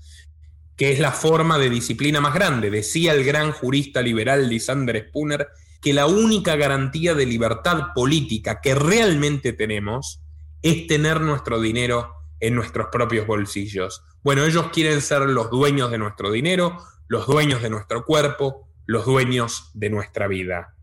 que 0.75 0.91
es 0.91 0.99
la 0.99 1.11
forma 1.11 1.57
de 1.57 1.71
disciplina 1.71 2.21
más 2.21 2.35
grande. 2.35 2.69
Decía 2.69 3.13
el 3.13 3.23
gran 3.23 3.53
jurista 3.53 4.03
liberal 4.03 4.47
Lysander 4.47 5.07
Spooner 5.09 5.47
que 5.81 5.93
la 5.93 6.05
única 6.05 6.55
garantía 6.57 7.15
de 7.15 7.25
libertad 7.25 7.87
política 7.95 8.61
que 8.61 8.75
realmente 8.75 9.51
tenemos 9.51 10.21
es 10.61 10.85
tener 10.85 11.21
nuestro 11.21 11.59
dinero 11.59 12.18
en 12.39 12.55
nuestros 12.55 12.87
propios 12.91 13.27
bolsillos. 13.27 14.03
Bueno, 14.23 14.43
ellos 14.43 14.69
quieren 14.71 15.01
ser 15.01 15.21
los 15.21 15.49
dueños 15.49 15.91
de 15.91 15.97
nuestro 15.97 16.31
dinero, 16.31 16.77
los 17.07 17.27
dueños 17.27 17.61
de 17.61 17.69
nuestro 17.69 18.05
cuerpo, 18.05 18.69
los 18.85 19.05
dueños 19.05 19.71
de 19.73 19.89
nuestra 19.89 20.27
vida. 20.27 20.75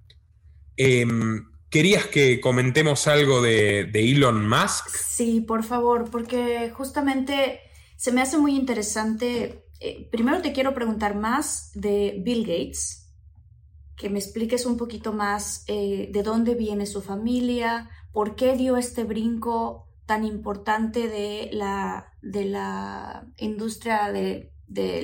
Em, 0.77 1.47
¿Querías 1.71 2.07
que 2.07 2.41
comentemos 2.41 3.07
algo 3.07 3.43
de, 3.43 3.91
Elon 3.93 4.49
Musk? 4.49 4.89
Sí, 4.89 5.41
por 5.41 5.65
favor, 5.65 6.11
porque 6.11 6.71
justamente 6.71 7.61
se 7.97 8.13
me 8.13 8.23
hace 8.23 8.39
muy 8.39 8.57
interesante. 8.57 9.67
Eh, 9.81 10.09
primero 10.11 10.41
te 10.41 10.53
quiero 10.53 10.75
preguntar 10.75 11.17
más 11.17 11.73
de 11.75 12.23
Bill 12.25 12.43
Gates, 12.43 13.13
que 13.97 14.09
me 14.09 14.19
expliques 14.19 14.65
un 14.65 14.77
poquito 14.77 15.13
más 15.13 15.65
eh, 15.67 16.09
de 16.13 16.23
dónde 16.23 16.55
viene 16.55 16.87
su 16.87 17.03
familia, 17.03 17.91
por 18.13 18.37
qué 18.37 18.57
dio 18.57 18.77
este 18.77 19.05
brinco 19.05 19.86
tan 20.07 20.25
importante 20.25 21.09
de 21.09 21.51
la, 21.53 22.13
de 22.23 22.45
la 22.45 23.27
industria 23.39 24.13
de, 24.13 24.53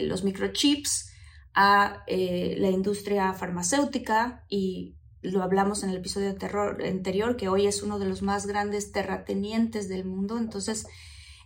los 0.05 0.25
microchips 0.25 1.11
a 1.55 2.03
eh, 2.07 2.57
la 2.59 2.71
industria 2.71 3.33
farmacéutica 3.35 4.45
y 4.49 4.97
lo 5.21 5.43
hablamos 5.43 5.83
en 5.83 5.91
el 5.91 5.97
episodio 5.97 6.31
anterior, 6.31 7.37
que 7.37 7.49
hoy 7.49 7.67
es 7.67 7.83
uno 7.83 7.99
de 7.99 8.07
los 8.07 8.23
más 8.23 8.47
grandes 8.47 8.91
terratenientes 8.91 9.89
del 9.89 10.05
mundo. 10.05 10.39
Entonces, 10.39 10.87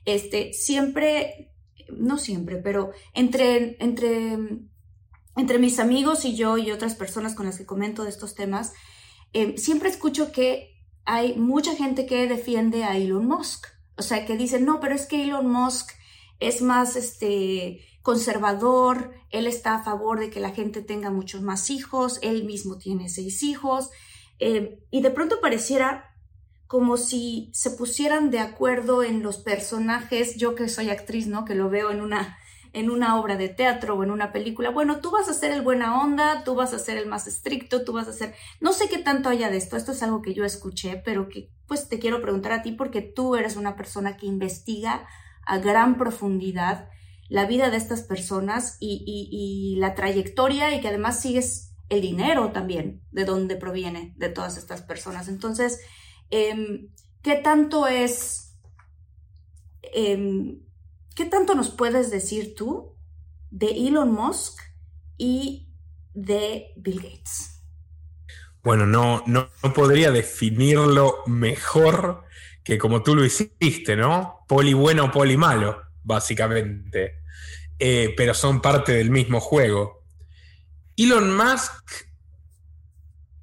este, 0.07 0.53
siempre, 0.55 1.53
no 1.91 2.17
siempre, 2.17 2.57
pero 2.57 2.93
entre, 3.13 3.77
entre, 3.81 4.39
entre 5.37 5.59
mis 5.59 5.79
amigos 5.79 6.25
y 6.25 6.37
yo 6.37 6.57
y 6.57 6.71
otras 6.71 6.95
personas 6.95 7.35
con 7.35 7.47
las 7.47 7.59
que 7.59 7.67
comento 7.67 8.05
de 8.05 8.11
estos 8.11 8.35
temas, 8.35 8.73
eh, 9.35 9.59
siempre 9.59 9.91
escucho 9.91 10.33
que 10.33 10.76
hay 11.07 11.35
mucha 11.37 11.75
gente 11.75 12.05
que 12.05 12.27
defiende 12.27 12.85
a 12.85 12.97
Elon 12.97 13.27
Musk. 13.27 13.67
O 13.97 14.03
sea, 14.03 14.27
que 14.27 14.37
dicen, 14.37 14.67
no, 14.67 14.81
pero 14.81 14.95
es 14.95 15.07
que 15.07 15.23
Elon 15.23 15.51
Musk 15.51 15.93
es 16.39 16.61
más, 16.61 16.97
este, 16.97 17.81
conservador, 18.07 19.15
él 19.31 19.49
está 19.49 19.75
a 19.75 19.83
favor 19.83 20.21
de 20.21 20.31
que 20.31 20.39
la 20.39 20.53
gente 20.53 20.81
tenga 20.81 21.11
muchos 21.11 21.43
más 21.43 21.71
hijos, 21.71 22.21
él 22.23 22.45
mismo 22.45 22.79
tiene 22.79 23.09
seis 23.09 23.43
hijos, 23.43 23.91
eh, 24.39 24.79
y 24.93 25.01
de 25.01 25.11
pronto 25.11 25.41
pareciera 25.41 26.15
como 26.69 26.99
si 26.99 27.51
se 27.53 27.73
pusieran 27.73 28.31
de 28.31 28.39
acuerdo 28.39 29.03
en 29.03 29.25
los 29.25 29.39
personajes, 29.39 30.37
yo 30.37 30.55
que 30.55 30.69
soy 30.69 30.91
actriz, 30.91 31.27
¿no? 31.27 31.45
Que 31.45 31.57
lo 31.57 31.69
veo 31.69 31.91
en 31.91 32.01
una, 32.01 32.39
en 32.77 32.91
una 32.91 33.19
obra 33.19 33.39
de 33.39 33.49
teatro 33.49 33.95
o 33.95 34.05
en 34.05 34.11
una 34.11 34.33
película, 34.33 34.69
bueno, 34.69 35.01
tú 35.01 35.11
vas 35.11 35.31
a 35.31 35.33
ser 35.33 35.51
el 35.51 35.63
buena 35.63 35.99
onda, 35.99 36.45
tú 36.45 36.55
vas 36.55 36.75
a 36.75 36.79
ser 36.79 36.99
el 36.99 37.07
más 37.07 37.27
estricto, 37.27 37.85
tú 37.85 37.95
vas 37.95 38.07
a 38.07 38.13
ser, 38.13 38.35
no 38.61 38.75
sé 38.75 38.91
qué 38.91 38.99
tanto 38.99 39.31
haya 39.31 39.49
de 39.49 39.57
esto, 39.57 39.79
esto 39.79 39.93
es 39.93 40.03
algo 40.03 40.21
que 40.21 40.35
yo 40.35 40.45
escuché, 40.45 41.01
pero 41.03 41.31
que 41.31 41.51
pues 41.67 41.89
te 41.89 41.99
quiero 41.99 42.21
preguntar 42.21 42.53
a 42.53 42.61
ti 42.61 42.73
porque 42.73 43.01
tú 43.01 43.35
eres 43.35 43.57
una 43.57 43.77
persona 43.77 44.19
que 44.19 44.27
investiga 44.27 45.07
a 45.47 45.57
gran 45.57 45.97
profundidad 45.97 46.91
la 47.31 47.47
vida 47.47 47.71
de 47.71 47.79
estas 47.79 48.03
personas 48.03 48.77
y, 48.79 49.77
la 49.79 49.95
trayectoria 49.95 50.75
y 50.75 50.83
que 50.83 50.89
además 50.89 51.19
sigues 51.19 51.73
el 51.89 52.03
dinero 52.03 52.53
también 52.53 53.01
de 53.11 53.25
dónde 53.25 53.57
proviene 53.57 54.13
de 54.19 54.29
todas 54.29 54.59
estas 54.59 54.83
personas. 54.83 55.29
Entonces, 55.29 55.81
em, 56.29 56.91
¿qué 57.23 57.37
tanto 57.37 57.87
es, 57.87 58.55
em, 59.95 60.66
qué 61.17 61.25
tanto 61.25 61.55
nos 61.55 61.71
puedes 61.71 62.11
decir 62.11 62.55
tú 62.55 62.95
de 63.51 63.89
Elon 63.89 64.13
Musk 64.13 64.61
y 65.17 65.73
de 66.15 66.73
Bill 66.77 67.01
Gates? 67.01 67.63
Bueno, 68.63 68.87
no, 68.87 69.25
no, 69.27 69.49
podría 69.75 70.11
definirlo 70.11 71.23
mejor 71.27 72.25
que 72.63 72.79
como 72.79 73.03
tú 73.03 73.17
lo 73.17 73.25
hiciste, 73.25 73.97
¿no? 73.97 74.45
Poli 74.47 74.75
bueno, 74.75 75.11
poli 75.11 75.37
malo 75.37 75.83
básicamente, 76.03 77.23
eh, 77.79 78.13
pero 78.17 78.35
son 78.35 78.61
parte 78.61 78.93
del 78.93 79.11
mismo 79.11 79.41
juego. 79.41 80.05
Elon 80.97 81.35
Musk 81.37 82.07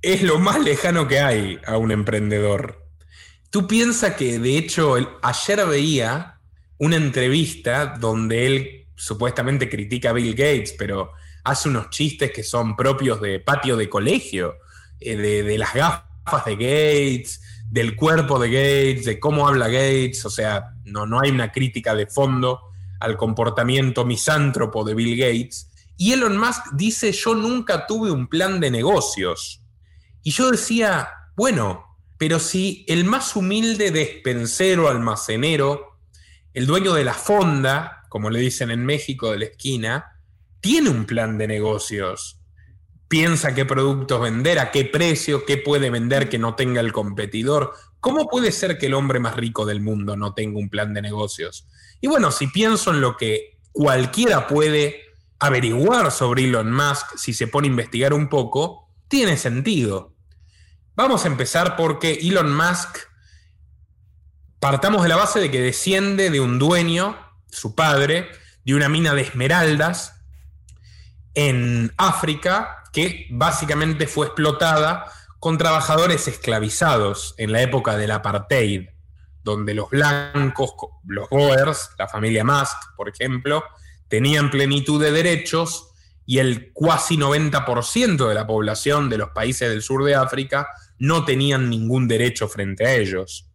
es 0.01 0.21
lo 0.21 0.39
más 0.39 0.59
lejano 0.59 1.07
que 1.07 1.19
hay 1.19 1.59
a 1.65 1.77
un 1.77 1.91
emprendedor. 1.91 2.85
Tú 3.49 3.67
piensas 3.67 4.15
que, 4.15 4.39
de 4.39 4.57
hecho, 4.57 4.95
ayer 5.21 5.65
veía 5.65 6.32
una 6.83 6.97
entrevista 6.97 7.95
donde 7.97 8.45
él 8.45 8.87
supuestamente 8.95 9.69
critica 9.69 10.09
a 10.09 10.13
Bill 10.13 10.35
Gates, 10.35 10.75
pero 10.77 11.11
hace 11.45 11.69
unos 11.69 11.89
chistes 11.89 12.31
que 12.31 12.43
son 12.43 12.75
propios 12.75 13.21
de 13.21 13.39
patio 13.39 13.77
de 13.77 13.89
colegio, 13.89 14.55
eh, 14.99 15.15
de, 15.15 15.43
de 15.43 15.57
las 15.57 15.73
gafas 15.73 16.45
de 16.45 16.55
Gates, 16.55 17.41
del 17.69 17.95
cuerpo 17.95 18.37
de 18.37 18.49
Gates, 18.49 19.05
de 19.05 19.17
cómo 19.17 19.47
habla 19.47 19.67
Gates, 19.67 20.25
o 20.25 20.29
sea, 20.29 20.73
no, 20.83 21.05
no 21.05 21.21
hay 21.21 21.31
una 21.31 21.53
crítica 21.53 21.95
de 21.95 22.05
fondo 22.05 22.59
al 22.99 23.15
comportamiento 23.15 24.05
misántropo 24.05 24.83
de 24.83 24.93
Bill 24.93 25.17
Gates. 25.17 25.69
Y 25.95 26.11
Elon 26.11 26.37
Musk 26.37 26.73
dice, 26.73 27.13
yo 27.13 27.33
nunca 27.33 27.87
tuve 27.87 28.11
un 28.11 28.27
plan 28.27 28.59
de 28.59 28.71
negocios. 28.71 29.61
Y 30.21 30.31
yo 30.31 30.51
decía, 30.51 31.09
bueno, 31.37 31.97
pero 32.17 32.39
si 32.39 32.85
el 32.89 33.05
más 33.05 33.37
humilde 33.37 33.91
despensero, 33.91 34.89
almacenero, 34.89 35.92
el 36.53 36.65
dueño 36.65 36.93
de 36.93 37.03
la 37.03 37.13
fonda, 37.13 38.03
como 38.09 38.29
le 38.29 38.39
dicen 38.39 38.71
en 38.71 38.85
México 38.85 39.31
de 39.31 39.39
la 39.39 39.45
esquina, 39.45 40.19
tiene 40.61 40.89
un 40.89 41.05
plan 41.05 41.37
de 41.37 41.47
negocios 41.47 42.43
piensa 43.13 43.53
qué 43.53 43.63
productos 43.63 44.19
vender, 44.19 44.57
a 44.57 44.71
qué 44.71 44.85
precio, 44.85 45.45
qué 45.45 45.57
puede 45.57 45.91
vender 45.91 46.29
que 46.29 46.39
no 46.39 46.55
tenga 46.55 46.81
el 46.81 46.91
competidor. 46.91 47.75
¿Cómo 47.99 48.27
puede 48.27 48.51
ser 48.51 48.79
que 48.79 48.87
el 48.87 48.95
hombre 48.95 49.19
más 49.19 49.35
rico 49.35 49.67
del 49.67 49.81
mundo 49.81 50.17
no 50.17 50.33
tenga 50.33 50.57
un 50.57 50.67
plan 50.67 50.95
de 50.95 51.03
negocios? 51.03 51.67
Y 52.01 52.07
bueno, 52.07 52.31
si 52.31 52.47
pienso 52.47 52.89
en 52.89 53.01
lo 53.01 53.15
que 53.15 53.59
cualquiera 53.71 54.47
puede 54.47 55.03
averiguar 55.37 56.11
sobre 56.11 56.45
Elon 56.45 56.73
Musk, 56.73 57.15
si 57.15 57.35
se 57.35 57.45
pone 57.45 57.67
a 57.67 57.69
investigar 57.69 58.15
un 58.15 58.29
poco, 58.29 58.89
tiene 59.07 59.37
sentido. 59.37 60.15
Vamos 60.95 61.25
a 61.25 61.27
empezar 61.27 61.75
porque 61.75 62.13
Elon 62.13 62.51
Musk, 62.51 62.97
partamos 64.63 65.03
de 65.03 65.09
la 65.09 65.17
base 65.17 65.41
de 65.41 65.51
que 65.51 65.59
desciende 65.59 66.29
de 66.29 66.39
un 66.39 66.57
dueño, 66.57 67.17
su 67.51 67.75
padre, 67.75 68.29
de 68.63 68.73
una 68.73 68.87
mina 68.87 69.13
de 69.13 69.23
esmeraldas 69.23 70.21
en 71.33 71.91
África, 71.97 72.85
que 72.93 73.27
básicamente 73.29 74.07
fue 74.07 74.27
explotada 74.27 75.11
con 75.39 75.57
trabajadores 75.57 76.29
esclavizados 76.29 77.35
en 77.37 77.51
la 77.51 77.61
época 77.61 77.97
del 77.97 78.11
apartheid, 78.11 78.87
donde 79.43 79.73
los 79.73 79.89
blancos, 79.89 80.71
los 81.07 81.29
Boers, 81.29 81.89
la 81.99 82.07
familia 82.07 82.45
Musk, 82.45 82.95
por 82.95 83.09
ejemplo, 83.09 83.65
tenían 84.07 84.49
plenitud 84.49 85.03
de 85.03 85.11
derechos 85.11 85.89
y 86.25 86.39
el 86.39 86.71
cuasi 86.71 87.17
90% 87.17 88.29
de 88.29 88.33
la 88.33 88.47
población 88.47 89.09
de 89.09 89.17
los 89.17 89.31
países 89.31 89.69
del 89.69 89.81
sur 89.81 90.05
de 90.05 90.15
África 90.15 90.69
no 90.99 91.25
tenían 91.25 91.69
ningún 91.69 92.07
derecho 92.07 92.47
frente 92.47 92.87
a 92.87 92.93
ellos. 92.93 93.49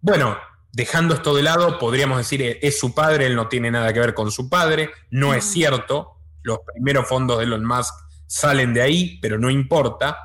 Bueno, 0.00 0.36
dejando 0.72 1.14
esto 1.14 1.34
de 1.34 1.42
lado, 1.42 1.78
podríamos 1.78 2.18
decir, 2.18 2.42
eh, 2.42 2.58
es 2.62 2.78
su 2.78 2.94
padre, 2.94 3.26
él 3.26 3.34
no 3.34 3.48
tiene 3.48 3.70
nada 3.70 3.92
que 3.92 4.00
ver 4.00 4.14
con 4.14 4.30
su 4.30 4.48
padre, 4.48 4.90
no 5.10 5.34
es 5.34 5.44
cierto, 5.44 6.16
los 6.42 6.58
primeros 6.72 7.08
fondos 7.08 7.38
de 7.38 7.44
Elon 7.44 7.64
Musk 7.64 7.94
salen 8.26 8.74
de 8.74 8.82
ahí, 8.82 9.18
pero 9.20 9.38
no 9.38 9.50
importa. 9.50 10.18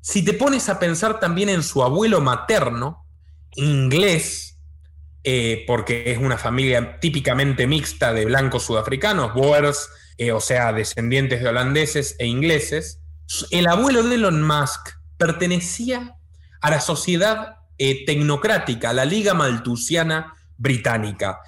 Si 0.00 0.24
te 0.24 0.32
pones 0.32 0.68
a 0.68 0.78
pensar 0.78 1.20
también 1.20 1.48
en 1.48 1.62
su 1.62 1.82
abuelo 1.82 2.20
materno, 2.20 3.06
inglés, 3.56 4.58
eh, 5.24 5.64
porque 5.66 6.12
es 6.12 6.18
una 6.18 6.38
familia 6.38 6.98
típicamente 7.00 7.66
mixta 7.66 8.12
de 8.12 8.24
blancos 8.24 8.62
sudafricanos, 8.62 9.34
Boers, 9.34 9.90
eh, 10.16 10.32
o 10.32 10.40
sea, 10.40 10.72
descendientes 10.72 11.42
de 11.42 11.48
holandeses 11.48 12.16
e 12.18 12.26
ingleses, 12.26 13.00
el 13.50 13.66
abuelo 13.66 14.02
de 14.02 14.14
Elon 14.14 14.42
Musk 14.42 14.90
pertenecía 15.18 16.16
a 16.60 16.70
la 16.70 16.80
sociedad 16.80 17.59
eh, 17.82 18.04
tecnocrática, 18.04 18.92
la 18.92 19.06
Liga 19.06 19.32
Maltusiana 19.32 20.34
Británica, 20.58 21.40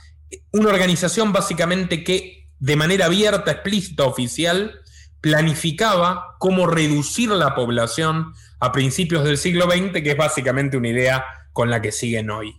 una 0.51 0.71
organización 0.71 1.31
básicamente 1.31 2.03
que 2.03 2.49
de 2.59 2.75
manera 2.75 3.05
abierta, 3.05 3.51
explícita, 3.51 4.05
oficial, 4.05 4.81
planificaba 5.21 6.37
cómo 6.39 6.67
reducir 6.67 7.29
la 7.29 7.55
población 7.55 8.33
a 8.61 8.73
principios 8.73 9.25
del 9.25 9.37
siglo 9.37 9.71
XX, 9.71 10.03
que 10.03 10.13
es 10.13 10.17
básicamente 10.17 10.79
una 10.79 10.89
idea 10.89 11.23
con 11.53 11.69
la 11.69 11.83
que 11.83 11.93
siguen 11.93 12.31
hoy. 12.31 12.57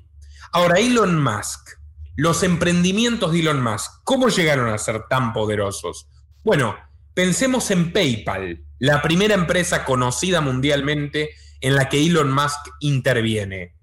Ahora, 0.51 0.77
Elon 0.77 1.19
Musk, 1.23 1.79
los 2.15 2.43
emprendimientos 2.43 3.31
de 3.31 3.39
Elon 3.39 3.63
Musk, 3.63 4.03
¿cómo 4.03 4.29
llegaron 4.29 4.69
a 4.69 4.77
ser 4.77 5.07
tan 5.09 5.33
poderosos? 5.33 6.07
Bueno, 6.43 6.75
pensemos 7.15 7.71
en 7.71 7.91
PayPal, 7.91 8.63
la 8.77 9.01
primera 9.01 9.33
empresa 9.33 9.83
conocida 9.83 10.41
mundialmente 10.41 11.31
en 11.63 11.75
la 11.75 11.87
que 11.87 12.05
Elon 12.05 12.31
Musk 12.31 12.67
interviene. 12.81 13.73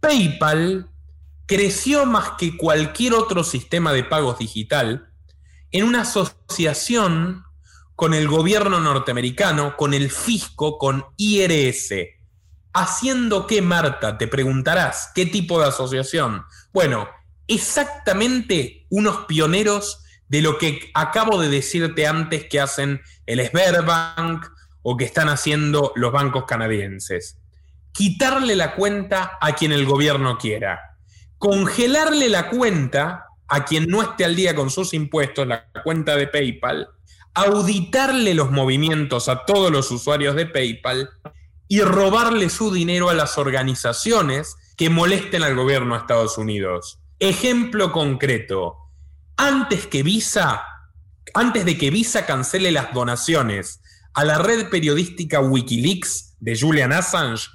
PayPal 0.00 0.88
creció 1.46 2.06
más 2.06 2.32
que 2.38 2.56
cualquier 2.56 3.12
otro 3.12 3.44
sistema 3.44 3.92
de 3.92 4.02
pagos 4.02 4.38
digital 4.38 5.10
en 5.70 5.84
una 5.84 6.00
asociación 6.02 7.44
con 7.94 8.14
el 8.14 8.28
gobierno 8.28 8.80
norteamericano, 8.80 9.76
con 9.76 9.92
el 9.92 10.10
fisco, 10.10 10.78
con 10.78 11.04
IRS. 11.18 11.92
¿Haciendo 12.72 13.46
qué, 13.46 13.60
Marta? 13.60 14.16
Te 14.16 14.26
preguntarás, 14.26 15.10
¿qué 15.14 15.26
tipo 15.26 15.60
de 15.60 15.66
asociación? 15.66 16.44
Bueno, 16.72 17.10
exactamente 17.46 18.86
unos 18.88 19.26
pioneros 19.26 20.02
de 20.28 20.40
lo 20.40 20.56
que 20.56 20.90
acabo 20.94 21.38
de 21.38 21.50
decirte 21.50 22.06
antes 22.06 22.46
que 22.46 22.60
hacen 22.60 23.02
el 23.26 23.46
Sberbank 23.46 24.46
o 24.82 24.96
que 24.96 25.04
están 25.04 25.28
haciendo 25.28 25.92
los 25.96 26.12
bancos 26.12 26.44
canadienses. 26.44 27.38
Quitarle 27.92 28.56
la 28.56 28.74
cuenta 28.74 29.38
a 29.40 29.52
quien 29.54 29.72
el 29.72 29.86
gobierno 29.86 30.38
quiera. 30.38 30.96
Congelarle 31.38 32.28
la 32.28 32.48
cuenta 32.48 33.26
a 33.48 33.64
quien 33.64 33.88
no 33.88 34.02
esté 34.02 34.24
al 34.24 34.36
día 34.36 34.54
con 34.54 34.70
sus 34.70 34.94
impuestos, 34.94 35.46
la 35.46 35.66
cuenta 35.82 36.16
de 36.16 36.26
PayPal. 36.26 36.88
Auditarle 37.34 38.34
los 38.34 38.50
movimientos 38.50 39.28
a 39.28 39.44
todos 39.44 39.70
los 39.70 39.90
usuarios 39.90 40.36
de 40.36 40.46
PayPal 40.46 41.10
y 41.68 41.80
robarle 41.82 42.48
su 42.50 42.72
dinero 42.72 43.10
a 43.10 43.14
las 43.14 43.38
organizaciones 43.38 44.56
que 44.76 44.90
molesten 44.90 45.42
al 45.42 45.54
gobierno 45.54 45.94
de 45.94 46.00
Estados 46.00 46.38
Unidos. 46.38 47.00
Ejemplo 47.18 47.92
concreto. 47.92 48.76
Antes 49.36 49.86
que 49.86 50.02
Visa, 50.02 50.62
antes 51.34 51.64
de 51.64 51.76
que 51.76 51.90
Visa 51.90 52.26
cancele 52.26 52.72
las 52.72 52.92
donaciones 52.92 53.80
a 54.18 54.24
la 54.24 54.36
red 54.36 54.68
periodística 54.68 55.38
Wikileaks 55.38 56.34
de 56.40 56.58
Julian 56.58 56.92
Assange, 56.92 57.50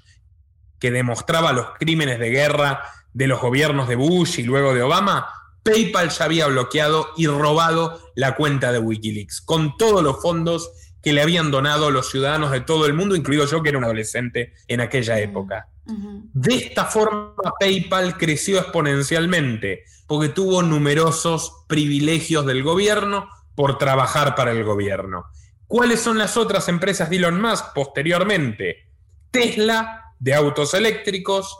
que 0.80 0.92
demostraba 0.92 1.52
los 1.52 1.72
crímenes 1.78 2.20
de 2.20 2.30
guerra 2.30 2.86
de 3.12 3.28
los 3.28 3.42
gobiernos 3.42 3.90
de 3.90 3.98
Bush 3.98 4.40
y 4.40 4.44
luego 4.44 4.74
de 4.74 4.82
Obama, 4.82 5.28
PayPal 5.62 6.08
ya 6.08 6.24
había 6.24 6.48
bloqueado 6.48 7.10
y 7.18 7.28
robado 7.28 8.00
la 8.16 8.38
cuenta 8.38 8.72
de 8.72 8.80
Wikileaks, 8.80 9.42
con 9.42 9.76
todos 9.76 10.02
los 10.02 10.22
fondos 10.22 10.72
que 11.02 11.12
le 11.12 11.22
habían 11.22 11.52
donado 11.52 11.92
los 11.92 12.10
ciudadanos 12.10 12.52
de 12.52 12.62
todo 12.62 12.86
el 12.86 12.94
mundo, 12.94 13.18
incluido 13.18 13.46
yo 13.46 13.62
que 13.62 13.68
era 13.68 13.78
un 13.78 13.84
adolescente 13.84 14.54
en 14.70 14.80
aquella 14.80 15.20
época. 15.20 15.68
De 15.86 16.56
esta 16.56 16.86
forma, 16.86 17.36
PayPal 17.60 18.18
creció 18.18 18.60
exponencialmente, 18.60 19.84
porque 20.08 20.30
tuvo 20.30 20.64
numerosos 20.64 21.66
privilegios 21.68 22.46
del 22.46 22.64
gobierno 22.64 23.28
por 23.54 23.78
trabajar 23.78 24.34
para 24.36 24.52
el 24.52 24.64
gobierno. 24.64 25.26
¿Cuáles 25.74 26.02
son 26.02 26.20
las 26.20 26.38
otras 26.38 26.70
empresas 26.70 27.10
de 27.10 27.16
Elon 27.16 27.42
Musk 27.42 27.74
posteriormente? 27.74 28.92
Tesla, 29.32 30.14
de 30.20 30.36
autos 30.36 30.76
eléctricos, 30.76 31.58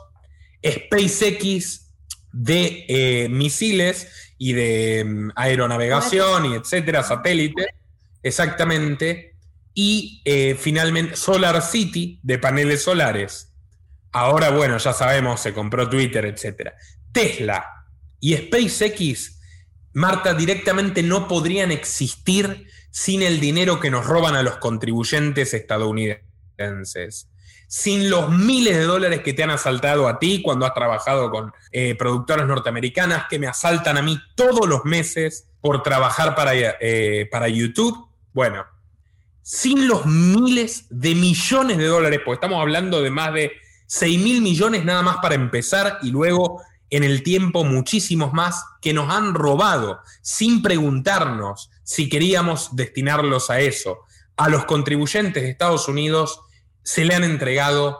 SpaceX, 0.64 1.90
de 2.30 2.84
eh, 2.86 3.28
misiles 3.28 4.32
y 4.38 4.52
de 4.52 5.04
mm, 5.04 5.30
aeronavegación 5.34 6.46
y 6.46 6.54
etcétera, 6.54 7.02
satélites, 7.02 7.66
exactamente, 8.22 9.34
y 9.74 10.22
eh, 10.24 10.56
finalmente 10.60 11.16
Solar 11.16 11.60
City, 11.60 12.20
de 12.22 12.38
paneles 12.38 12.84
solares. 12.84 13.52
Ahora, 14.12 14.50
bueno, 14.50 14.78
ya 14.78 14.92
sabemos, 14.92 15.40
se 15.40 15.52
compró 15.52 15.90
Twitter, 15.90 16.24
etcétera. 16.26 16.76
Tesla 17.10 17.66
y 18.20 18.36
SpaceX, 18.36 19.40
Marta, 19.94 20.34
directamente 20.34 21.02
no 21.02 21.28
podrían 21.28 21.70
existir 21.70 22.66
sin 22.90 23.22
el 23.22 23.40
dinero 23.40 23.80
que 23.80 23.90
nos 23.90 24.06
roban 24.06 24.34
a 24.34 24.42
los 24.42 24.56
contribuyentes 24.58 25.54
estadounidenses, 25.54 27.28
sin 27.68 28.10
los 28.10 28.28
miles 28.28 28.76
de 28.76 28.82
dólares 28.82 29.20
que 29.22 29.32
te 29.32 29.44
han 29.44 29.50
asaltado 29.50 30.08
a 30.08 30.18
ti 30.18 30.42
cuando 30.42 30.66
has 30.66 30.74
trabajado 30.74 31.30
con 31.30 31.52
eh, 31.72 31.94
productoras 31.94 32.46
norteamericanas, 32.46 33.26
que 33.30 33.38
me 33.38 33.46
asaltan 33.46 33.96
a 33.96 34.02
mí 34.02 34.18
todos 34.34 34.68
los 34.68 34.84
meses 34.84 35.48
por 35.60 35.82
trabajar 35.82 36.34
para, 36.34 36.52
eh, 36.54 37.28
para 37.30 37.48
YouTube. 37.48 38.08
Bueno, 38.32 38.64
sin 39.42 39.86
los 39.86 40.06
miles 40.06 40.86
de 40.90 41.14
millones 41.14 41.78
de 41.78 41.86
dólares, 41.86 42.20
porque 42.24 42.36
estamos 42.36 42.60
hablando 42.60 43.00
de 43.00 43.10
más 43.10 43.32
de 43.32 43.52
6 43.86 44.18
mil 44.18 44.42
millones 44.42 44.84
nada 44.84 45.02
más 45.02 45.18
para 45.18 45.34
empezar 45.34 45.98
y 46.02 46.10
luego 46.10 46.62
en 46.90 47.04
el 47.04 47.22
tiempo 47.22 47.64
muchísimos 47.64 48.32
más 48.32 48.64
que 48.80 48.92
nos 48.92 49.10
han 49.10 49.34
robado 49.34 50.00
sin 50.22 50.62
preguntarnos 50.62 51.70
si 51.82 52.08
queríamos 52.08 52.76
destinarlos 52.76 53.50
a 53.50 53.60
eso. 53.60 54.00
A 54.36 54.48
los 54.48 54.64
contribuyentes 54.64 55.42
de 55.42 55.50
Estados 55.50 55.88
Unidos 55.88 56.40
se 56.82 57.04
le 57.04 57.14
han 57.14 57.24
entregado 57.24 57.98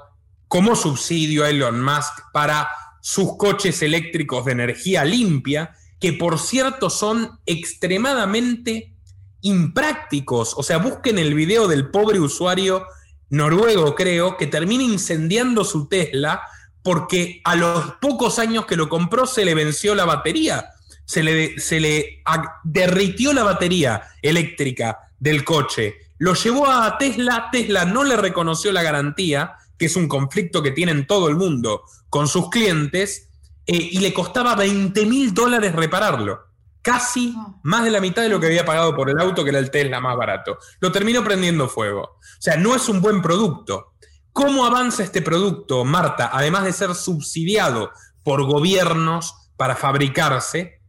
como 0.48 0.76
subsidio 0.76 1.44
a 1.44 1.50
Elon 1.50 1.82
Musk 1.82 2.30
para 2.32 2.68
sus 3.00 3.36
coches 3.36 3.82
eléctricos 3.82 4.44
de 4.44 4.52
energía 4.52 5.04
limpia, 5.04 5.76
que 6.00 6.12
por 6.12 6.38
cierto 6.38 6.90
son 6.90 7.38
extremadamente 7.46 8.94
imprácticos. 9.40 10.54
O 10.56 10.62
sea, 10.62 10.78
busquen 10.78 11.18
el 11.18 11.34
video 11.34 11.68
del 11.68 11.90
pobre 11.90 12.20
usuario 12.20 12.86
noruego, 13.28 13.94
creo, 13.94 14.36
que 14.36 14.46
termina 14.46 14.84
incendiando 14.84 15.64
su 15.64 15.88
Tesla 15.88 16.42
porque 16.84 17.40
a 17.42 17.56
los 17.56 17.94
pocos 18.00 18.38
años 18.38 18.66
que 18.66 18.76
lo 18.76 18.88
compró 18.88 19.26
se 19.26 19.44
le 19.44 19.54
venció 19.54 19.94
la 19.94 20.04
batería, 20.04 20.70
se 21.06 21.22
le, 21.22 21.58
se 21.58 21.80
le 21.80 22.22
derritió 22.62 23.32
la 23.32 23.42
batería 23.42 24.02
eléctrica 24.22 25.10
del 25.18 25.42
coche, 25.44 25.96
lo 26.18 26.34
llevó 26.34 26.70
a 26.70 26.96
Tesla, 26.98 27.48
Tesla 27.50 27.84
no 27.86 28.04
le 28.04 28.16
reconoció 28.16 28.70
la 28.70 28.82
garantía, 28.82 29.56
que 29.78 29.86
es 29.86 29.96
un 29.96 30.08
conflicto 30.08 30.62
que 30.62 30.70
tiene 30.70 30.92
en 30.92 31.06
todo 31.06 31.28
el 31.28 31.36
mundo 31.36 31.82
con 32.08 32.28
sus 32.28 32.50
clientes, 32.50 33.30
eh, 33.66 33.88
y 33.92 33.98
le 33.98 34.12
costaba 34.12 34.54
20 34.54 35.06
mil 35.06 35.32
dólares 35.32 35.74
repararlo. 35.74 36.40
Casi 36.82 37.34
ah. 37.36 37.56
más 37.62 37.84
de 37.84 37.90
la 37.90 38.00
mitad 38.00 38.22
de 38.22 38.28
lo 38.28 38.38
que 38.38 38.46
había 38.46 38.64
pagado 38.64 38.94
por 38.94 39.08
el 39.08 39.18
auto, 39.18 39.42
que 39.42 39.50
era 39.50 39.58
el 39.58 39.70
Tesla 39.70 40.00
más 40.00 40.16
barato. 40.16 40.58
Lo 40.80 40.92
terminó 40.92 41.24
prendiendo 41.24 41.66
fuego. 41.66 42.02
O 42.02 42.20
sea, 42.38 42.56
no 42.56 42.76
es 42.76 42.88
un 42.90 43.00
buen 43.00 43.22
producto. 43.22 43.93
¿Cómo 44.34 44.66
avanza 44.66 45.04
este 45.04 45.22
producto, 45.22 45.84
Marta? 45.84 46.28
Además 46.32 46.64
de 46.64 46.72
ser 46.72 46.92
subsidiado 46.96 47.92
por 48.24 48.44
gobiernos 48.44 49.52
para 49.56 49.76
fabricarse, 49.76 50.80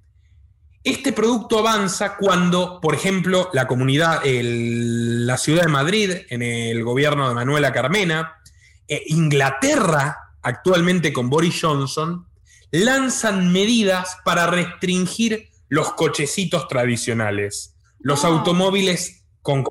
este 0.83 1.13
producto 1.13 1.59
avanza 1.59 2.17
cuando, 2.17 2.81
por 2.81 2.95
ejemplo, 2.95 3.51
la 3.53 3.67
comunidad, 3.67 4.21
la 4.25 5.37
ciudad 5.37 5.61
de 5.61 5.67
Madrid, 5.67 6.11
en 6.29 6.41
el 6.41 6.83
gobierno 6.83 7.29
de 7.29 7.35
Manuela 7.35 7.71
Carmena, 7.71 8.33
e 8.87 9.03
Inglaterra, 9.09 10.33
actualmente 10.41 11.13
con 11.13 11.29
Boris 11.29 11.59
Johnson, 11.61 12.27
lanzan 12.71 13.51
medidas 13.51 14.17
para 14.25 14.47
restringir 14.47 15.51
los 15.69 15.93
cochecitos 15.93 16.67
tradicionales, 16.67 17.75
los 17.99 18.25
automóviles 18.25 19.23
con 19.43 19.63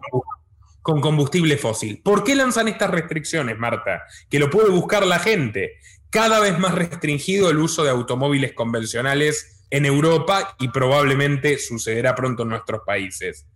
con 0.85 1.01
combustible 1.01 1.57
fósil. 1.57 2.03
¿Por 2.05 2.24
qué 2.24 2.35
lanzan 2.35 2.68
estas 2.68 2.91
restricciones, 2.91 3.59
Marta? 3.59 4.03
Que 4.28 4.39
lo 4.39 4.51
puede 4.51 4.68
buscar 4.68 5.07
la 5.07 5.18
gente. 5.18 5.78
Cada 6.11 6.41
vez 6.41 6.59
más 6.59 6.74
restringido 6.74 7.49
el 7.49 7.57
uso 7.57 7.85
de 7.85 7.91
automóviles 7.91 8.53
convencionales 8.53 9.64
en 9.70 9.87
Europa 9.87 10.55
y 10.61 10.68
probablemente 10.68 11.57
sucederá 11.57 12.14
pronto 12.14 12.43
en 12.43 12.51
nuestros 12.51 12.82
países. 12.85 13.47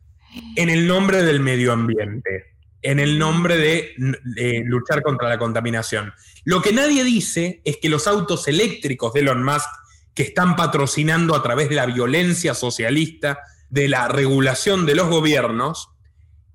En 0.57 0.71
el 0.71 0.87
nombre 0.87 1.23
del 1.23 1.41
medio 1.41 1.75
ambiente, 1.75 2.47
en 2.81 2.99
el 2.99 3.19
nombre 3.19 3.59
de, 3.59 4.63
luchar 4.65 5.03
contra 5.03 5.29
la 5.29 5.39
contaminación. 5.39 6.15
Lo 6.47 6.63
que 6.63 6.73
nadie 6.73 7.05
dice 7.05 7.61
es 7.63 7.77
que 7.77 7.91
los 7.91 8.07
autos 8.07 8.49
eléctricos 8.49 9.13
de 9.13 9.21
Elon 9.21 9.45
Musk, 9.45 9.69
que 10.15 10.23
están 10.23 10.57
patrocinando 10.57 11.37
a 11.37 11.43
través 11.43 11.69
de 11.69 11.75
la 11.75 11.85
violencia 11.85 12.55
socialista, 12.55 13.41
de 13.69 13.87
la 13.87 14.09
regulación 14.09 14.87
de 14.87 14.95
los 14.95 15.09
gobiernos, 15.11 15.91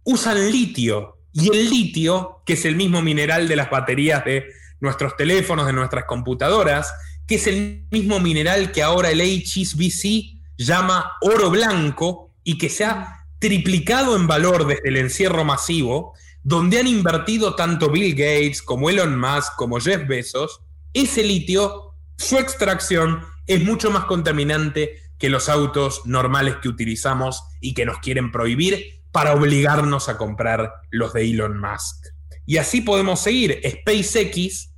usan 0.04 0.52
litio. 0.52 1.18
Y 1.32 1.50
el 1.56 1.70
litio, 1.70 2.42
que 2.46 2.54
es 2.54 2.66
el 2.66 2.76
mismo 2.76 3.02
mineral 3.02 3.48
de 3.48 3.56
las 3.56 3.70
baterías 3.70 4.24
de 4.24 4.46
nuestros 4.80 5.18
teléfonos, 5.18 5.66
de 5.66 5.74
nuestras 5.74 6.06
computadoras, 6.06 6.94
que 7.28 7.36
es 7.36 7.48
el 7.48 7.88
mismo 7.90 8.20
mineral 8.20 8.72
que 8.72 8.84
ahora 8.84 9.10
el 9.10 9.22
HSBC 9.22 10.40
llama 10.58 11.14
oro 11.22 11.50
blanco 11.50 12.36
y 12.44 12.58
que 12.58 12.70
se 12.70 12.86
ha 12.86 13.26
triplicado 13.40 14.16
en 14.16 14.28
valor 14.28 14.68
desde 14.68 14.90
el 14.90 14.98
encierro 14.98 15.44
masivo, 15.44 16.14
donde 16.44 16.80
han 16.80 16.88
invertido 16.88 17.56
tanto 17.56 17.90
Bill 17.90 18.14
Gates 18.14 18.62
como 18.62 18.90
Elon 18.90 19.20
Musk 19.20 19.56
como 19.56 19.80
Jeff 19.80 20.08
Bezos, 20.08 20.62
ese 20.94 21.24
litio, 21.24 21.96
su 22.18 22.38
extracción 22.38 23.22
es 23.48 23.64
mucho 23.64 23.90
más 23.90 24.06
contaminante 24.06 24.98
que 25.18 25.30
los 25.30 25.50
autos 25.50 26.02
normales 26.06 26.58
que 26.62 26.70
utilizamos 26.70 27.44
y 27.62 27.74
que 27.74 27.86
nos 27.86 28.00
quieren 28.00 28.32
prohibir 28.32 29.03
para 29.14 29.36
obligarnos 29.36 30.10
a 30.10 30.18
comprar 30.18 30.74
los 30.90 31.14
de 31.14 31.30
Elon 31.30 31.62
Musk. 31.62 32.08
Y 32.46 32.58
así 32.58 32.82
podemos 32.82 33.22
seguir. 33.22 33.62
SpaceX, 33.64 34.74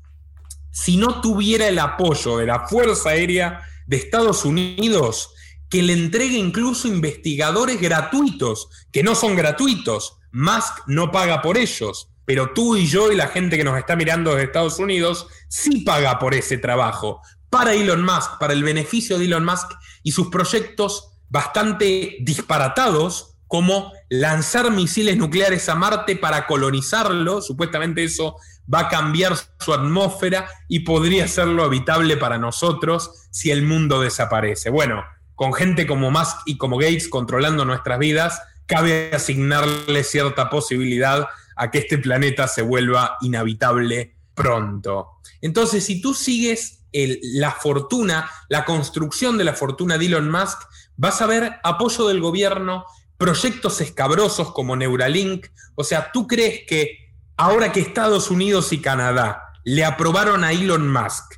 si 0.72 0.98
no 0.98 1.22
tuviera 1.22 1.70
el 1.70 1.80
apoyo 1.80 2.38
de 2.38 2.46
la 2.46 2.68
Fuerza 2.68 3.12
Aérea 3.12 3.62
de 3.88 3.96
Estados 3.98 4.44
Unidos, 4.44 5.34
que 5.70 5.82
le 5.82 5.94
entregue 5.94 6.38
incluso 6.38 6.90
investigadores 6.90 7.80
gratuitos, 7.80 8.68
que 8.92 9.04
no 9.04 9.16
son 9.16 9.38
gratuitos, 9.38 10.18
Musk 10.34 10.80
no 10.88 11.12
paga 11.14 11.42
por 11.42 11.58
ellos, 11.58 12.10
pero 12.26 12.52
tú 12.52 12.76
y 12.76 12.88
yo 12.88 13.14
y 13.14 13.16
la 13.16 13.28
gente 13.28 13.56
que 13.56 13.64
nos 13.64 13.78
está 13.78 13.96
mirando 13.96 14.32
desde 14.32 14.48
Estados 14.48 14.80
Unidos 14.80 15.28
sí 15.48 15.82
paga 15.86 16.20
por 16.20 16.34
ese 16.34 16.58
trabajo, 16.58 17.22
para 17.50 17.74
Elon 17.74 18.04
Musk, 18.04 18.38
para 18.38 18.52
el 18.52 18.64
beneficio 18.64 19.18
de 19.18 19.26
Elon 19.26 19.46
Musk 19.46 19.72
y 20.04 20.12
sus 20.12 20.28
proyectos 20.28 21.14
bastante 21.30 22.18
disparatados 22.20 23.35
como 23.56 23.94
lanzar 24.10 24.70
misiles 24.70 25.16
nucleares 25.16 25.70
a 25.70 25.76
Marte 25.76 26.18
para 26.18 26.46
colonizarlo, 26.46 27.42
supuestamente 27.42 28.04
eso 28.04 28.36
va 28.72 28.80
a 28.82 28.90
cambiar 28.90 29.34
su 29.62 29.74
atmósfera 29.74 30.50
y 30.68 30.80
podría 30.82 31.26
serlo 31.30 31.64
habitable 31.64 32.18
para 32.18 32.38
nosotros 32.38 33.30
si 33.32 33.52
el 33.52 33.62
mundo 33.62 34.02
desaparece. 34.02 34.70
Bueno, 34.70 35.06
con 35.36 35.54
gente 35.54 35.88
como 35.88 36.12
Musk 36.12 36.40
y 36.46 36.58
como 36.58 36.78
Gates 36.78 37.08
controlando 37.08 37.64
nuestras 37.64 37.98
vidas, 37.98 38.42
cabe 38.66 39.12
asignarle 39.14 40.04
cierta 40.04 40.50
posibilidad 40.50 41.26
a 41.56 41.72
que 41.72 41.78
este 41.78 41.98
planeta 41.98 42.50
se 42.50 42.62
vuelva 42.62 43.16
inhabitable 43.22 44.18
pronto. 44.34 45.12
Entonces, 45.40 45.86
si 45.86 46.02
tú 46.02 46.14
sigues 46.14 46.84
la 46.92 47.52
fortuna, 47.52 48.30
la 48.50 48.66
construcción 48.66 49.38
de 49.38 49.46
la 49.46 49.54
fortuna 49.54 49.98
de 49.98 50.08
Elon 50.08 50.30
Musk, 50.30 50.60
vas 50.98 51.22
a 51.22 51.26
ver 51.26 51.54
apoyo 51.64 52.10
del 52.10 52.20
gobierno, 52.20 52.84
proyectos 53.26 53.82
escabrosos 53.82 54.52
como 54.52 54.76
Neuralink. 54.76 55.48
O 55.74 55.84
sea, 55.84 56.12
¿tú 56.12 56.28
crees 56.28 56.62
que 56.68 57.12
ahora 57.38 57.72
que 57.72 57.80
Estados 57.80 58.30
Unidos 58.30 58.72
y 58.72 58.78
Canadá 58.78 59.42
le 59.64 59.84
aprobaron 59.84 60.44
a 60.44 60.52
Elon 60.52 60.94
Musk 60.94 61.34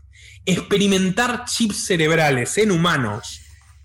experimentar 0.46 1.46
chips 1.46 1.86
cerebrales 1.86 2.58
en 2.58 2.72
humanos, 2.72 3.40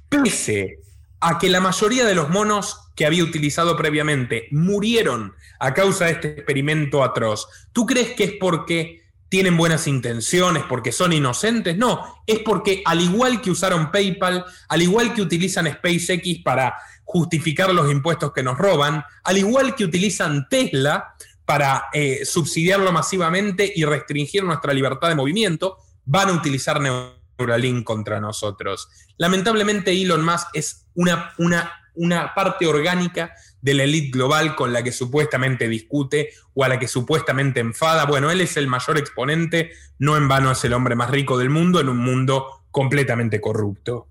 pese 0.09 0.81
a 1.21 1.39
que 1.39 1.49
la 1.49 1.61
mayoría 1.61 2.05
de 2.05 2.17
los 2.17 2.29
monos 2.29 2.77
que 2.97 3.07
había 3.07 3.23
utilizado 3.23 3.77
previamente 3.77 4.49
murieron 4.51 5.35
a 5.61 5.73
causa 5.73 6.07
de 6.07 6.13
este 6.13 6.29
experimento 6.33 7.05
atroz, 7.05 7.47
¿tú 7.73 7.87
crees 7.87 8.15
que 8.15 8.25
es 8.25 8.33
porque 8.41 9.03
tienen 9.33 9.57
buenas 9.57 9.87
intenciones, 9.87 10.63
porque 10.69 10.93
son 10.93 11.15
inocentes. 11.15 11.75
No, 11.79 12.23
es 12.27 12.41
porque 12.41 12.83
al 12.85 13.01
igual 13.01 13.41
que 13.41 13.51
usaron 13.51 13.91
PayPal, 13.91 14.45
al 14.69 14.83
igual 14.83 15.15
que 15.15 15.23
utilizan 15.23 15.73
SpaceX 15.73 16.43
para 16.45 16.75
justificar 17.13 17.73
los 17.73 17.91
impuestos 17.91 18.33
que 18.33 18.43
nos 18.43 18.59
roban, 18.59 19.05
al 19.23 19.39
igual 19.39 19.75
que 19.75 19.85
utilizan 19.85 20.49
Tesla 20.49 21.15
para 21.45 21.85
eh, 21.93 22.25
subsidiarlo 22.25 22.91
masivamente 22.93 23.71
y 23.75 23.85
restringir 23.85 24.43
nuestra 24.45 24.73
libertad 24.73 25.09
de 25.09 25.15
movimiento, 25.15 25.77
van 26.05 26.31
a 26.31 26.33
utilizar 26.33 26.81
Neuralink 26.81 27.85
contra 27.85 28.21
nosotros. 28.21 28.89
Lamentablemente 29.19 29.93
Elon 29.93 30.25
Musk 30.25 30.49
es 30.55 30.87
una, 30.95 31.33
una, 31.39 31.71
una 31.95 32.35
parte 32.35 32.67
orgánica 32.67 33.35
de 33.61 33.75
la 33.75 33.85
élite 33.85 34.11
global 34.11 34.57
con 34.57 34.73
la 34.73 34.83
que 34.83 34.93
supuestamente 34.93 35.69
discute 35.69 36.31
o 36.55 36.65
a 36.65 36.69
la 36.69 36.79
que 36.79 36.89
supuestamente 36.89 37.61
enfada. 37.61 38.07
Bueno, 38.07 38.31
él 38.31 38.41
es 38.41 38.57
el 38.57 38.67
mayor 38.67 38.99
exponente, 38.99 39.73
no 39.99 40.17
en 40.17 40.29
vano 40.29 40.51
es 40.51 40.65
el 40.65 40.73
hombre 40.73 40.97
más 40.97 41.11
rico 41.11 41.39
del 41.39 41.51
mundo 41.51 41.81
en 41.81 41.89
un 41.89 41.99
mundo 41.99 42.65
completamente 42.71 43.41
corrupto. 43.41 44.09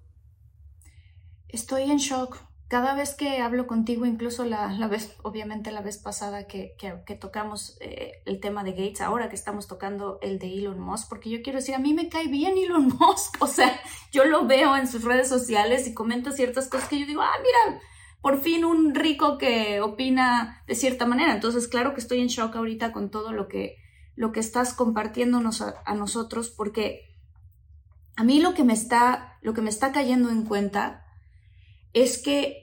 Estoy 1.49 1.89
en 1.91 1.97
shock. 1.97 2.50
Cada 2.72 2.95
vez 2.95 3.15
que 3.15 3.39
hablo 3.39 3.67
contigo, 3.67 4.05
incluso 4.05 4.45
la, 4.45 4.72
la 4.72 4.88
vez, 4.88 5.17
obviamente 5.24 5.74
la 5.74 5.82
vez 5.82 5.97
pasada 5.97 6.47
que, 6.47 6.78
que, 6.78 7.15
tocamos 7.15 7.76
eh, 7.82 8.22
el 8.26 8.39
tema 8.39 8.63
de 8.63 8.72
Gates, 8.72 9.01
ahora 9.01 9.28
que 9.28 9.36
estamos 9.36 9.67
tocando 9.67 10.19
el 10.22 10.39
de 10.39 10.57
Elon 10.57 10.80
Musk, 10.80 11.09
porque 11.09 11.30
yo 11.30 11.41
quiero 11.41 11.59
decir, 11.59 11.76
a 11.76 11.80
mí 11.80 11.93
me 11.93 12.07
cae 12.07 12.30
bien 12.30 12.57
Elon 12.57 12.88
Musk, 12.97 13.36
o 13.41 13.47
sea, 13.47 13.78
yo 14.13 14.24
lo 14.24 14.47
veo 14.47 14.78
en 14.78 14.88
sus 14.88 15.03
redes 15.03 15.28
sociales 15.28 15.86
y 15.86 15.93
comenta 15.93 16.32
ciertas 16.32 16.69
cosas 16.69 16.88
que 16.88 17.01
yo 17.01 17.05
digo, 17.05 17.22
ah, 17.22 17.36
mira, 17.43 17.82
por 18.22 18.39
fin 18.39 18.63
un 18.63 18.95
rico 18.95 19.38
que 19.38 19.82
opina 19.82 20.63
de 20.65 20.76
cierta 20.76 21.05
manera. 21.05 21.34
Entonces, 21.34 21.67
claro 21.67 21.93
que 21.93 21.99
estoy 21.99 22.22
en 22.22 22.28
shock 22.28 22.55
ahorita 22.55 22.93
con 22.93 23.11
todo 23.11 23.34
lo 23.34 23.49
que, 23.49 23.76
lo 24.15 24.32
que 24.32 24.39
estás 24.39 24.74
compartiéndonos 24.74 25.61
a, 25.61 25.93
nosotros, 25.93 26.49
porque 26.49 27.01
a 28.15 28.24
mí 28.24 28.39
lo 28.39 28.53
que, 28.53 28.63
me 28.63 28.72
está, 28.72 29.39
lo 29.41 29.53
que 29.53 29.61
me 29.61 29.69
está 29.69 29.91
cayendo 29.91 30.30
en 30.30 30.45
cuenta 30.45 31.03
es 31.93 32.22
que 32.22 32.61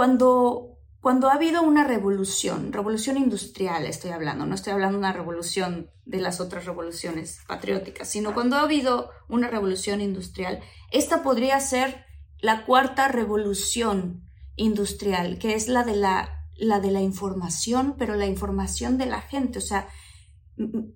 cuando, 0.00 0.78
cuando 1.02 1.28
ha 1.28 1.34
habido 1.34 1.60
una 1.60 1.84
revolución, 1.84 2.72
revolución 2.72 3.18
industrial 3.18 3.84
estoy 3.84 4.12
hablando, 4.12 4.46
no 4.46 4.54
estoy 4.54 4.72
hablando 4.72 4.96
de 4.96 5.00
una 5.00 5.12
revolución 5.12 5.90
de 6.06 6.22
las 6.22 6.40
otras 6.40 6.64
revoluciones 6.64 7.40
patrióticas, 7.46 8.08
sino 8.08 8.32
cuando 8.32 8.56
ha 8.56 8.62
habido 8.62 9.10
una 9.28 9.48
revolución 9.48 10.00
industrial, 10.00 10.60
esta 10.90 11.22
podría 11.22 11.60
ser 11.60 12.06
la 12.38 12.64
cuarta 12.64 13.08
revolución 13.08 14.26
industrial, 14.56 15.38
que 15.38 15.52
es 15.52 15.68
la 15.68 15.84
de 15.84 15.96
la, 15.96 16.46
la 16.56 16.80
de 16.80 16.92
la 16.92 17.02
información, 17.02 17.94
pero 17.98 18.16
la 18.16 18.24
información 18.24 18.96
de 18.96 19.04
la 19.04 19.20
gente. 19.20 19.58
O 19.58 19.62
sea, 19.62 19.86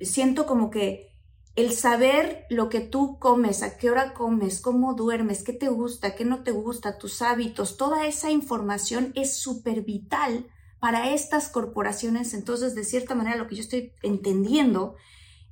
siento 0.01 0.47
como 0.47 0.71
que 0.71 1.14
el 1.57 1.73
saber 1.73 2.47
lo 2.51 2.69
que 2.69 2.81
tú 2.81 3.19
comes, 3.19 3.63
a 3.63 3.77
qué 3.79 3.91
hora 3.91 4.13
comes, 4.13 4.61
cómo 4.61 4.95
duermes, 4.95 5.45
qué 5.45 5.53
te 5.53 5.69
gusta, 5.69 6.17
qué 6.17 6.25
no 6.25 6.43
te 6.43 6.51
gusta, 6.51 6.99
tus 6.99 7.23
hábitos, 7.23 7.77
toda 7.77 8.07
esa 8.07 8.31
información 8.31 9.13
es 9.15 9.37
súper 9.37 9.83
vital 9.83 10.47
para 10.81 11.15
estas 11.15 11.49
corporaciones. 11.49 12.35
Entonces, 12.35 12.75
de 12.75 12.85
cierta 12.85 13.15
manera, 13.15 13.37
lo 13.37 13.47
que 13.47 13.55
yo 13.55 13.63
estoy 13.63 13.93
entendiendo 14.03 14.97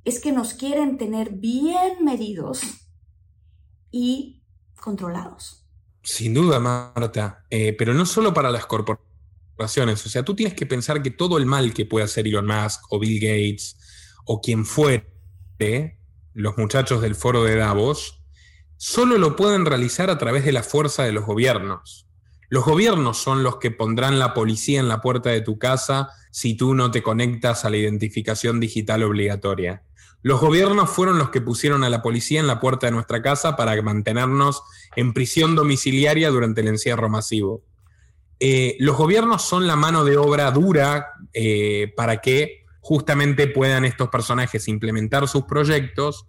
es 0.03 0.19
que 0.19 0.33
nos 0.33 0.53
quieren 0.53 0.97
tener 0.97 1.31
bien 1.31 2.03
medidos 2.03 2.61
y 3.89 4.43
controlados. 4.81 5.65
Sin 6.01 6.33
duda, 6.33 6.59
Marta, 6.59 7.45
eh, 7.49 7.73
pero 7.77 7.93
no 7.93 8.05
solo 8.05 8.33
para 8.33 8.51
las 8.51 8.65
corporaciones, 8.65 10.05
o 10.05 10.09
sea, 10.09 10.23
tú 10.25 10.35
tienes 10.35 10.53
que 10.53 10.65
pensar 10.65 11.01
que 11.01 11.11
todo 11.11 11.37
el 11.37 11.45
mal 11.45 11.73
que 11.73 11.85
puede 11.85 12.03
hacer 12.03 12.27
Elon 12.27 12.45
Musk 12.45 12.81
o 12.89 12.99
Bill 12.99 13.21
Gates 13.21 13.77
o 14.25 14.41
quien 14.41 14.65
los 16.33 16.57
muchachos 16.57 17.01
del 17.01 17.15
foro 17.15 17.43
de 17.43 17.55
Davos, 17.55 18.21
solo 18.77 19.17
lo 19.17 19.35
pueden 19.35 19.65
realizar 19.65 20.09
a 20.09 20.17
través 20.17 20.45
de 20.45 20.51
la 20.51 20.63
fuerza 20.63 21.03
de 21.03 21.11
los 21.11 21.25
gobiernos. 21.25 22.07
Los 22.49 22.65
gobiernos 22.65 23.17
son 23.17 23.43
los 23.43 23.57
que 23.57 23.71
pondrán 23.71 24.19
la 24.19 24.33
policía 24.33 24.79
en 24.79 24.87
la 24.87 25.01
puerta 25.01 25.29
de 25.29 25.41
tu 25.41 25.57
casa 25.57 26.09
si 26.31 26.55
tú 26.55 26.73
no 26.75 26.91
te 26.91 27.01
conectas 27.01 27.65
a 27.65 27.69
la 27.69 27.77
identificación 27.77 28.59
digital 28.59 29.03
obligatoria. 29.03 29.83
Los 30.21 30.39
gobiernos 30.39 30.89
fueron 30.89 31.17
los 31.17 31.29
que 31.29 31.41
pusieron 31.41 31.83
a 31.83 31.89
la 31.89 32.01
policía 32.01 32.39
en 32.39 32.47
la 32.47 32.59
puerta 32.59 32.87
de 32.87 32.91
nuestra 32.91 33.21
casa 33.21 33.55
para 33.55 33.79
mantenernos 33.81 34.63
en 34.95 35.13
prisión 35.13 35.55
domiciliaria 35.55 36.29
durante 36.29 36.61
el 36.61 36.69
encierro 36.69 37.09
masivo. 37.09 37.63
Eh, 38.39 38.75
los 38.79 38.97
gobiernos 38.97 39.41
son 39.41 39.67
la 39.67 39.75
mano 39.75 40.05
de 40.05 40.17
obra 40.17 40.51
dura 40.51 41.13
eh, 41.33 41.93
para 41.95 42.17
que 42.17 42.62
justamente 42.83 43.47
puedan 43.47 43.85
estos 43.85 44.09
personajes 44.09 44.67
implementar 44.67 45.27
sus 45.27 45.45
proyectos 45.45 46.27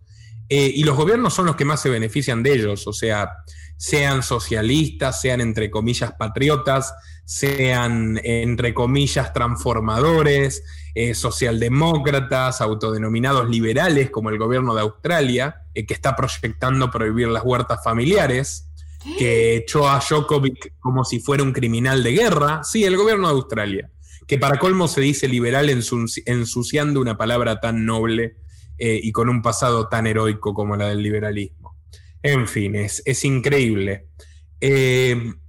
eh, 0.49 0.71
y 0.75 0.85
los 0.85 0.97
gobiernos 0.97 1.35
son 1.35 1.47
los 1.47 1.57
que 1.57 1.65
más 1.65 1.81
se 1.83 1.91
benefician 1.91 2.43
de 2.43 2.53
ellos, 2.53 2.87
o 2.87 2.93
sea, 2.93 3.33
sean 3.77 4.23
socialistas, 4.23 5.21
sean 5.21 5.41
entre 5.41 5.71
comillas 5.71 6.13
patriotas, 6.13 6.95
sean 7.25 8.21
entre 8.23 8.73
comillas 8.73 9.33
transformadores, 9.33 10.63
eh, 10.95 11.15
socialdemócratas, 11.15 12.61
autodenominados 12.61 13.49
liberales, 13.49 14.11
como 14.11 14.31
el 14.31 14.39
gobierno 14.39 14.75
de 14.75 14.83
Australia, 14.83 15.63
eh, 15.75 15.87
que 15.87 15.95
está 15.95 16.15
proyectando 16.15 16.91
prohibir 16.91 17.29
las 17.29 17.43
huertas 17.45 17.83
familiares, 17.83 18.71
que 19.19 19.57
echó 19.57 19.89
a 19.89 19.99
Djokovic 19.99 20.75
como 20.79 21.05
si 21.05 21.21
fuera 21.21 21.43
un 21.43 21.53
criminal 21.53 22.03
de 22.03 22.13
guerra. 22.13 22.63
Sí, 22.65 22.85
el 22.85 22.97
gobierno 22.97 23.29
de 23.29 23.35
Australia, 23.35 23.91
que 24.27 24.39
para 24.39 24.59
colmo 24.59 24.89
se 24.89 25.01
dice 25.01 25.29
liberal 25.29 25.71
ensuciando 25.71 27.01
una 27.01 27.17
palabra 27.17 27.61
tan 27.61 27.85
noble 27.85 28.37
eh, 28.79 29.01
y 29.03 29.13
con 29.13 29.29
un 29.29 29.43
pasado 29.43 29.89
tan 29.89 30.07
heroico 30.07 30.55
como 30.55 30.77
la 30.77 30.89
del 30.89 31.03
liberalismo. 31.03 31.77
En 32.23 32.49
fin, 32.49 32.75
es, 32.75 33.03
es 33.05 33.25
increíble. 33.25 34.09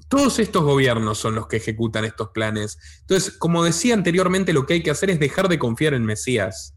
Todos 0.07 0.39
estos 0.39 0.63
gobiernos 0.63 1.17
son 1.17 1.35
los 1.35 1.47
que 1.47 1.57
ejecutan 1.57 2.05
estos 2.05 2.29
planes. 2.29 2.77
Entonces, 3.01 3.35
como 3.37 3.63
decía 3.63 3.93
anteriormente, 3.93 4.53
lo 4.53 4.65
que 4.65 4.75
hay 4.75 4.83
que 4.83 4.91
hacer 4.91 5.09
es 5.09 5.19
dejar 5.19 5.49
de 5.49 5.57
confiar 5.59 5.93
en 5.93 6.05
Mesías. 6.05 6.75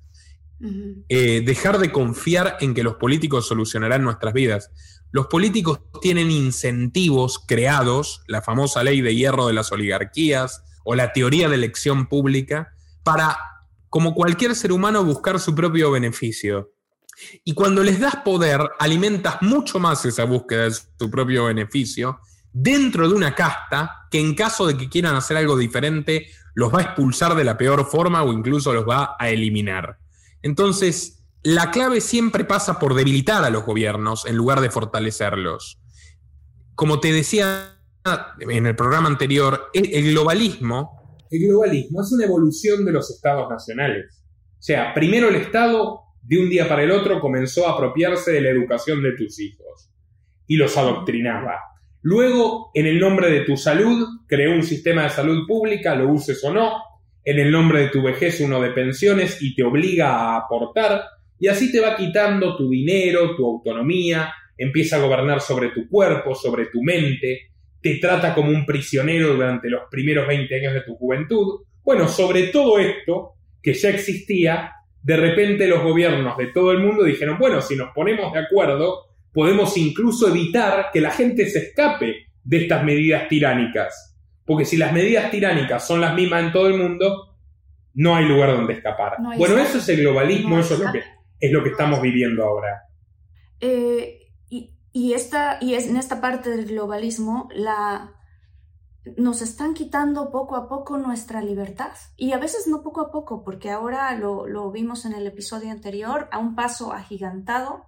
Eh, 1.08 1.42
dejar 1.44 1.78
de 1.78 1.92
confiar 1.92 2.56
en 2.60 2.74
que 2.74 2.82
los 2.82 2.96
políticos 2.96 3.46
solucionarán 3.46 4.02
nuestras 4.02 4.32
vidas. 4.32 4.70
Los 5.12 5.26
políticos 5.26 5.80
tienen 6.00 6.30
incentivos 6.30 7.38
creados, 7.46 8.22
la 8.26 8.42
famosa 8.42 8.82
ley 8.82 9.02
de 9.02 9.14
hierro 9.14 9.46
de 9.46 9.52
las 9.52 9.70
oligarquías 9.72 10.64
o 10.90 10.94
la 10.94 11.12
teoría 11.12 11.50
de 11.50 11.54
elección 11.54 12.06
pública, 12.06 12.72
para, 13.02 13.36
como 13.90 14.14
cualquier 14.14 14.54
ser 14.54 14.72
humano, 14.72 15.04
buscar 15.04 15.38
su 15.38 15.54
propio 15.54 15.90
beneficio. 15.90 16.72
Y 17.44 17.52
cuando 17.52 17.84
les 17.84 18.00
das 18.00 18.16
poder, 18.24 18.62
alimentas 18.78 19.42
mucho 19.42 19.78
más 19.78 20.02
esa 20.06 20.24
búsqueda 20.24 20.64
de 20.64 20.70
su 20.70 21.10
propio 21.10 21.44
beneficio 21.44 22.20
dentro 22.54 23.06
de 23.06 23.14
una 23.14 23.34
casta 23.34 24.06
que 24.10 24.18
en 24.18 24.34
caso 24.34 24.66
de 24.66 24.78
que 24.78 24.88
quieran 24.88 25.14
hacer 25.14 25.36
algo 25.36 25.58
diferente, 25.58 26.28
los 26.54 26.72
va 26.72 26.78
a 26.78 26.82
expulsar 26.84 27.34
de 27.34 27.44
la 27.44 27.58
peor 27.58 27.84
forma 27.84 28.22
o 28.22 28.32
incluso 28.32 28.72
los 28.72 28.88
va 28.88 29.14
a 29.18 29.28
eliminar. 29.28 29.98
Entonces, 30.40 31.22
la 31.42 31.70
clave 31.70 32.00
siempre 32.00 32.46
pasa 32.46 32.78
por 32.78 32.94
debilitar 32.94 33.44
a 33.44 33.50
los 33.50 33.66
gobiernos 33.66 34.24
en 34.24 34.36
lugar 34.36 34.62
de 34.62 34.70
fortalecerlos. 34.70 35.82
Como 36.74 36.98
te 36.98 37.12
decía 37.12 37.77
en 38.40 38.66
el 38.66 38.76
programa 38.76 39.08
anterior, 39.08 39.70
el 39.72 40.10
globalismo... 40.10 40.98
El 41.30 41.46
globalismo 41.46 42.00
es 42.00 42.12
una 42.12 42.24
evolución 42.24 42.84
de 42.86 42.92
los 42.92 43.10
estados 43.10 43.50
nacionales. 43.50 44.24
O 44.58 44.62
sea, 44.62 44.94
primero 44.94 45.28
el 45.28 45.36
Estado, 45.36 46.00
de 46.22 46.38
un 46.38 46.48
día 46.48 46.68
para 46.68 46.82
el 46.82 46.90
otro, 46.90 47.20
comenzó 47.20 47.68
a 47.68 47.72
apropiarse 47.72 48.32
de 48.32 48.40
la 48.40 48.50
educación 48.50 49.02
de 49.02 49.12
tus 49.12 49.38
hijos 49.38 49.90
y 50.46 50.56
los 50.56 50.76
adoctrinaba. 50.76 51.56
Luego, 52.02 52.70
en 52.74 52.86
el 52.86 52.98
nombre 52.98 53.30
de 53.30 53.40
tu 53.40 53.56
salud, 53.56 54.06
creó 54.26 54.52
un 54.52 54.62
sistema 54.62 55.04
de 55.04 55.10
salud 55.10 55.46
pública, 55.46 55.94
lo 55.94 56.10
uses 56.10 56.42
o 56.44 56.52
no. 56.52 56.82
En 57.24 57.38
el 57.38 57.50
nombre 57.50 57.82
de 57.82 57.88
tu 57.88 58.02
vejez, 58.02 58.40
uno 58.40 58.60
de 58.60 58.70
pensiones 58.70 59.42
y 59.42 59.54
te 59.54 59.62
obliga 59.62 60.14
a 60.14 60.36
aportar. 60.38 61.02
Y 61.38 61.48
así 61.48 61.70
te 61.70 61.80
va 61.80 61.96
quitando 61.96 62.56
tu 62.56 62.70
dinero, 62.70 63.36
tu 63.36 63.44
autonomía, 63.46 64.32
empieza 64.56 64.96
a 64.96 65.00
gobernar 65.00 65.40
sobre 65.40 65.70
tu 65.70 65.88
cuerpo, 65.88 66.34
sobre 66.34 66.66
tu 66.66 66.82
mente. 66.82 67.52
Te 67.80 67.96
trata 67.96 68.34
como 68.34 68.50
un 68.50 68.66
prisionero 68.66 69.34
durante 69.34 69.68
los 69.68 69.82
primeros 69.90 70.26
20 70.26 70.54
años 70.54 70.74
de 70.74 70.82
tu 70.82 70.96
juventud. 70.96 71.62
Bueno, 71.82 72.08
sobre 72.08 72.48
todo 72.48 72.78
esto, 72.78 73.34
que 73.62 73.74
ya 73.74 73.90
existía, 73.90 74.72
de 75.02 75.16
repente 75.16 75.66
los 75.66 75.82
gobiernos 75.82 76.36
de 76.36 76.48
todo 76.48 76.72
el 76.72 76.80
mundo 76.80 77.04
dijeron, 77.04 77.38
bueno, 77.38 77.60
si 77.60 77.76
nos 77.76 77.90
ponemos 77.94 78.32
de 78.32 78.40
acuerdo, 78.40 79.06
podemos 79.32 79.76
incluso 79.76 80.28
evitar 80.28 80.88
que 80.92 81.00
la 81.00 81.10
gente 81.10 81.46
se 81.46 81.60
escape 81.60 82.26
de 82.42 82.56
estas 82.56 82.84
medidas 82.84 83.28
tiránicas. 83.28 84.16
Porque 84.44 84.64
si 84.64 84.76
las 84.76 84.92
medidas 84.92 85.30
tiránicas 85.30 85.86
son 85.86 86.00
las 86.00 86.14
mismas 86.14 86.44
en 86.44 86.52
todo 86.52 86.66
el 86.68 86.74
mundo, 86.74 87.36
no 87.94 88.16
hay 88.16 88.24
lugar 88.24 88.56
donde 88.56 88.74
escapar. 88.74 89.16
bueno, 89.36 89.58
eso 89.58 89.78
es 89.78 89.88
el 89.88 90.00
globalismo, 90.00 90.58
eso 90.58 90.74
es 90.74 90.80
lo, 90.80 90.92
que, 90.92 91.02
es 91.40 91.52
lo 91.52 91.62
que 91.62 91.70
estamos 91.70 92.00
viviendo 92.00 92.44
ahora. 92.44 92.82
Eh, 93.60 94.17
y, 94.98 95.12
esta, 95.12 95.58
y 95.60 95.74
es, 95.74 95.86
en 95.86 95.96
esta 95.96 96.20
parte 96.20 96.50
del 96.50 96.66
globalismo, 96.66 97.48
la, 97.54 98.16
nos 99.16 99.42
están 99.42 99.72
quitando 99.72 100.32
poco 100.32 100.56
a 100.56 100.68
poco 100.68 100.98
nuestra 100.98 101.40
libertad. 101.40 101.92
Y 102.16 102.32
a 102.32 102.38
veces 102.38 102.66
no 102.66 102.82
poco 102.82 103.02
a 103.02 103.12
poco, 103.12 103.44
porque 103.44 103.70
ahora 103.70 104.12
lo, 104.16 104.48
lo 104.48 104.72
vimos 104.72 105.04
en 105.04 105.12
el 105.12 105.24
episodio 105.24 105.70
anterior, 105.70 106.28
a 106.32 106.38
un 106.38 106.56
paso 106.56 106.92
agigantado, 106.92 107.84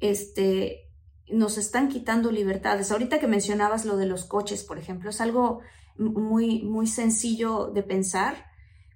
este, 0.00 0.90
nos 1.28 1.58
están 1.58 1.88
quitando 1.88 2.32
libertades. 2.32 2.90
Ahorita 2.90 3.20
que 3.20 3.28
mencionabas 3.28 3.84
lo 3.84 3.96
de 3.96 4.06
los 4.06 4.24
coches, 4.24 4.64
por 4.64 4.78
ejemplo, 4.78 5.10
es 5.10 5.20
algo 5.20 5.60
muy, 5.96 6.62
muy 6.62 6.88
sencillo 6.88 7.68
de 7.68 7.84
pensar, 7.84 8.46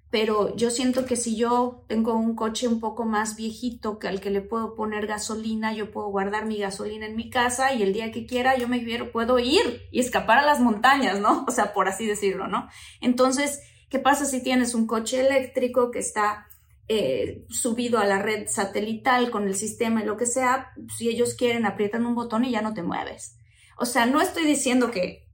pero 0.09 0.55
yo 0.55 0.69
siento 0.69 1.05
que 1.05 1.17
si 1.17 1.35
yo 1.35 1.83
tengo 1.87 2.13
un 2.15 2.35
coche 2.35 2.67
un 2.67 2.79
poco 2.79 3.03
más 3.03 3.35
viejito 3.35 3.99
que 3.99 4.07
al 4.07 4.21
que 4.21 4.29
le 4.29 4.41
puedo 4.41 4.73
poner 4.73 5.05
gasolina, 5.05 5.73
yo 5.73 5.91
puedo 5.91 6.07
guardar 6.07 6.45
mi 6.45 6.57
gasolina 6.57 7.05
en 7.07 7.17
mi 7.17 7.29
casa 7.29 7.73
y 7.73 7.83
el 7.83 7.91
día 7.91 8.11
que 8.11 8.25
quiera 8.25 8.57
yo 8.57 8.69
me 8.69 8.79
puedo 9.11 9.37
ir 9.37 9.81
y 9.91 9.99
escapar 9.99 10.37
a 10.37 10.45
las 10.45 10.61
montañas, 10.61 11.19
¿no? 11.19 11.45
O 11.47 11.51
sea, 11.51 11.73
por 11.73 11.89
así 11.89 12.05
decirlo, 12.05 12.47
¿no? 12.47 12.69
Entonces, 13.01 13.59
¿qué 13.89 13.99
pasa 13.99 14.25
si 14.25 14.41
tienes 14.41 14.75
un 14.75 14.87
coche 14.87 15.19
eléctrico 15.19 15.91
que 15.91 15.99
está 15.99 16.47
eh, 16.87 17.45
subido 17.49 17.99
a 17.99 18.05
la 18.05 18.21
red 18.21 18.47
satelital 18.47 19.29
con 19.29 19.45
el 19.45 19.55
sistema 19.55 20.01
y 20.01 20.05
lo 20.05 20.15
que 20.15 20.25
sea? 20.25 20.71
Si 20.95 21.09
ellos 21.09 21.33
quieren, 21.33 21.65
aprietan 21.65 22.05
un 22.05 22.15
botón 22.15 22.45
y 22.45 22.51
ya 22.51 22.61
no 22.61 22.73
te 22.73 22.83
mueves. 22.83 23.37
O 23.77 23.85
sea, 23.85 24.05
no 24.05 24.21
estoy 24.21 24.45
diciendo 24.45 24.89
que, 24.89 25.27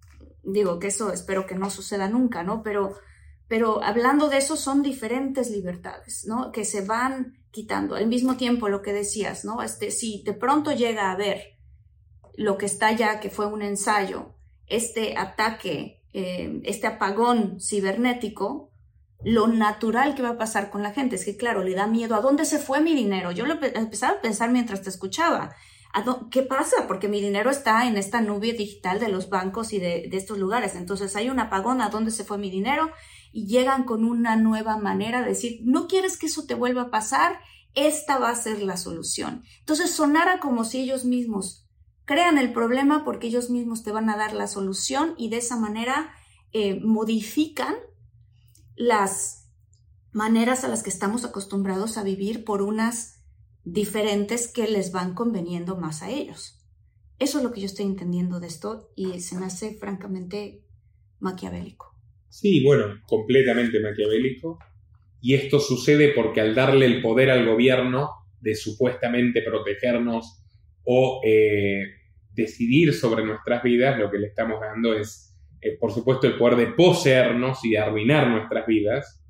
digo 0.43 0.79
que 0.79 0.87
eso 0.87 1.13
espero 1.13 1.45
que 1.45 1.55
no 1.55 1.69
suceda 1.69 2.09
nunca, 2.09 2.41
¿no? 2.41 2.63
Pero 2.63 2.95
pero 3.53 3.83
hablando 3.83 4.29
de 4.29 4.37
eso 4.37 4.55
son 4.55 4.81
diferentes 4.81 5.51
libertades, 5.51 6.25
¿no? 6.25 6.51
Que 6.51 6.65
se 6.65 6.81
van 6.81 7.37
quitando. 7.51 7.93
Al 7.93 8.07
mismo 8.07 8.35
tiempo, 8.35 8.67
lo 8.67 8.81
que 8.81 8.93
decías, 8.93 9.45
¿no? 9.45 9.61
Este, 9.61 9.91
si 9.91 10.23
de 10.23 10.33
pronto 10.33 10.71
llega 10.71 11.11
a 11.11 11.15
ver 11.15 11.59
lo 12.35 12.57
que 12.57 12.65
está 12.65 12.93
ya, 12.93 13.19
que 13.19 13.29
fue 13.29 13.45
un 13.45 13.61
ensayo, 13.61 14.33
este 14.65 15.19
ataque, 15.19 16.01
eh, 16.13 16.61
este 16.63 16.87
apagón 16.87 17.59
cibernético, 17.61 18.71
lo 19.23 19.45
natural 19.45 20.15
que 20.15 20.23
va 20.23 20.29
a 20.29 20.37
pasar 20.39 20.71
con 20.71 20.81
la 20.81 20.91
gente 20.91 21.17
es 21.17 21.23
que, 21.23 21.37
claro, 21.37 21.63
le 21.63 21.75
da 21.75 21.85
miedo. 21.85 22.15
¿A 22.15 22.21
dónde 22.21 22.45
se 22.45 22.57
fue 22.57 22.81
mi 22.81 22.95
dinero? 22.95 23.31
Yo 23.31 23.45
lo 23.45 23.63
empezaba 23.63 24.13
a 24.13 24.21
pensar 24.21 24.49
mientras 24.49 24.81
te 24.81 24.89
escuchaba. 24.89 25.55
¿Qué 26.31 26.41
pasa? 26.41 26.87
Porque 26.87 27.07
mi 27.07 27.21
dinero 27.21 27.51
está 27.51 27.85
en 27.87 27.97
esta 27.97 28.19
nube 28.19 28.53
digital 28.53 28.99
de 28.99 29.09
los 29.09 29.29
bancos 29.29 29.73
y 29.73 29.79
de, 29.79 30.07
de 30.09 30.17
estos 30.17 30.39
lugares. 30.39 30.73
Entonces 30.73 31.15
hay 31.15 31.29
un 31.29 31.39
apagón. 31.39 31.81
¿A 31.81 31.89
dónde 31.89 32.09
se 32.09 32.23
fue 32.23 32.39
mi 32.39 32.49
dinero? 32.49 32.89
Y 33.33 33.47
llegan 33.47 33.83
con 33.83 34.05
una 34.05 34.37
nueva 34.37 34.77
manera 34.77 35.21
de 35.21 35.29
decir, 35.29 35.59
no 35.63 35.87
quieres 35.87 36.17
que 36.17 36.27
eso 36.27 36.45
te 36.45 36.53
vuelva 36.53 36.83
a 36.83 36.91
pasar, 36.91 37.39
esta 37.73 38.19
va 38.19 38.29
a 38.29 38.35
ser 38.35 38.61
la 38.61 38.77
solución. 38.77 39.43
Entonces 39.59 39.91
sonara 39.91 40.39
como 40.39 40.63
si 40.63 40.79
ellos 40.79 41.03
mismos 41.03 41.67
crean 42.05 42.37
el 42.37 42.53
problema 42.53 43.03
porque 43.03 43.27
ellos 43.27 43.49
mismos 43.49 43.83
te 43.83 43.91
van 43.91 44.09
a 44.09 44.17
dar 44.17 44.33
la 44.33 44.47
solución 44.47 45.15
y 45.17 45.29
de 45.29 45.37
esa 45.37 45.57
manera 45.57 46.11
eh, 46.51 46.79
modifican 46.81 47.75
las 48.75 49.49
maneras 50.11 50.63
a 50.63 50.67
las 50.67 50.83
que 50.83 50.91
estamos 50.91 51.25
acostumbrados 51.25 51.97
a 51.97 52.03
vivir 52.03 52.45
por 52.45 52.61
unas 52.61 53.21
diferentes 53.63 54.47
que 54.47 54.67
les 54.67 54.91
van 54.91 55.15
conveniendo 55.15 55.75
más 55.75 56.03
a 56.03 56.09
ellos. 56.09 56.59
Eso 57.17 57.39
es 57.39 57.43
lo 57.43 57.51
que 57.51 57.61
yo 57.61 57.65
estoy 57.65 57.85
entendiendo 57.85 58.39
de 58.39 58.47
esto 58.47 58.91
y 58.95 59.21
se 59.21 59.37
me 59.39 59.45
hace 59.45 59.77
francamente 59.79 60.63
maquiavélico. 61.19 61.92
Sí, 62.33 62.63
bueno, 62.63 62.99
completamente 63.05 63.79
maquiavélico. 63.79 64.57
Y 65.21 65.35
esto 65.35 65.59
sucede 65.59 66.13
porque 66.15 66.41
al 66.41 66.55
darle 66.55 66.87
el 66.87 66.99
poder 66.99 67.29
al 67.29 67.45
gobierno 67.45 68.09
de 68.41 68.55
supuestamente 68.55 69.43
protegernos 69.43 70.43
o 70.83 71.21
eh, 71.23 71.83
decidir 72.31 72.91
sobre 72.95 73.23
nuestras 73.23 73.61
vidas, 73.61 73.99
lo 73.99 74.09
que 74.09 74.17
le 74.17 74.27
estamos 74.29 74.59
dando 74.59 74.95
es, 74.95 75.37
eh, 75.61 75.77
por 75.79 75.91
supuesto, 75.91 76.25
el 76.25 76.35
poder 76.35 76.55
de 76.55 76.73
poseernos 76.73 77.63
y 77.65 77.69
de 77.69 77.77
arruinar 77.77 78.27
nuestras 78.27 78.65
vidas. 78.65 79.23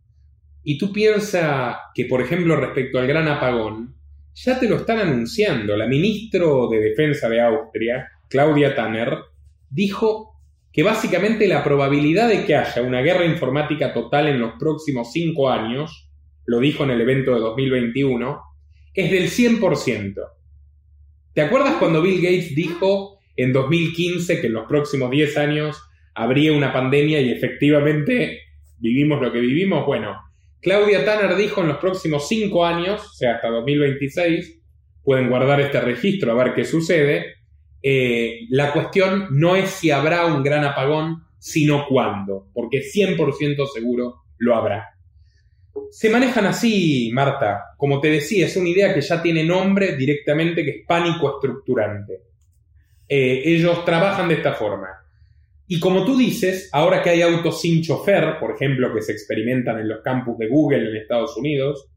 Y 0.63 0.77
tú 0.77 0.93
piensas 0.93 1.75
que, 1.93 2.05
por 2.05 2.21
ejemplo, 2.21 2.55
respecto 2.55 2.99
al 2.99 3.07
gran 3.07 3.27
apagón, 3.27 3.97
ya 4.33 4.57
te 4.57 4.69
lo 4.69 4.77
están 4.77 4.99
anunciando. 4.99 5.75
La 5.75 5.87
ministra 5.87 6.45
de 6.71 6.79
Defensa 6.79 7.27
de 7.27 7.41
Austria, 7.41 8.07
Claudia 8.29 8.73
Tanner, 8.73 9.13
dijo 9.69 10.32
que 10.73 10.81
básicamente 10.81 11.47
la 11.47 11.63
probabilidad 11.63 12.27
de 12.27 12.45
que 12.45 12.55
haya 12.55 12.81
una 12.81 13.01
guerra 13.01 13.25
informática 13.25 13.93
total 13.93 14.27
en 14.27 14.39
los 14.39 14.53
próximos 14.53 15.11
cinco 15.11 15.49
años, 15.49 16.09
lo 16.45 16.59
dijo 16.59 16.83
en 16.83 16.89
el 16.89 16.99
evento 16.99 17.35
de 17.35 17.39
2021, 17.41 18.41
es 18.95 19.11
del 19.11 19.29
100%. 19.29 20.15
¿Te 21.33 21.41
acuerdas 21.41 21.75
cuando 21.75 22.01
Bill 22.01 22.21
Gates 22.21 22.55
dijo 22.55 23.19
en 23.35 23.53
2015 23.53 24.41
que 24.41 24.47
en 24.47 24.53
los 24.53 24.67
próximos 24.67 25.11
10 25.11 25.37
años 25.37 25.79
habría 26.15 26.53
una 26.53 26.73
pandemia 26.73 27.21
y 27.21 27.31
efectivamente 27.31 28.41
vivimos 28.79 29.21
lo 29.21 29.31
que 29.31 29.39
vivimos? 29.39 29.85
Bueno, 29.85 30.17
Claudia 30.59 31.05
Tanner 31.05 31.35
dijo 31.35 31.61
en 31.61 31.67
los 31.67 31.77
próximos 31.77 32.27
5 32.27 32.65
años, 32.65 33.01
o 33.05 33.13
sea, 33.13 33.35
hasta 33.35 33.49
2026, 33.49 34.59
pueden 35.03 35.29
guardar 35.29 35.61
este 35.61 35.79
registro 35.81 36.31
a 36.31 36.43
ver 36.43 36.55
qué 36.55 36.65
sucede, 36.65 37.35
eh, 37.85 38.47
la 38.49 38.71
cuestión 38.71 39.27
no 39.31 39.57
es 39.57 39.69
si 39.69 39.91
habrá 39.91 40.25
un 40.25 40.41
gran 40.41 40.63
apagón, 40.63 41.25
sino 41.37 41.85
cuándo, 41.89 42.47
porque 42.53 42.79
100% 42.79 43.67
seguro 43.67 44.23
lo 44.37 44.55
habrá. 44.55 44.87
Se 45.91 46.09
manejan 46.09 46.45
así, 46.45 47.11
Marta. 47.13 47.75
Como 47.77 47.99
te 47.99 48.09
decía, 48.09 48.45
es 48.45 48.55
una 48.55 48.69
idea 48.69 48.93
que 48.93 49.01
ya 49.01 49.21
tiene 49.21 49.43
nombre 49.43 49.97
directamente, 49.97 50.63
que 50.63 50.69
es 50.69 50.85
pánico 50.87 51.35
estructurante. 51.35 52.21
Eh, 53.09 53.41
ellos 53.45 53.83
trabajan 53.83 54.29
de 54.29 54.35
esta 54.35 54.53
forma. 54.53 54.87
Y 55.67 55.79
como 55.79 56.05
tú 56.05 56.17
dices, 56.17 56.69
ahora 56.71 57.01
que 57.01 57.09
hay 57.09 57.21
autos 57.21 57.59
sin 57.59 57.81
chofer, 57.81 58.37
por 58.39 58.55
ejemplo, 58.55 58.93
que 58.93 59.01
se 59.01 59.11
experimentan 59.11 59.79
en 59.79 59.89
los 59.89 60.01
campus 60.01 60.37
de 60.37 60.47
Google 60.47 60.89
en 60.89 60.95
Estados 60.95 61.35
Unidos, 61.35 61.89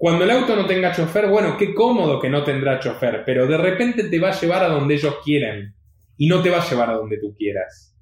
cuando 0.00 0.24
el 0.24 0.30
auto 0.30 0.56
no 0.56 0.64
tenga 0.64 0.94
chofer, 0.94 1.28
bueno, 1.28 1.58
qué 1.58 1.74
cómodo 1.74 2.18
que 2.18 2.30
no 2.30 2.42
tendrá 2.42 2.80
chofer, 2.80 3.22
pero 3.26 3.46
de 3.46 3.58
repente 3.58 4.04
te 4.04 4.18
va 4.18 4.30
a 4.30 4.40
llevar 4.40 4.64
a 4.64 4.68
donde 4.68 4.94
ellos 4.94 5.16
quieren 5.22 5.74
y 6.16 6.26
no 6.26 6.40
te 6.40 6.48
va 6.48 6.62
a 6.62 6.66
llevar 6.66 6.88
a 6.88 6.94
donde 6.94 7.18
tú 7.18 7.34
quieras. 7.36 7.94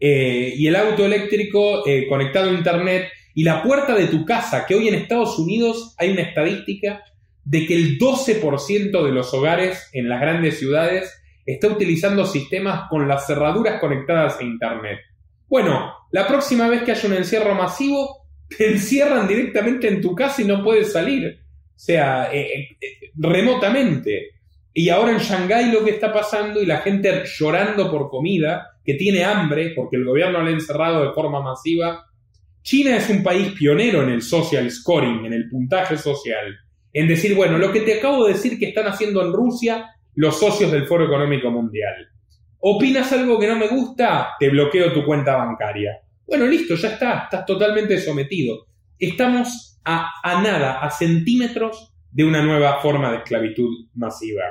Eh, 0.00 0.54
y 0.56 0.66
el 0.66 0.74
auto 0.74 1.06
eléctrico 1.06 1.86
eh, 1.86 2.08
conectado 2.08 2.50
a 2.50 2.52
Internet 2.52 3.10
y 3.32 3.44
la 3.44 3.62
puerta 3.62 3.94
de 3.94 4.08
tu 4.08 4.24
casa, 4.24 4.66
que 4.66 4.74
hoy 4.74 4.88
en 4.88 4.94
Estados 4.94 5.38
Unidos 5.38 5.94
hay 5.98 6.10
una 6.10 6.22
estadística 6.22 7.04
de 7.44 7.64
que 7.64 7.76
el 7.76 7.96
12% 7.96 9.04
de 9.04 9.12
los 9.12 9.32
hogares 9.32 9.88
en 9.92 10.08
las 10.08 10.20
grandes 10.20 10.58
ciudades 10.58 11.16
está 11.46 11.68
utilizando 11.68 12.26
sistemas 12.26 12.88
con 12.90 13.06
las 13.06 13.28
cerraduras 13.28 13.78
conectadas 13.78 14.40
a 14.40 14.42
Internet. 14.42 14.98
Bueno, 15.46 15.94
la 16.10 16.26
próxima 16.26 16.66
vez 16.66 16.82
que 16.82 16.90
haya 16.90 17.08
un 17.08 17.14
encierro 17.14 17.54
masivo, 17.54 18.19
te 18.56 18.72
encierran 18.72 19.28
directamente 19.28 19.88
en 19.88 20.00
tu 20.00 20.14
casa 20.14 20.42
y 20.42 20.44
no 20.44 20.62
puedes 20.62 20.92
salir. 20.92 21.40
O 21.44 21.78
sea, 21.78 22.30
eh, 22.32 22.76
eh, 22.80 23.10
remotamente. 23.14 24.32
Y 24.72 24.88
ahora 24.88 25.12
en 25.12 25.18
Shanghái 25.18 25.72
lo 25.72 25.84
que 25.84 25.92
está 25.92 26.12
pasando 26.12 26.62
y 26.62 26.66
la 26.66 26.78
gente 26.78 27.24
llorando 27.24 27.90
por 27.90 28.08
comida, 28.08 28.78
que 28.84 28.94
tiene 28.94 29.24
hambre 29.24 29.72
porque 29.74 29.96
el 29.96 30.04
gobierno 30.04 30.42
le 30.42 30.50
ha 30.50 30.54
encerrado 30.54 31.04
de 31.04 31.12
forma 31.12 31.40
masiva. 31.40 32.06
China 32.62 32.96
es 32.96 33.08
un 33.08 33.22
país 33.22 33.52
pionero 33.52 34.02
en 34.02 34.10
el 34.10 34.22
social 34.22 34.70
scoring, 34.70 35.24
en 35.24 35.32
el 35.32 35.48
puntaje 35.48 35.96
social. 35.96 36.56
En 36.92 37.08
decir, 37.08 37.34
bueno, 37.34 37.56
lo 37.56 37.72
que 37.72 37.80
te 37.80 37.98
acabo 37.98 38.26
de 38.26 38.34
decir 38.34 38.58
que 38.58 38.68
están 38.68 38.86
haciendo 38.86 39.24
en 39.24 39.32
Rusia 39.32 39.86
los 40.16 40.38
socios 40.38 40.70
del 40.70 40.86
Foro 40.86 41.06
Económico 41.06 41.50
Mundial. 41.50 42.08
¿Opinas 42.58 43.10
algo 43.12 43.38
que 43.38 43.46
no 43.46 43.56
me 43.56 43.68
gusta? 43.68 44.32
Te 44.38 44.50
bloqueo 44.50 44.92
tu 44.92 45.04
cuenta 45.04 45.36
bancaria. 45.36 46.00
Bueno, 46.30 46.46
listo, 46.46 46.76
ya 46.76 46.90
está, 46.90 47.24
estás 47.24 47.44
totalmente 47.44 48.00
sometido. 48.00 48.68
Estamos 49.00 49.80
a, 49.84 50.40
nada, 50.40 50.78
a 50.78 50.88
centímetros 50.88 51.92
de 52.12 52.24
una 52.24 52.40
nueva 52.40 52.80
forma 52.80 53.10
de 53.10 53.16
esclavitud 53.18 53.88
masiva. 53.94 54.44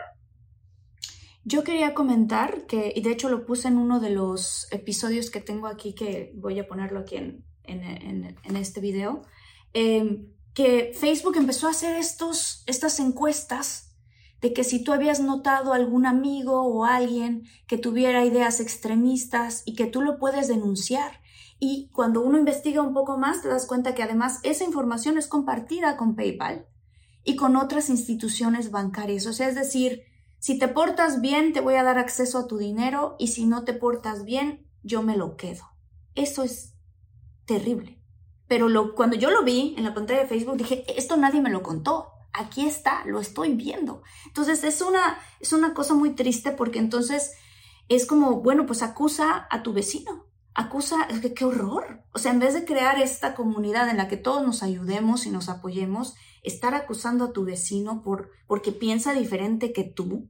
Yo 1.46 1.64
quería 1.64 1.94
comentar 1.94 2.66
que, 2.68 2.92
y 2.94 3.02
de 3.02 3.12
hecho 3.12 3.30
lo 3.30 3.46
puse 3.46 3.70
en 3.70 3.78
uno 3.78 4.02
de 4.02 4.10
los 4.10 4.68
episodios 4.72 5.32
que 5.32 5.40
tengo 5.40 5.68
aquí, 5.68 5.94
que 5.94 6.34
voy 6.36 6.60
a 6.60 6.68
ponerlo 6.68 7.00
aquí 7.00 7.16
en, 7.16 8.58
este 8.58 8.82
video, 8.82 9.22
em, 9.72 10.34
que 10.54 10.92
Facebook 10.94 11.38
empezó 11.38 11.68
a 11.68 11.72
hacer 11.72 11.96
estos, 11.96 12.66
estas 12.68 13.00
encuestas 13.00 13.96
de 14.42 14.52
que 14.52 14.66
si 14.66 14.84
tú 14.84 14.92
habías 14.92 15.22
notado 15.22 15.72
algún 15.72 16.06
amigo 16.06 16.62
o 16.62 16.84
alguien 16.84 17.44
que 17.68 17.78
tuviera 17.78 18.26
ideas 18.26 18.60
extremistas 18.60 19.64
y 19.66 19.76
que 19.76 19.86
tú 19.86 20.02
lo 20.02 20.20
puedes 20.20 20.50
denunciar. 20.50 21.22
Y 21.60 21.90
cuando 21.92 22.22
uno 22.22 22.38
investiga 22.38 22.82
un 22.82 22.94
poco 22.94 23.18
más, 23.18 23.42
te 23.42 23.50
das 23.50 23.68
cuenta 23.68 23.94
que 23.94 24.04
además 24.04 24.40
esa 24.44 24.64
información 24.64 25.18
es 25.18 25.28
compartida 25.28 25.98
con 25.98 26.16
PayPal 26.16 26.68
y 27.24 27.36
con 27.36 27.58
otras 27.58 27.90
instituciones 27.90 28.72
bancarias. 28.72 29.26
O 29.26 29.34
sea, 29.34 29.50
es 29.50 29.56
decir, 29.56 30.04
si 30.40 30.58
te 30.58 30.70
portas 30.70 31.20
bien, 31.20 31.52
te 31.52 31.60
voy 31.60 31.76
a 31.76 31.84
dar 31.84 31.98
acceso 31.98 32.38
a 32.38 32.48
tu 32.48 32.58
dinero 32.58 33.16
y 33.20 33.28
si 33.28 33.46
no 33.46 33.66
te 33.66 33.74
portas 33.74 34.24
bien, 34.24 34.66
yo 34.84 35.04
me 35.04 35.18
lo 35.18 35.36
quedo. 35.36 35.66
Eso 36.16 36.44
es 36.44 36.76
terrible. 37.46 38.02
Pero 38.48 38.96
cuando 38.96 39.18
yo 39.18 39.30
lo 39.30 39.44
vi 39.44 39.76
en 39.78 39.84
la 39.84 39.94
pantalla 39.94 40.22
de 40.22 40.28
Facebook, 40.28 40.58
dije, 40.58 40.86
esto 40.98 41.18
nadie 41.18 41.42
me 41.42 41.52
lo 41.52 41.62
contó. 41.62 42.08
Aquí 42.32 42.66
está, 42.66 43.04
lo 43.06 43.20
estoy 43.20 43.54
viendo. 43.54 44.02
Entonces 44.28 44.64
es 44.64 44.82
una, 44.82 45.20
es 45.40 45.52
una 45.52 45.74
cosa 45.74 45.94
muy 45.94 46.16
triste 46.16 46.52
porque 46.52 46.80
entonces 46.80 47.34
es 47.90 48.06
como, 48.06 48.42
bueno, 48.42 48.66
pues 48.66 48.82
acusa 48.82 49.48
a 49.52 49.62
tu 49.62 49.74
vecino. 49.74 50.26
Acusa, 50.54 51.08
qué 51.36 51.46
horror. 51.46 52.04
O 52.14 52.20
sea, 52.20 52.32
en 52.32 52.40
vez 52.40 52.54
de 52.54 52.66
crear 52.66 53.00
esta 53.02 53.36
comunidad 53.36 53.90
en 53.90 53.98
la 53.98 54.08
que 54.08 54.18
todos 54.18 54.46
nos 54.46 54.64
ayudemos 54.64 55.26
y 55.26 55.32
nos 55.32 55.48
apoyemos, 55.48 56.16
estar 56.44 56.74
acusando 56.74 57.26
a 57.26 57.34
tu 57.34 57.46
vecino 57.46 58.02
por, 58.04 58.32
porque 58.48 58.72
piensa 58.72 59.14
diferente 59.14 59.74
que 59.74 59.84
tú. 59.84 60.30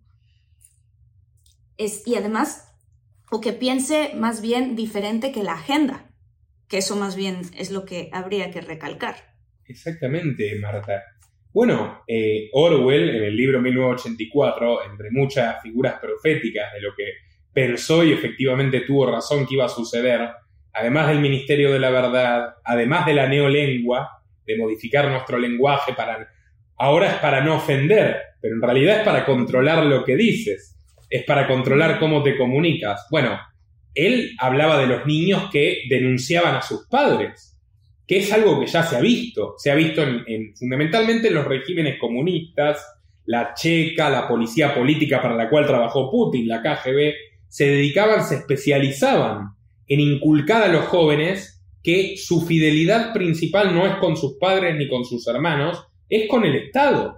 Es, 1.78 2.06
y 2.06 2.16
además, 2.16 2.70
o 3.32 3.42
que 3.42 3.54
piense 3.54 4.12
más 4.16 4.42
bien 4.42 4.76
diferente 4.76 5.32
que 5.32 5.44
la 5.44 5.54
agenda, 5.54 6.12
que 6.68 6.80
eso 6.80 6.96
más 6.96 7.16
bien 7.16 7.42
es 7.58 7.72
lo 7.72 7.86
que 7.86 8.10
habría 8.12 8.52
que 8.52 8.62
recalcar. 8.62 9.36
Exactamente, 9.66 10.58
Marta. 10.60 11.04
Bueno, 11.52 12.04
eh, 12.08 12.50
Orwell 12.54 13.10
en 13.10 13.24
el 13.24 13.36
libro 13.36 13.62
1984, 13.62 14.92
entre 14.92 15.10
muchas 15.12 15.62
figuras 15.62 16.00
proféticas 16.00 16.74
de 16.74 16.82
lo 16.82 16.94
que 16.96 17.06
pensó 17.54 18.04
y 18.04 18.14
efectivamente 18.14 18.82
tuvo 18.82 19.12
razón 19.12 19.46
que 19.46 19.56
iba 19.56 19.66
a 19.66 19.70
suceder, 19.70 20.30
además 20.74 21.08
del 21.08 21.20
Ministerio 21.20 21.72
de 21.72 21.80
la 21.80 21.90
Verdad, 21.90 22.56
además 22.64 23.06
de 23.06 23.14
la 23.14 23.28
neolengua, 23.28 24.22
de 24.46 24.58
modificar 24.58 25.10
nuestro 25.10 25.38
lenguaje 25.38 25.94
para... 25.94 26.28
Ahora 26.78 27.08
es 27.08 27.16
para 27.16 27.42
no 27.42 27.58
ofender, 27.58 28.18
pero 28.42 28.56
en 28.56 28.62
realidad 28.62 29.00
es 29.00 29.04
para 29.04 29.26
controlar 29.26 29.86
lo 29.86 30.06
que 30.06 30.16
dices, 30.16 30.78
es 31.10 31.24
para 31.26 31.48
controlar 31.48 32.00
cómo 32.00 32.24
te 32.24 32.38
comunicas. 32.38 33.06
Bueno, 33.12 33.38
él 33.94 34.32
hablaba 34.40 34.78
de 34.78 34.88
los 34.88 35.06
niños 35.06 35.50
que 35.52 35.82
denunciaban 35.90 36.56
a 36.56 36.62
sus 36.62 36.88
padres 36.88 37.50
que 38.10 38.18
es 38.18 38.34
algo 38.34 38.60
que 38.60 38.66
ya 38.66 38.82
se 38.82 38.96
ha 38.96 39.02
visto, 39.02 39.54
se 39.60 39.70
ha 39.70 39.76
visto 39.76 40.02
en, 40.02 40.56
fundamentalmente 40.56 41.28
en 41.28 41.36
los 41.36 41.46
regímenes 41.46 42.00
comunistas, 42.00 42.84
la 43.28 43.54
checa, 43.54 44.10
la 44.10 44.28
policía 44.28 44.74
política 44.74 45.22
para 45.22 45.36
la 45.36 45.48
cual 45.48 45.68
trabajó 45.68 46.10
Putin, 46.10 46.48
la 46.48 46.60
KGB, 46.60 47.14
se 47.50 47.66
dedicaban, 47.66 48.24
se 48.24 48.36
especializaban 48.36 49.56
en 49.88 50.00
inculcar 50.00 50.64
a 50.64 50.68
los 50.68 50.86
jóvenes 50.86 51.62
que 51.84 52.16
su 52.18 52.46
fidelidad 52.46 53.14
principal 53.14 53.74
no 53.74 53.86
es 53.88 53.96
con 53.96 54.16
sus 54.16 54.38
padres 54.38 54.76
ni 54.78 54.88
con 54.88 55.04
sus 55.04 55.28
hermanos, 55.28 55.84
es 56.08 56.28
con 56.30 56.46
el 56.46 56.56
Estado. 56.56 57.18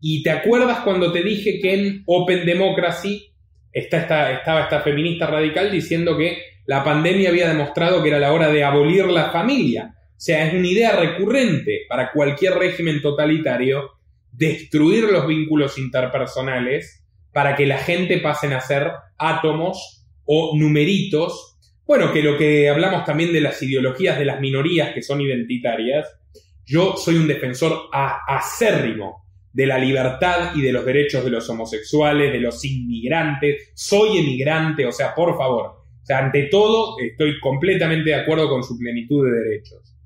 Y 0.00 0.22
te 0.22 0.30
acuerdas 0.30 0.80
cuando 0.80 1.12
te 1.12 1.22
dije 1.22 1.60
que 1.60 1.74
en 1.74 2.02
Open 2.06 2.46
Democracy 2.46 3.32
está 3.72 4.32
estaba 4.32 4.62
esta 4.62 4.80
feminista 4.80 5.26
radical 5.26 5.70
diciendo 5.70 6.16
que 6.16 6.38
la 6.66 6.84
pandemia 6.84 7.30
había 7.30 7.48
demostrado 7.48 8.02
que 8.02 8.08
era 8.08 8.18
la 8.18 8.32
hora 8.32 8.50
de 8.50 8.64
abolir 8.64 9.06
la 9.06 9.30
familia. 9.30 9.94
O 9.96 10.22
sea, 10.22 10.46
es 10.46 10.54
una 10.54 10.66
idea 10.66 10.96
recurrente 10.96 11.82
para 11.88 12.12
cualquier 12.12 12.54
régimen 12.54 13.00
totalitario 13.00 13.92
destruir 14.32 15.04
los 15.04 15.26
vínculos 15.26 15.78
interpersonales 15.78 17.02
para 17.32 17.56
que 17.56 17.66
la 17.66 17.78
gente 17.78 18.18
pasen 18.18 18.52
a 18.52 18.60
ser 18.60 18.90
átomos 19.18 20.06
o 20.24 20.56
numeritos. 20.56 21.56
Bueno, 21.86 22.12
que 22.12 22.22
lo 22.22 22.36
que 22.36 22.68
hablamos 22.68 23.04
también 23.04 23.32
de 23.32 23.40
las 23.40 23.62
ideologías 23.62 24.18
de 24.18 24.24
las 24.24 24.40
minorías 24.40 24.94
que 24.94 25.02
son 25.02 25.20
identitarias, 25.20 26.08
yo 26.64 26.96
soy 26.96 27.16
un 27.16 27.26
defensor 27.26 27.88
acérrimo 27.92 29.24
de 29.52 29.66
la 29.66 29.78
libertad 29.78 30.54
y 30.54 30.62
de 30.62 30.72
los 30.72 30.84
derechos 30.84 31.24
de 31.24 31.30
los 31.30 31.48
homosexuales, 31.50 32.32
de 32.32 32.40
los 32.40 32.64
inmigrantes, 32.64 33.72
soy 33.74 34.18
emigrante, 34.18 34.86
o 34.86 34.92
sea, 34.92 35.14
por 35.14 35.36
favor, 35.36 35.80
ante 36.08 36.44
todo 36.44 36.96
estoy 36.98 37.38
completamente 37.40 38.10
de 38.10 38.16
acuerdo 38.16 38.48
con 38.48 38.62
su 38.62 38.78
plenitud 38.78 39.24
de 39.24 39.40
derechos. 39.40 39.96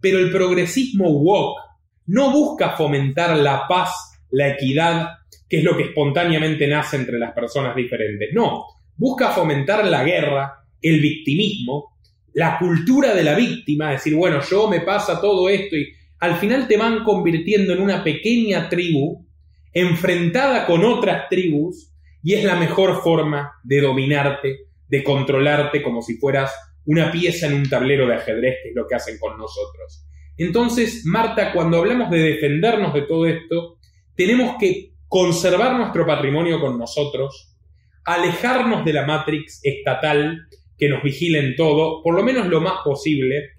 Pero 0.00 0.18
el 0.18 0.30
progresismo 0.30 1.10
woke 1.10 1.60
no 2.06 2.30
busca 2.30 2.70
fomentar 2.70 3.36
la 3.36 3.66
paz, 3.68 4.13
la 4.34 4.48
equidad, 4.48 5.08
que 5.48 5.58
es 5.58 5.64
lo 5.64 5.76
que 5.76 5.84
espontáneamente 5.84 6.66
nace 6.66 6.96
entre 6.96 7.18
las 7.18 7.32
personas 7.32 7.74
diferentes. 7.74 8.30
No, 8.32 8.64
busca 8.96 9.30
fomentar 9.30 9.84
la 9.86 10.04
guerra, 10.04 10.64
el 10.80 11.00
victimismo, 11.00 11.96
la 12.34 12.58
cultura 12.58 13.14
de 13.14 13.22
la 13.22 13.34
víctima, 13.34 13.92
decir, 13.92 14.14
bueno, 14.14 14.40
yo 14.42 14.68
me 14.68 14.80
pasa 14.80 15.20
todo 15.20 15.48
esto 15.48 15.76
y 15.76 15.88
al 16.20 16.36
final 16.36 16.66
te 16.66 16.76
van 16.76 17.04
convirtiendo 17.04 17.72
en 17.72 17.80
una 17.80 18.02
pequeña 18.02 18.68
tribu 18.68 19.24
enfrentada 19.72 20.66
con 20.66 20.84
otras 20.84 21.28
tribus 21.28 21.92
y 22.22 22.34
es 22.34 22.44
la 22.44 22.56
mejor 22.56 23.02
forma 23.02 23.52
de 23.62 23.80
dominarte, 23.80 24.60
de 24.88 25.04
controlarte 25.04 25.82
como 25.82 26.02
si 26.02 26.16
fueras 26.16 26.52
una 26.86 27.10
pieza 27.10 27.46
en 27.46 27.54
un 27.54 27.68
tablero 27.68 28.06
de 28.06 28.14
ajedrez, 28.14 28.56
que 28.62 28.70
es 28.70 28.74
lo 28.74 28.86
que 28.86 28.94
hacen 28.94 29.18
con 29.18 29.36
nosotros. 29.38 30.06
Entonces, 30.36 31.02
Marta, 31.04 31.52
cuando 31.52 31.78
hablamos 31.78 32.10
de 32.10 32.18
defendernos 32.18 32.92
de 32.94 33.02
todo 33.02 33.26
esto, 33.26 33.78
tenemos 34.16 34.56
que 34.58 34.92
conservar 35.08 35.76
nuestro 35.76 36.06
patrimonio 36.06 36.60
con 36.60 36.78
nosotros, 36.78 37.56
alejarnos 38.04 38.84
de 38.84 38.92
la 38.92 39.06
Matrix 39.06 39.60
estatal 39.62 40.48
que 40.76 40.88
nos 40.88 41.02
vigile 41.02 41.38
en 41.38 41.56
todo, 41.56 42.02
por 42.02 42.14
lo 42.14 42.22
menos 42.22 42.46
lo 42.48 42.60
más 42.60 42.80
posible. 42.84 43.50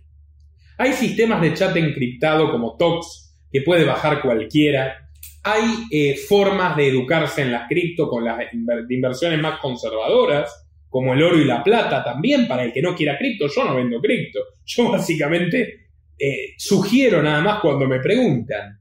Hay 0.78 0.94
sistemas 0.94 1.42
de 1.42 1.54
chat 1.54 1.76
encriptado 1.76 2.52
como 2.52 2.76
TOX 2.78 3.38
que 3.52 3.62
puede 3.62 3.86
bajar 3.86 4.22
cualquiera. 4.22 5.10
Hay 5.44 5.64
eh, 5.92 6.18
formas 6.18 6.76
de 6.76 6.90
educarse 6.90 7.42
en 7.44 7.52
las 7.52 7.68
cripto 7.70 8.10
con 8.10 8.26
las 8.26 8.40
inversiones 8.90 9.40
más 9.40 9.60
conservadoras 9.60 10.66
como 10.96 11.14
el 11.14 11.24
oro 11.24 11.38
y 11.38 11.44
la 11.44 11.62
plata 11.62 12.04
también, 12.04 12.48
para 12.48 12.64
el 12.64 12.72
que 12.72 12.82
no 12.82 12.96
quiera 12.96 13.18
cripto, 13.18 13.48
yo 13.54 13.66
no 13.66 13.76
vendo 13.76 14.00
cripto. 14.00 14.40
Yo 14.64 14.92
básicamente 14.92 15.90
eh, 16.18 16.54
sugiero 16.58 17.22
nada 17.22 17.42
más 17.42 17.60
cuando 17.60 17.86
me 17.86 18.00
preguntan. 18.00 18.80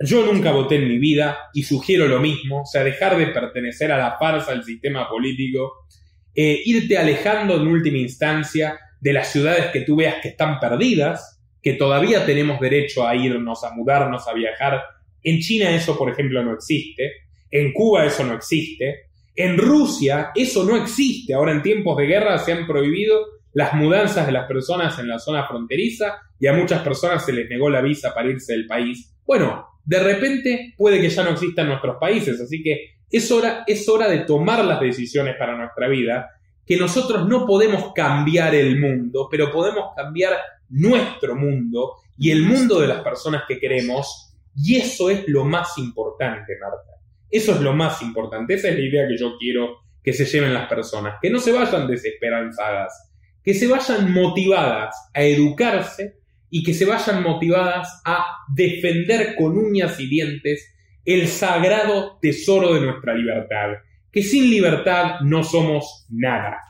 Yo 0.00 0.26
nunca 0.26 0.50
voté 0.50 0.76
en 0.76 0.88
mi 0.88 0.98
vida 0.98 1.38
y 1.52 1.62
sugiero 1.62 2.08
lo 2.08 2.18
mismo, 2.18 2.62
o 2.62 2.66
sea, 2.66 2.82
dejar 2.82 3.16
de 3.16 3.28
pertenecer 3.28 3.92
a 3.92 3.98
la 3.98 4.16
farsa 4.18 4.50
del 4.50 4.64
sistema 4.64 5.08
político, 5.08 5.86
eh, 6.34 6.62
irte 6.64 6.98
alejando 6.98 7.56
en 7.56 7.68
última 7.68 7.98
instancia 7.98 8.78
de 9.00 9.12
las 9.12 9.30
ciudades 9.30 9.66
que 9.66 9.82
tú 9.82 9.96
veas 9.96 10.16
que 10.20 10.28
están 10.28 10.58
perdidas, 10.58 11.40
que 11.62 11.74
todavía 11.74 12.26
tenemos 12.26 12.58
derecho 12.58 13.06
a 13.06 13.14
irnos, 13.14 13.62
a 13.62 13.70
mudarnos, 13.70 14.26
a 14.26 14.34
viajar. 14.34 14.82
En 15.22 15.38
China 15.40 15.70
eso, 15.70 15.96
por 15.96 16.10
ejemplo, 16.10 16.42
no 16.42 16.54
existe, 16.54 17.12
en 17.50 17.72
Cuba 17.72 18.04
eso 18.04 18.24
no 18.24 18.34
existe, 18.34 19.06
en 19.36 19.56
Rusia 19.56 20.32
eso 20.34 20.64
no 20.64 20.76
existe. 20.76 21.34
Ahora 21.34 21.52
en 21.52 21.62
tiempos 21.62 21.96
de 21.96 22.06
guerra 22.06 22.38
se 22.38 22.52
han 22.52 22.66
prohibido 22.66 23.26
las 23.52 23.72
mudanzas 23.74 24.26
de 24.26 24.32
las 24.32 24.46
personas 24.46 24.98
en 24.98 25.08
la 25.08 25.20
zona 25.20 25.46
fronteriza 25.46 26.18
y 26.40 26.48
a 26.48 26.52
muchas 26.52 26.82
personas 26.82 27.24
se 27.24 27.32
les 27.32 27.48
negó 27.48 27.70
la 27.70 27.80
visa 27.80 28.12
para 28.12 28.28
irse 28.28 28.52
del 28.52 28.66
país. 28.66 29.14
Bueno, 29.24 29.73
de 29.84 29.98
repente 30.00 30.74
puede 30.76 31.00
que 31.00 31.10
ya 31.10 31.24
no 31.24 31.30
existan 31.30 31.68
nuestros 31.68 31.96
países, 32.00 32.40
así 32.40 32.62
que 32.62 32.96
es 33.10 33.30
hora, 33.30 33.64
es 33.66 33.88
hora 33.88 34.08
de 34.08 34.20
tomar 34.20 34.64
las 34.64 34.80
decisiones 34.80 35.36
para 35.38 35.56
nuestra 35.56 35.88
vida, 35.88 36.30
que 36.66 36.76
nosotros 36.76 37.28
no 37.28 37.46
podemos 37.46 37.92
cambiar 37.94 38.54
el 38.54 38.80
mundo, 38.80 39.28
pero 39.30 39.52
podemos 39.52 39.90
cambiar 39.94 40.38
nuestro 40.70 41.36
mundo 41.36 41.96
y 42.16 42.30
el 42.30 42.42
mundo 42.42 42.80
de 42.80 42.88
las 42.88 43.02
personas 43.02 43.42
que 43.46 43.58
queremos, 43.58 44.34
y 44.56 44.76
eso 44.76 45.10
es 45.10 45.24
lo 45.28 45.44
más 45.44 45.76
importante, 45.78 46.54
Marta. 46.60 47.00
Eso 47.30 47.52
es 47.52 47.60
lo 47.60 47.72
más 47.72 48.00
importante, 48.02 48.54
esa 48.54 48.68
es 48.68 48.76
la 48.76 48.84
idea 48.84 49.08
que 49.08 49.18
yo 49.18 49.36
quiero 49.38 49.78
que 50.02 50.12
se 50.12 50.24
lleven 50.24 50.54
las 50.54 50.68
personas, 50.68 51.16
que 51.20 51.30
no 51.30 51.38
se 51.38 51.52
vayan 51.52 51.86
desesperanzadas, 51.86 53.10
que 53.42 53.54
se 53.54 53.66
vayan 53.66 54.12
motivadas 54.12 54.94
a 55.12 55.22
educarse 55.22 56.18
y 56.54 56.62
que 56.62 56.72
se 56.72 56.84
vayan 56.84 57.20
motivadas 57.24 58.00
a 58.04 58.26
defender 58.54 59.34
con 59.34 59.58
uñas 59.58 59.98
y 59.98 60.06
dientes 60.06 60.72
el 61.04 61.26
sagrado 61.26 62.16
tesoro 62.22 62.74
de 62.74 62.80
nuestra 62.80 63.12
libertad, 63.12 63.70
que 64.12 64.22
sin 64.22 64.48
libertad 64.50 65.18
no 65.22 65.42
somos 65.42 66.06
nada. 66.10 66.60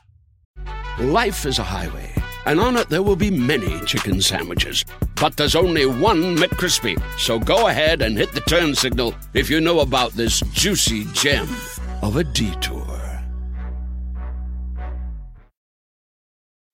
Life 0.99 1.47
is 1.47 1.59
a 1.59 1.65
highway. 1.65 2.11
and 2.47 2.61
on 2.61 2.77
it 2.77 2.89
there 2.89 3.03
will 3.03 3.17
be 3.17 3.31
many 3.31 3.79
chicken 3.85 4.23
sandwiches. 4.23 4.87
But 5.21 5.37
there's 5.37 5.55
only 5.55 5.85
one 5.85 6.37
McCrispy. 6.37 6.97
So 7.19 7.39
go 7.39 7.69
ahead 7.69 8.01
and 8.01 8.17
hit 8.17 8.33
the 8.33 8.41
turn 8.41 8.75
signal 8.75 9.15
if 9.35 9.51
you 9.51 9.61
know 9.61 9.81
about 9.81 10.13
this 10.13 10.41
juicy 10.53 11.05
gem 11.13 11.49
of 12.01 12.17
a 12.17 12.25
detour. 12.25 12.85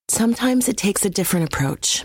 Sometimes 0.08 0.68
it 0.68 0.76
takes 0.76 1.04
a 1.04 1.10
different 1.10 1.46
approach 1.46 2.04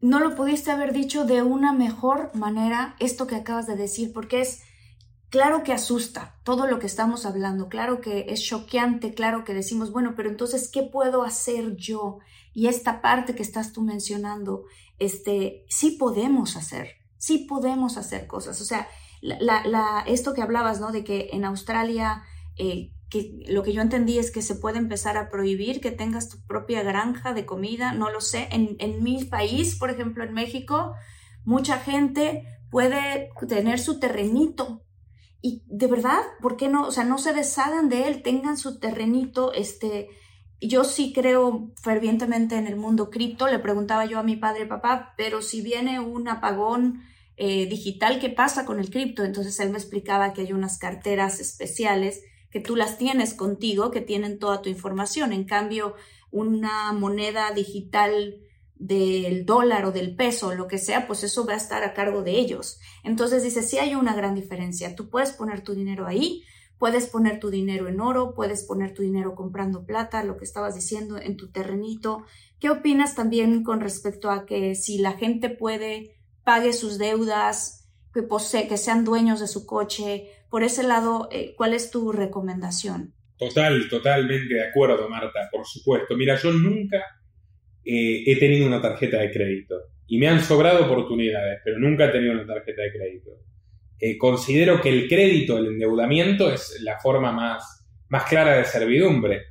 no 0.00 0.20
lo 0.20 0.34
pudiste 0.34 0.70
haber 0.70 0.92
dicho 0.92 1.24
de 1.24 1.42
una 1.42 1.72
mejor 1.72 2.30
manera 2.34 2.96
esto 2.98 3.26
que 3.26 3.36
acabas 3.36 3.66
de 3.66 3.76
decir, 3.76 4.12
porque 4.12 4.40
es 4.40 4.62
claro 5.30 5.62
que 5.62 5.72
asusta 5.72 6.36
todo 6.44 6.66
lo 6.66 6.78
que 6.78 6.86
estamos 6.86 7.26
hablando, 7.26 7.68
claro 7.68 8.00
que 8.00 8.26
es 8.28 8.42
choqueante, 8.42 9.14
claro 9.14 9.44
que 9.44 9.54
decimos, 9.54 9.92
bueno, 9.92 10.14
pero 10.16 10.28
entonces, 10.28 10.70
¿qué 10.72 10.82
puedo 10.82 11.22
hacer 11.22 11.76
yo? 11.76 12.18
Y 12.54 12.68
esta 12.68 13.02
parte 13.02 13.34
que 13.34 13.42
estás 13.42 13.72
tú 13.72 13.82
mencionando, 13.82 14.64
este, 14.98 15.64
sí 15.68 15.92
podemos 15.92 16.56
hacer, 16.56 16.96
sí 17.18 17.46
podemos 17.48 17.96
hacer 17.96 18.26
cosas. 18.26 18.60
O 18.60 18.64
sea, 18.64 18.88
la, 19.20 20.04
esto 20.06 20.34
que 20.34 20.42
hablabas, 20.42 20.80
¿no? 20.80 20.92
De 20.92 21.04
que 21.04 21.30
en 21.32 21.44
Australia, 21.44 22.22
eh, 22.56 22.92
que 23.08 23.38
lo 23.48 23.62
que 23.62 23.72
yo 23.72 23.82
entendí 23.82 24.18
es 24.18 24.30
que 24.30 24.42
se 24.42 24.56
puede 24.56 24.78
empezar 24.78 25.16
a 25.16 25.30
prohibir 25.30 25.80
que 25.80 25.90
tengas 25.90 26.28
tu 26.28 26.44
propia 26.46 26.82
granja 26.82 27.34
de 27.34 27.46
comida, 27.46 27.92
no 27.92 28.10
lo 28.10 28.20
sé. 28.20 28.48
En, 28.50 28.76
en 28.80 29.02
mi 29.02 29.24
país, 29.24 29.76
por 29.76 29.90
ejemplo, 29.90 30.24
en 30.24 30.34
México, 30.34 30.94
mucha 31.44 31.78
gente 31.78 32.44
puede 32.70 33.30
tener 33.48 33.78
su 33.78 34.00
terrenito 34.00 34.86
y 35.46 35.62
de 35.66 35.86
verdad, 35.86 36.18
¿por 36.40 36.56
qué 36.56 36.68
no? 36.68 36.88
O 36.88 36.90
sea, 36.90 37.04
no 37.04 37.18
se 37.18 37.32
deshagan 37.32 37.88
de 37.88 38.08
él, 38.08 38.22
tengan 38.22 38.56
su 38.56 38.80
terrenito, 38.80 39.52
este, 39.52 40.08
yo 40.60 40.82
sí 40.82 41.12
creo 41.12 41.72
fervientemente 41.80 42.56
en 42.56 42.66
el 42.66 42.74
mundo 42.74 43.10
cripto, 43.10 43.46
le 43.46 43.60
preguntaba 43.60 44.06
yo 44.06 44.18
a 44.18 44.24
mi 44.24 44.34
padre, 44.34 44.66
papá, 44.66 45.14
pero 45.16 45.42
si 45.42 45.60
viene 45.60 46.00
un 46.00 46.26
apagón 46.28 47.02
eh, 47.36 47.66
digital, 47.66 48.18
¿qué 48.18 48.28
pasa 48.30 48.64
con 48.64 48.80
el 48.80 48.90
cripto? 48.90 49.22
Entonces 49.22 49.60
él 49.60 49.70
me 49.70 49.78
explicaba 49.78 50.32
que 50.32 50.40
hay 50.40 50.52
unas 50.52 50.78
carteras 50.78 51.38
especiales 51.38 52.22
que 52.56 52.62
tú 52.62 52.74
las 52.74 52.96
tienes 52.96 53.34
contigo, 53.34 53.90
que 53.90 54.00
tienen 54.00 54.38
toda 54.38 54.62
tu 54.62 54.70
información. 54.70 55.34
En 55.34 55.44
cambio, 55.44 55.94
una 56.30 56.90
moneda 56.94 57.50
digital 57.50 58.40
del 58.76 59.44
dólar 59.44 59.84
o 59.84 59.92
del 59.92 60.16
peso, 60.16 60.54
lo 60.54 60.66
que 60.66 60.78
sea, 60.78 61.06
pues 61.06 61.22
eso 61.22 61.44
va 61.44 61.52
a 61.52 61.58
estar 61.58 61.84
a 61.84 61.92
cargo 61.92 62.22
de 62.22 62.38
ellos. 62.38 62.80
Entonces 63.04 63.42
dice, 63.42 63.62
sí 63.62 63.76
hay 63.76 63.94
una 63.94 64.16
gran 64.16 64.34
diferencia. 64.34 64.96
Tú 64.96 65.10
puedes 65.10 65.32
poner 65.32 65.60
tu 65.60 65.74
dinero 65.74 66.06
ahí, 66.06 66.44
puedes 66.78 67.08
poner 67.08 67.40
tu 67.40 67.50
dinero 67.50 67.88
en 67.88 68.00
oro, 68.00 68.32
puedes 68.34 68.64
poner 68.64 68.94
tu 68.94 69.02
dinero 69.02 69.34
comprando 69.34 69.84
plata, 69.84 70.24
lo 70.24 70.38
que 70.38 70.44
estabas 70.44 70.74
diciendo 70.74 71.18
en 71.18 71.36
tu 71.36 71.50
terrenito. 71.50 72.24
¿Qué 72.58 72.70
opinas 72.70 73.14
también 73.14 73.64
con 73.64 73.82
respecto 73.82 74.30
a 74.30 74.46
que 74.46 74.74
si 74.76 74.96
la 74.96 75.12
gente 75.12 75.50
puede, 75.50 76.16
pague 76.42 76.72
sus 76.72 76.96
deudas, 76.96 77.86
que 78.14 78.22
posee, 78.22 78.66
que 78.66 78.78
sean 78.78 79.04
dueños 79.04 79.40
de 79.40 79.46
su 79.46 79.66
coche? 79.66 80.30
Por 80.56 80.64
ese 80.64 80.84
lado, 80.84 81.28
eh, 81.30 81.52
¿cuál 81.54 81.74
es 81.74 81.90
tu 81.90 82.12
recomendación? 82.12 83.12
Total, 83.36 83.90
totalmente 83.90 84.54
de 84.54 84.64
acuerdo, 84.64 85.06
Marta, 85.06 85.50
por 85.52 85.66
supuesto. 85.66 86.16
Mira, 86.16 86.34
yo 86.36 86.50
nunca 86.50 86.96
eh, 87.84 88.22
he 88.26 88.36
tenido 88.36 88.66
una 88.66 88.80
tarjeta 88.80 89.18
de 89.18 89.30
crédito 89.30 89.74
y 90.06 90.16
me 90.16 90.28
han 90.28 90.42
sobrado 90.42 90.86
oportunidades, 90.86 91.60
pero 91.62 91.78
nunca 91.78 92.06
he 92.06 92.08
tenido 92.08 92.32
una 92.32 92.46
tarjeta 92.46 92.80
de 92.80 92.90
crédito. 92.90 93.32
Eh, 94.00 94.16
considero 94.16 94.80
que 94.80 94.88
el 94.88 95.06
crédito, 95.10 95.58
el 95.58 95.66
endeudamiento, 95.66 96.50
es 96.50 96.80
la 96.80 96.98
forma 97.00 97.32
más, 97.32 97.86
más 98.08 98.24
clara 98.24 98.56
de 98.56 98.64
servidumbre. 98.64 99.42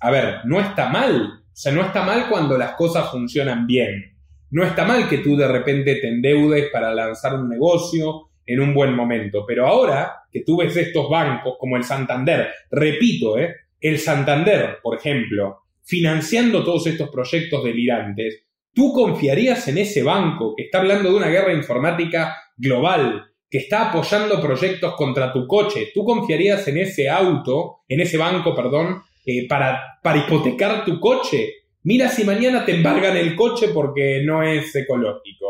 A 0.00 0.10
ver, 0.10 0.40
no 0.44 0.60
está 0.60 0.90
mal, 0.90 1.44
o 1.44 1.56
sea, 1.56 1.72
no 1.72 1.80
está 1.80 2.04
mal 2.04 2.28
cuando 2.28 2.58
las 2.58 2.72
cosas 2.72 3.10
funcionan 3.10 3.66
bien. 3.66 4.18
No 4.50 4.64
está 4.64 4.84
mal 4.84 5.08
que 5.08 5.16
tú 5.16 5.34
de 5.34 5.48
repente 5.48 5.94
te 5.94 6.08
endeudes 6.08 6.68
para 6.70 6.92
lanzar 6.92 7.36
un 7.36 7.48
negocio 7.48 8.28
en 8.46 8.60
un 8.60 8.72
buen 8.72 8.94
momento, 8.94 9.44
pero 9.46 9.66
ahora 9.66 10.22
que 10.30 10.42
tú 10.42 10.58
ves 10.58 10.76
estos 10.76 11.10
bancos 11.10 11.56
como 11.58 11.76
el 11.76 11.84
Santander, 11.84 12.48
repito, 12.70 13.36
el 13.80 13.98
Santander, 13.98 14.78
por 14.82 14.96
ejemplo, 14.96 15.62
financiando 15.82 16.64
todos 16.64 16.86
estos 16.86 17.10
proyectos 17.10 17.64
delirantes, 17.64 18.44
¿tú 18.72 18.92
confiarías 18.92 19.66
en 19.68 19.78
ese 19.78 20.02
banco 20.02 20.54
que 20.56 20.64
está 20.64 20.78
hablando 20.78 21.10
de 21.10 21.16
una 21.16 21.28
guerra 21.28 21.52
informática 21.52 22.36
global, 22.56 23.24
que 23.50 23.58
está 23.58 23.90
apoyando 23.90 24.40
proyectos 24.40 24.94
contra 24.94 25.32
tu 25.32 25.46
coche? 25.46 25.90
¿Tú 25.92 26.04
confiarías 26.04 26.66
en 26.68 26.78
ese 26.78 27.08
auto, 27.08 27.78
en 27.88 28.00
ese 28.00 28.16
banco, 28.16 28.54
perdón, 28.54 29.02
eh, 29.24 29.46
para, 29.48 29.98
para 30.02 30.18
hipotecar 30.18 30.84
tu 30.84 31.00
coche? 31.00 31.54
Mira 31.82 32.08
si 32.08 32.24
mañana 32.24 32.64
te 32.64 32.74
embargan 32.74 33.16
el 33.16 33.36
coche 33.36 33.68
porque 33.72 34.22
no 34.24 34.42
es 34.42 34.74
ecológico. 34.74 35.46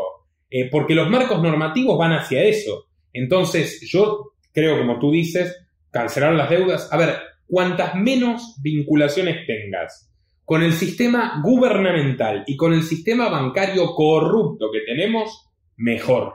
Eh, 0.49 0.69
porque 0.69 0.95
los 0.95 1.09
marcos 1.09 1.41
normativos 1.41 1.97
van 1.97 2.13
hacia 2.13 2.43
eso. 2.43 2.85
Entonces, 3.17 3.81
yo 3.89 4.33
creo, 4.51 4.77
como 4.77 4.99
tú 4.99 5.11
dices, 5.11 5.55
cancelar 5.91 6.33
las 6.33 6.49
deudas. 6.49 6.91
A 6.91 6.97
ver, 6.97 7.17
cuantas 7.47 7.95
menos 7.95 8.57
vinculaciones 8.61 9.45
tengas 9.45 10.07
con 10.47 10.63
el 10.63 10.71
sistema 10.71 11.41
gubernamental 11.43 12.45
y 12.47 12.55
con 12.55 12.73
el 12.73 12.81
sistema 12.83 13.27
bancario 13.27 13.93
corrupto 13.93 14.71
que 14.71 14.79
tenemos, 14.79 15.49
mejor. 15.75 16.33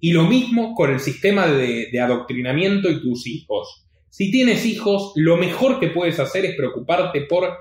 Y 0.00 0.12
lo 0.12 0.24
mismo 0.24 0.74
con 0.74 0.92
el 0.92 1.00
sistema 1.00 1.46
de, 1.46 1.98
adoctrinamiento 1.98 2.90
y 2.90 3.00
tus 3.00 3.26
hijos. 3.26 3.86
Si 4.10 4.30
tienes 4.30 4.66
hijos, 4.66 5.12
lo 5.16 5.38
mejor 5.38 5.80
que 5.80 5.88
puedes 5.88 6.20
hacer 6.20 6.44
es 6.44 6.56
preocuparte 6.56 7.22
por 7.22 7.56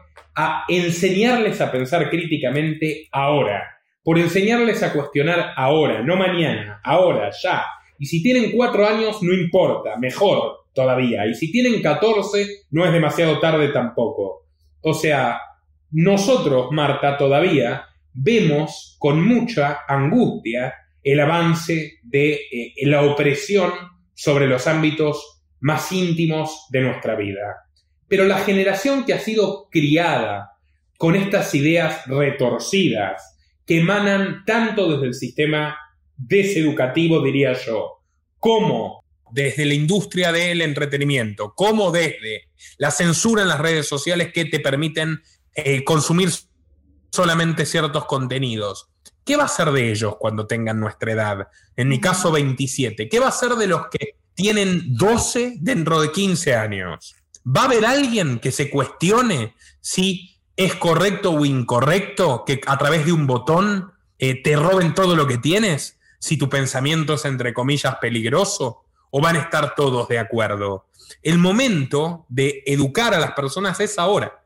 enseñarles 0.67 1.61
a 1.61 1.71
pensar 1.71 2.09
críticamente 2.09 3.07
ahora, 3.13 3.63
por 4.03 4.19
enseñarles 4.19 4.83
a 4.83 4.91
cuestionar 4.91 5.53
ahora, 5.55 6.03
no 6.03 6.17
mañana, 6.17 6.81
ahora, 6.83 7.31
ya. 7.41 7.63
Y 7.99 8.05
si 8.05 8.21
tienen 8.21 8.51
cuatro 8.51 8.87
años, 8.87 9.21
no 9.21 9.33
importa, 9.33 9.97
mejor 9.97 10.65
todavía. 10.73 11.25
Y 11.25 11.33
si 11.33 11.51
tienen 11.51 11.81
catorce, 11.81 12.63
no 12.71 12.85
es 12.85 12.93
demasiado 12.93 13.39
tarde 13.39 13.69
tampoco. 13.69 14.45
O 14.81 14.93
sea, 14.93 15.39
nosotros, 15.91 16.67
Marta, 16.71 17.17
todavía 17.17 17.85
vemos 18.13 18.95
con 18.99 19.25
mucha 19.25 19.79
angustia 19.87 20.73
el 21.03 21.19
avance 21.19 21.99
de 22.03 22.33
eh, 22.33 22.73
la 22.83 23.03
opresión 23.03 23.71
sobre 24.13 24.47
los 24.47 24.67
ámbitos 24.67 25.41
más 25.59 25.91
íntimos 25.91 26.67
de 26.69 26.81
nuestra 26.81 27.15
vida. 27.15 27.67
Pero 28.07 28.25
la 28.25 28.39
generación 28.39 29.05
que 29.05 29.13
ha 29.13 29.19
sido 29.19 29.67
criada 29.69 30.51
con 30.97 31.15
estas 31.15 31.53
ideas 31.55 32.05
retorcidas, 32.07 33.37
que 33.65 33.79
emanan 33.79 34.43
tanto 34.45 34.91
desde 34.91 35.07
el 35.07 35.13
sistema 35.13 35.77
deseducativo, 36.17 37.21
diría 37.21 37.53
yo, 37.53 38.01
como 38.39 39.03
desde 39.31 39.65
la 39.65 39.73
industria 39.73 40.31
del 40.31 40.61
entretenimiento, 40.61 41.53
como 41.55 41.91
desde 41.91 42.49
la 42.77 42.91
censura 42.91 43.41
en 43.41 43.49
las 43.49 43.59
redes 43.59 43.87
sociales 43.87 44.31
que 44.33 44.45
te 44.45 44.59
permiten 44.59 45.21
eh, 45.53 45.83
consumir 45.83 46.29
solamente 47.11 47.65
ciertos 47.65 48.05
contenidos. 48.05 48.89
¿Qué 49.25 49.35
va 49.35 49.43
a 49.43 49.49
ser 49.49 49.71
de 49.71 49.91
ellos 49.91 50.15
cuando 50.19 50.47
tengan 50.47 50.79
nuestra 50.79 51.11
edad? 51.11 51.47
En 51.75 51.89
mi 51.89 51.99
caso, 51.99 52.31
27. 52.31 53.09
¿Qué 53.09 53.19
va 53.19 53.27
a 53.27 53.31
ser 53.31 53.51
de 53.55 53.67
los 53.67 53.87
que 53.91 54.15
tienen 54.33 54.95
12 54.95 55.57
dentro 55.59 55.99
de 55.99 56.11
15 56.11 56.55
años? 56.55 57.15
¿Va 57.45 57.61
a 57.61 57.65
haber 57.65 57.85
alguien 57.85 58.39
que 58.39 58.51
se 58.51 58.69
cuestione 58.69 59.55
si 59.81 60.37
es 60.55 60.75
correcto 60.75 61.31
o 61.31 61.45
incorrecto 61.45 62.43
que 62.45 62.61
a 62.65 62.77
través 62.77 63.05
de 63.05 63.11
un 63.11 63.27
botón 63.27 63.91
eh, 64.17 64.41
te 64.41 64.55
roben 64.55 64.93
todo 64.93 65.15
lo 65.15 65.27
que 65.27 65.37
tienes? 65.37 65.96
Si 66.19 66.37
tu 66.37 66.49
pensamiento 66.49 67.13
es, 67.13 67.25
entre 67.25 67.53
comillas, 67.53 67.95
peligroso, 67.97 68.83
o 69.09 69.21
van 69.21 69.35
a 69.37 69.39
estar 69.39 69.75
todos 69.75 70.07
de 70.07 70.19
acuerdo. 70.19 70.87
El 71.23 71.37
momento 71.37 72.25
de 72.27 72.63
educar 72.65 73.13
a 73.13 73.19
las 73.19 73.31
personas 73.31 73.79
es 73.79 73.97
ahora 73.97 74.43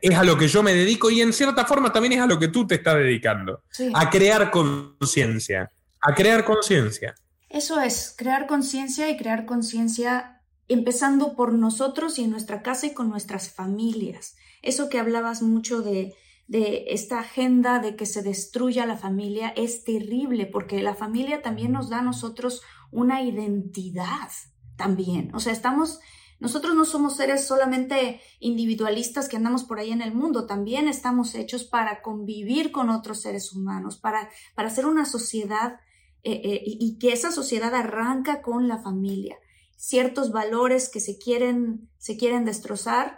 es 0.00 0.14
a 0.14 0.24
lo 0.24 0.36
que 0.36 0.48
yo 0.48 0.62
me 0.62 0.74
dedico 0.74 1.10
y 1.10 1.20
en 1.20 1.32
cierta 1.32 1.64
forma 1.64 1.92
también 1.92 2.14
es 2.14 2.20
a 2.20 2.26
lo 2.26 2.38
que 2.38 2.48
tú 2.48 2.66
te 2.66 2.76
estás 2.76 2.96
dedicando. 2.96 3.62
A 3.94 4.10
crear 4.10 4.50
conciencia. 4.50 5.70
A 6.00 6.14
crear 6.14 6.44
conciencia. 6.44 7.14
Eso 7.48 7.80
es, 7.80 8.14
crear 8.16 8.46
conciencia 8.46 9.08
y 9.10 9.16
crear 9.16 9.46
conciencia 9.46 10.42
empezando 10.68 11.34
por 11.34 11.52
nosotros 11.52 12.18
y 12.18 12.24
en 12.24 12.30
nuestra 12.30 12.62
casa 12.62 12.86
y 12.86 12.94
con 12.94 13.08
nuestras 13.08 13.50
familias. 13.50 14.36
Eso 14.62 14.88
que 14.88 15.00
hablabas 15.00 15.42
mucho 15.42 15.80
de, 15.80 16.14
de 16.50 16.86
esta 16.88 17.20
agenda 17.20 17.78
de 17.78 17.94
que 17.94 18.06
se 18.06 18.22
destruya 18.22 18.84
la 18.84 18.96
familia 18.96 19.50
es 19.50 19.84
terrible 19.84 20.46
porque 20.46 20.82
la 20.82 20.96
familia 20.96 21.42
también 21.42 21.70
nos 21.70 21.90
da 21.90 22.00
a 22.00 22.02
nosotros 22.02 22.60
una 22.90 23.22
identidad 23.22 24.28
también. 24.74 25.32
O 25.32 25.38
sea, 25.38 25.52
estamos 25.52 26.00
nosotros 26.40 26.74
no 26.74 26.84
somos 26.84 27.16
seres 27.16 27.46
solamente 27.46 28.20
individualistas 28.40 29.28
que 29.28 29.36
andamos 29.36 29.62
por 29.62 29.78
ahí 29.78 29.92
en 29.92 30.02
el 30.02 30.12
mundo, 30.12 30.46
también 30.46 30.88
estamos 30.88 31.36
hechos 31.36 31.62
para 31.62 32.02
convivir 32.02 32.72
con 32.72 32.90
otros 32.90 33.20
seres 33.20 33.52
humanos, 33.52 33.98
para, 33.98 34.28
para 34.56 34.68
hacer 34.68 34.86
una 34.86 35.04
sociedad 35.04 35.78
eh, 36.24 36.40
eh, 36.42 36.62
y 36.64 36.98
que 36.98 37.12
esa 37.12 37.30
sociedad 37.30 37.72
arranca 37.76 38.42
con 38.42 38.66
la 38.66 38.78
familia. 38.78 39.36
ciertos 39.76 40.32
valores 40.32 40.88
que 40.88 40.98
se 41.00 41.16
quieren, 41.16 41.88
se 41.96 42.16
quieren 42.16 42.44
destrozar 42.44 43.16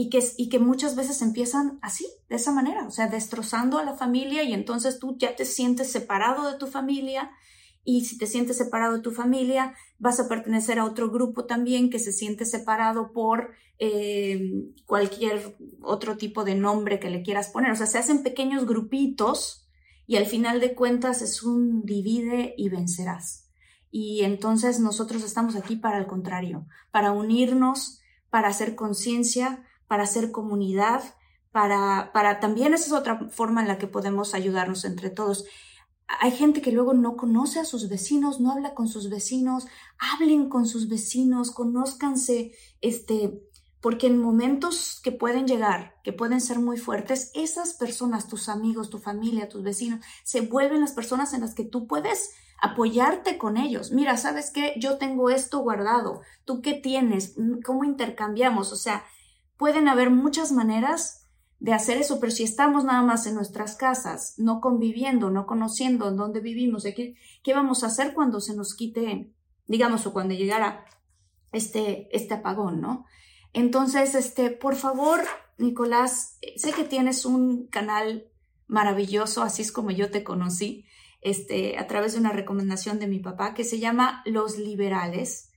y 0.00 0.10
que, 0.10 0.22
y 0.36 0.48
que 0.48 0.60
muchas 0.60 0.94
veces 0.94 1.22
empiezan 1.22 1.80
así, 1.82 2.06
de 2.28 2.36
esa 2.36 2.52
manera, 2.52 2.86
o 2.86 2.90
sea, 2.92 3.08
destrozando 3.08 3.78
a 3.78 3.84
la 3.84 3.94
familia 3.94 4.44
y 4.44 4.52
entonces 4.52 5.00
tú 5.00 5.16
ya 5.18 5.34
te 5.34 5.44
sientes 5.44 5.90
separado 5.90 6.48
de 6.48 6.56
tu 6.56 6.68
familia 6.68 7.32
y 7.82 8.04
si 8.04 8.16
te 8.16 8.28
sientes 8.28 8.58
separado 8.58 8.98
de 8.98 9.02
tu 9.02 9.10
familia, 9.10 9.74
vas 9.98 10.20
a 10.20 10.28
pertenecer 10.28 10.78
a 10.78 10.84
otro 10.84 11.10
grupo 11.10 11.46
también 11.46 11.90
que 11.90 11.98
se 11.98 12.12
siente 12.12 12.44
separado 12.44 13.12
por 13.12 13.50
eh, 13.80 14.70
cualquier 14.86 15.56
otro 15.82 16.16
tipo 16.16 16.44
de 16.44 16.54
nombre 16.54 17.00
que 17.00 17.10
le 17.10 17.22
quieras 17.22 17.48
poner. 17.48 17.72
O 17.72 17.74
sea, 17.74 17.86
se 17.86 17.98
hacen 17.98 18.22
pequeños 18.22 18.66
grupitos 18.66 19.68
y 20.06 20.14
al 20.14 20.26
final 20.26 20.60
de 20.60 20.76
cuentas 20.76 21.22
es 21.22 21.42
un 21.42 21.82
divide 21.82 22.54
y 22.56 22.68
vencerás. 22.68 23.48
Y 23.90 24.22
entonces 24.22 24.78
nosotros 24.78 25.24
estamos 25.24 25.56
aquí 25.56 25.74
para 25.74 25.98
el 25.98 26.06
contrario, 26.06 26.68
para 26.92 27.10
unirnos, 27.10 28.00
para 28.30 28.46
hacer 28.46 28.76
conciencia, 28.76 29.64
para 29.88 30.04
hacer 30.04 30.30
comunidad, 30.30 31.02
para, 31.50 32.12
para 32.12 32.40
también 32.40 32.74
esa 32.74 32.86
es 32.86 32.92
otra 32.92 33.28
forma 33.30 33.62
en 33.62 33.68
la 33.68 33.78
que 33.78 33.86
podemos 33.86 34.34
ayudarnos 34.34 34.84
entre 34.84 35.10
todos. 35.10 35.46
Hay 36.20 36.30
gente 36.30 36.62
que 36.62 36.72
luego 36.72 36.94
no 36.94 37.16
conoce 37.16 37.58
a 37.58 37.64
sus 37.64 37.88
vecinos, 37.88 38.40
no 38.40 38.52
habla 38.52 38.74
con 38.74 38.88
sus 38.88 39.10
vecinos, 39.10 39.66
hablen 39.98 40.48
con 40.48 40.66
sus 40.66 40.88
vecinos, 40.88 41.50
conózcanse, 41.50 42.52
este, 42.80 43.42
porque 43.80 44.06
en 44.06 44.18
momentos 44.18 45.00
que 45.02 45.12
pueden 45.12 45.46
llegar, 45.46 45.94
que 46.02 46.12
pueden 46.12 46.40
ser 46.40 46.58
muy 46.58 46.78
fuertes, 46.78 47.30
esas 47.34 47.74
personas, 47.74 48.28
tus 48.28 48.48
amigos, 48.48 48.90
tu 48.90 48.98
familia, 48.98 49.48
tus 49.48 49.62
vecinos, 49.62 50.04
se 50.24 50.40
vuelven 50.40 50.80
las 50.80 50.92
personas 50.92 51.32
en 51.32 51.42
las 51.42 51.54
que 51.54 51.64
tú 51.64 51.86
puedes 51.86 52.30
apoyarte 52.60 53.38
con 53.38 53.56
ellos. 53.56 53.92
Mira, 53.92 54.16
¿sabes 54.16 54.50
qué? 54.50 54.74
Yo 54.78 54.98
tengo 54.98 55.30
esto 55.30 55.60
guardado. 55.60 56.22
¿Tú 56.44 56.60
qué 56.60 56.74
tienes? 56.74 57.34
¿Cómo 57.64 57.84
intercambiamos? 57.84 58.72
O 58.72 58.76
sea, 58.76 59.04
Pueden 59.58 59.88
haber 59.88 60.08
muchas 60.10 60.52
maneras 60.52 61.26
de 61.60 61.74
hacer 61.74 61.98
eso, 61.98 62.20
pero 62.20 62.32
si 62.32 62.44
estamos 62.44 62.84
nada 62.84 63.02
más 63.02 63.26
en 63.26 63.34
nuestras 63.34 63.74
casas, 63.74 64.34
no 64.38 64.60
conviviendo, 64.60 65.30
no 65.30 65.46
conociendo 65.46 66.08
en 66.08 66.16
dónde 66.16 66.40
vivimos, 66.40 66.84
¿qué, 66.84 67.16
qué 67.42 67.54
vamos 67.54 67.82
a 67.82 67.88
hacer 67.88 68.14
cuando 68.14 68.40
se 68.40 68.54
nos 68.54 68.74
quite, 68.74 69.32
digamos, 69.66 70.06
o 70.06 70.12
cuando 70.12 70.34
llegara 70.34 70.84
este, 71.52 72.08
este 72.16 72.34
apagón, 72.34 72.80
¿no? 72.80 73.04
Entonces, 73.52 74.14
este, 74.14 74.50
por 74.50 74.76
favor, 74.76 75.20
Nicolás, 75.58 76.38
sé 76.56 76.72
que 76.72 76.84
tienes 76.84 77.24
un 77.24 77.66
canal 77.66 78.30
maravilloso, 78.68 79.42
así 79.42 79.62
es 79.62 79.72
como 79.72 79.90
yo 79.90 80.10
te 80.10 80.22
conocí, 80.22 80.84
este, 81.20 81.78
a 81.78 81.86
través 81.88 82.12
de 82.12 82.20
una 82.20 82.32
recomendación 82.32 83.00
de 83.00 83.08
mi 83.08 83.18
papá, 83.18 83.54
que 83.54 83.64
se 83.64 83.80
llama 83.80 84.22
Los 84.24 84.58
Liberales 84.58 85.47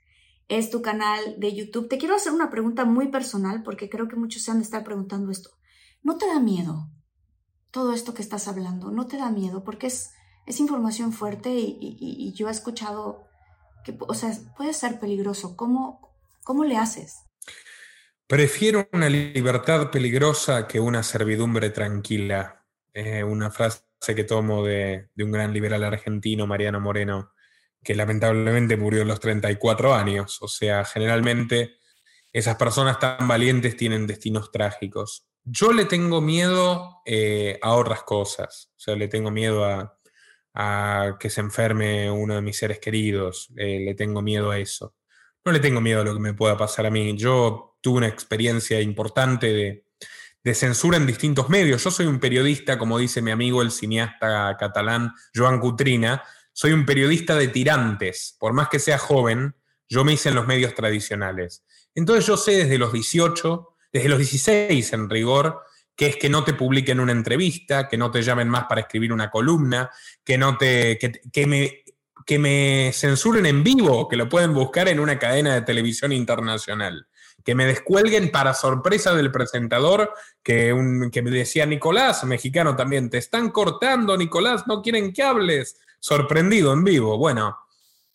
es 0.51 0.69
tu 0.69 0.81
canal 0.81 1.35
de 1.37 1.55
YouTube. 1.55 1.87
Te 1.87 1.97
quiero 1.97 2.13
hacer 2.13 2.33
una 2.33 2.49
pregunta 2.49 2.83
muy 2.83 3.07
personal 3.07 3.63
porque 3.63 3.89
creo 3.89 4.09
que 4.09 4.17
muchos 4.17 4.43
se 4.43 4.51
han 4.51 4.57
de 4.57 4.65
estar 4.65 4.83
preguntando 4.83 5.31
esto. 5.31 5.49
¿No 6.03 6.17
te 6.17 6.27
da 6.27 6.41
miedo 6.41 6.89
todo 7.71 7.93
esto 7.93 8.13
que 8.13 8.21
estás 8.21 8.49
hablando? 8.49 8.91
¿No 8.91 9.07
te 9.07 9.15
da 9.15 9.31
miedo? 9.31 9.63
Porque 9.63 9.87
es, 9.87 10.11
es 10.45 10.59
información 10.59 11.13
fuerte 11.13 11.51
y, 11.53 12.33
yo 12.35 12.49
he 12.49 12.51
escuchado 12.51 13.29
que, 13.85 13.97
o 13.97 14.13
sea, 14.13 14.37
puede 14.57 14.73
ser 14.73 14.99
peligroso. 14.99 15.55
¿Cómo, 15.55 16.17
cómo 16.43 16.65
le 16.65 16.75
haces? 16.75 17.21
Prefiero 18.27 18.89
una 18.91 19.07
libertad 19.07 19.89
peligrosa 19.89 20.67
que 20.67 20.81
una 20.81 21.01
servidumbre 21.01 21.69
tranquila. 21.69 22.65
Eh, 22.93 23.23
una 23.23 23.51
frase 23.51 23.85
que 24.13 24.25
tomo 24.25 24.65
de, 24.65 25.07
de 25.15 25.23
un 25.23 25.31
gran 25.31 25.53
liberal 25.53 25.85
argentino, 25.85 26.45
Mariano 26.45 26.81
Moreno 26.81 27.31
que 27.83 27.95
lamentablemente 27.95 28.77
murió 28.77 29.01
a 29.01 29.05
los 29.05 29.19
34 29.19 29.93
años. 29.93 30.41
O 30.41 30.47
sea, 30.47 30.85
generalmente 30.85 31.77
esas 32.31 32.55
personas 32.55 32.99
tan 32.99 33.27
valientes 33.27 33.75
tienen 33.75 34.07
destinos 34.07 34.51
trágicos. 34.51 35.27
Yo 35.43 35.73
le 35.73 35.85
tengo 35.85 36.21
miedo 36.21 37.01
eh, 37.05 37.59
a 37.61 37.73
otras 37.73 38.03
cosas. 38.03 38.71
O 38.77 38.79
sea, 38.79 38.95
le 38.95 39.07
tengo 39.07 39.31
miedo 39.31 39.65
a, 39.65 39.97
que 41.19 41.29
se 41.29 41.41
enferme 41.41 42.11
uno 42.11 42.35
de 42.35 42.41
mis 42.41 42.57
seres 42.57 42.79
queridos. 42.79 43.49
Eh, 43.57 43.79
le 43.79 43.95
tengo 43.95 44.21
miedo 44.21 44.51
a 44.51 44.59
eso. 44.59 44.95
No 45.43 45.51
le 45.51 45.59
tengo 45.59 45.81
miedo 45.81 46.01
a 46.01 46.03
lo 46.03 46.13
que 46.13 46.19
me 46.19 46.33
pueda 46.33 46.57
pasar 46.57 46.85
a 46.85 46.91
mí. 46.91 47.17
Yo 47.17 47.77
tuve 47.81 47.97
una 47.97 48.07
experiencia 48.07 48.79
importante 48.79 49.51
de, 49.51 49.85
de 50.43 50.53
censura 50.53 50.97
en 50.97 51.07
distintos 51.07 51.49
medios. 51.49 51.83
Yo 51.83 51.91
soy 51.91 52.05
un 52.05 52.19
periodista, 52.19 52.77
como 52.77 52.97
dice 52.97 53.21
mi 53.21 53.31
amigo 53.31 53.61
el 53.61 53.71
cineasta 53.71 54.55
catalán 54.57 55.13
Joan 55.35 55.59
Cutrina, 55.59 56.23
soy 56.53 56.73
un 56.73 56.85
periodista 56.85 57.35
de 57.35 57.47
tirantes. 57.47 58.35
Por 58.39 58.53
más 58.53 58.69
que 58.69 58.79
sea 58.79 58.97
joven, 58.97 59.55
yo 59.89 60.03
me 60.03 60.13
hice 60.13 60.29
en 60.29 60.35
los 60.35 60.47
medios 60.47 60.73
tradicionales. 60.73 61.63
Entonces 61.95 62.25
yo 62.25 62.37
sé 62.37 62.51
desde 62.51 62.77
los 62.77 62.93
18, 62.93 63.75
desde 63.91 64.09
los 64.09 64.19
16 64.19 64.93
en 64.93 65.09
rigor, 65.09 65.61
que 65.95 66.07
es 66.07 66.15
que 66.15 66.29
no 66.29 66.43
te 66.43 66.53
publiquen 66.53 66.99
una 66.99 67.11
entrevista, 67.11 67.87
que 67.87 67.97
no 67.97 68.09
te 68.09 68.21
llamen 68.21 68.49
más 68.49 68.65
para 68.65 68.81
escribir 68.81 69.11
una 69.11 69.29
columna, 69.29 69.89
que 70.23 70.37
no 70.37 70.57
te 70.57 70.97
que, 70.97 71.45
me 71.45 71.83
que 72.25 72.39
me 72.39 72.91
censuren 72.93 73.45
en 73.45 73.63
vivo, 73.63 74.07
que 74.07 74.15
lo 74.15 74.29
pueden 74.29 74.53
buscar 74.53 74.87
en 74.87 74.99
una 74.99 75.19
cadena 75.19 75.53
de 75.53 75.61
televisión 75.61 76.11
internacional, 76.11 77.07
que 77.43 77.55
me 77.55 77.65
descuelguen 77.65 78.31
para 78.31 78.53
sorpresa 78.53 79.13
del 79.13 79.31
presentador, 79.31 80.13
que, 80.41 80.71
un, 80.71 81.11
que 81.11 81.21
me 81.21 81.31
decía 81.31 81.65
Nicolás, 81.65 82.23
mexicano 82.23 82.75
también, 82.75 83.09
te 83.09 83.17
están 83.17 83.49
cortando, 83.49 84.15
Nicolás, 84.17 84.63
no 84.67 84.81
quieren 84.81 85.11
que 85.11 85.23
hables 85.23 85.79
sorprendido 86.01 86.73
en 86.73 86.83
vivo. 86.83 87.17
Bueno, 87.17 87.57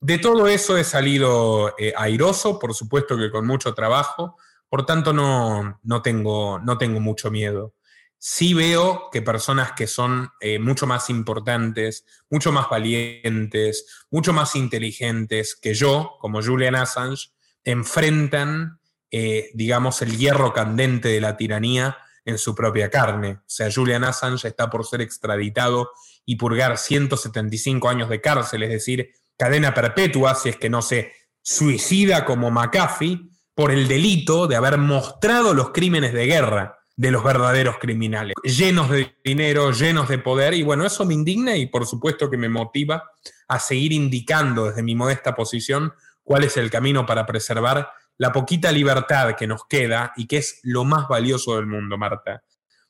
de 0.00 0.18
todo 0.18 0.46
eso 0.46 0.76
he 0.76 0.84
salido 0.84 1.74
eh, 1.78 1.94
airoso, 1.96 2.58
por 2.58 2.74
supuesto 2.74 3.16
que 3.16 3.30
con 3.30 3.46
mucho 3.46 3.72
trabajo, 3.72 4.36
por 4.68 4.84
tanto 4.84 5.14
no, 5.14 5.80
no, 5.82 6.02
tengo, 6.02 6.58
no 6.58 6.76
tengo 6.76 7.00
mucho 7.00 7.30
miedo. 7.30 7.74
Sí 8.18 8.54
veo 8.54 9.08
que 9.12 9.22
personas 9.22 9.72
que 9.72 9.86
son 9.86 10.30
eh, 10.40 10.58
mucho 10.58 10.86
más 10.86 11.08
importantes, 11.10 12.04
mucho 12.28 12.50
más 12.50 12.68
valientes, 12.68 14.06
mucho 14.10 14.32
más 14.32 14.56
inteligentes 14.56 15.54
que 15.54 15.74
yo, 15.74 16.16
como 16.20 16.42
Julian 16.42 16.74
Assange, 16.74 17.30
enfrentan, 17.64 18.80
eh, 19.10 19.50
digamos, 19.54 20.02
el 20.02 20.16
hierro 20.16 20.52
candente 20.52 21.08
de 21.08 21.20
la 21.20 21.36
tiranía 21.36 21.98
en 22.24 22.38
su 22.38 22.54
propia 22.54 22.90
carne. 22.90 23.38
O 23.38 23.44
sea, 23.46 23.70
Julian 23.72 24.02
Assange 24.02 24.48
está 24.48 24.68
por 24.68 24.84
ser 24.84 25.02
extraditado 25.02 25.92
y 26.26 26.36
purgar 26.36 26.76
175 26.76 27.88
años 27.88 28.10
de 28.10 28.20
cárcel, 28.20 28.64
es 28.64 28.70
decir, 28.70 29.12
cadena 29.38 29.72
perpetua, 29.72 30.34
si 30.34 30.50
es 30.50 30.56
que 30.56 30.68
no 30.68 30.82
se 30.82 31.12
suicida 31.40 32.24
como 32.24 32.50
McAfee, 32.50 33.30
por 33.54 33.70
el 33.70 33.88
delito 33.88 34.46
de 34.46 34.56
haber 34.56 34.76
mostrado 34.76 35.54
los 35.54 35.70
crímenes 35.70 36.12
de 36.12 36.26
guerra 36.26 36.78
de 36.94 37.10
los 37.10 37.24
verdaderos 37.24 37.78
criminales, 37.78 38.34
llenos 38.42 38.90
de 38.90 39.16
dinero, 39.24 39.70
llenos 39.70 40.08
de 40.08 40.18
poder, 40.18 40.52
y 40.52 40.62
bueno, 40.62 40.84
eso 40.84 41.06
me 41.06 41.14
indigna 41.14 41.56
y 41.56 41.66
por 41.66 41.86
supuesto 41.86 42.28
que 42.28 42.36
me 42.36 42.48
motiva 42.48 43.04
a 43.48 43.58
seguir 43.58 43.92
indicando 43.92 44.66
desde 44.66 44.82
mi 44.82 44.94
modesta 44.94 45.34
posición 45.34 45.92
cuál 46.22 46.44
es 46.44 46.56
el 46.56 46.70
camino 46.70 47.06
para 47.06 47.24
preservar 47.24 47.90
la 48.18 48.32
poquita 48.32 48.72
libertad 48.72 49.36
que 49.36 49.46
nos 49.46 49.66
queda 49.66 50.12
y 50.16 50.26
que 50.26 50.38
es 50.38 50.60
lo 50.62 50.84
más 50.84 51.06
valioso 51.08 51.56
del 51.56 51.66
mundo, 51.66 51.96
Marta. 51.96 52.42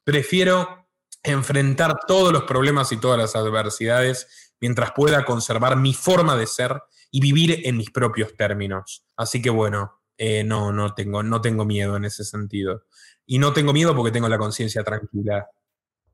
Prefiero 0.02 0.85
enfrentar 1.28 1.98
todos 2.06 2.32
los 2.32 2.44
problemas 2.44 2.92
y 2.92 2.96
todas 2.98 3.18
las 3.18 3.36
adversidades 3.36 4.52
mientras 4.60 4.92
pueda 4.92 5.24
conservar 5.24 5.76
mi 5.76 5.92
forma 5.94 6.36
de 6.36 6.46
ser 6.46 6.82
y 7.10 7.20
vivir 7.20 7.62
en 7.64 7.76
mis 7.76 7.90
propios 7.90 8.36
términos. 8.36 9.04
Así 9.16 9.40
que 9.42 9.50
bueno, 9.50 10.00
eh, 10.18 10.44
no, 10.44 10.72
no 10.72 10.94
tengo, 10.94 11.22
no 11.22 11.40
tengo 11.40 11.64
miedo 11.64 11.96
en 11.96 12.04
ese 12.04 12.24
sentido. 12.24 12.84
Y 13.26 13.38
no 13.38 13.52
tengo 13.52 13.72
miedo 13.72 13.94
porque 13.94 14.12
tengo 14.12 14.28
la 14.28 14.38
conciencia 14.38 14.84
tranquila. 14.84 15.48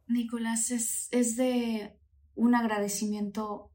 Nicolás, 0.07 0.71
es, 0.71 1.09
es 1.11 1.37
de 1.37 1.97
un 2.35 2.55
agradecimiento. 2.55 3.71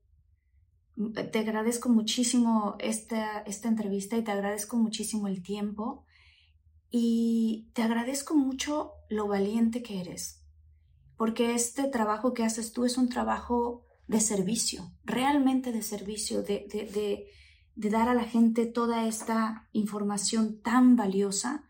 Te 1.31 1.39
agradezco 1.39 1.89
muchísimo 1.89 2.75
esta, 2.79 3.39
esta 3.41 3.67
entrevista 3.67 4.17
y 4.17 4.23
te 4.23 4.31
agradezco 4.31 4.77
muchísimo 4.77 5.27
el 5.27 5.43
tiempo 5.43 6.05
y 6.89 7.69
te 7.73 7.83
agradezco 7.83 8.33
mucho 8.33 8.93
lo 9.09 9.27
valiente 9.27 9.83
que 9.83 10.01
eres 10.01 10.36
porque 11.17 11.55
este 11.55 11.87
trabajo 11.87 12.33
que 12.33 12.43
haces 12.43 12.71
tú 12.71 12.85
es 12.85 12.97
un 12.97 13.09
trabajo 13.09 13.83
de 14.07 14.21
servicio, 14.21 14.91
realmente 15.03 15.71
de 15.71 15.81
servicio, 15.81 16.43
de, 16.43 16.67
de, 16.71 17.27
de, 17.75 17.89
dar 17.89 18.07
a 18.07 18.13
la 18.13 18.23
gente 18.23 18.65
toda 18.65 19.07
esta 19.07 19.67
información 19.73 20.61
tan 20.61 20.95
valiosa. 20.95 21.63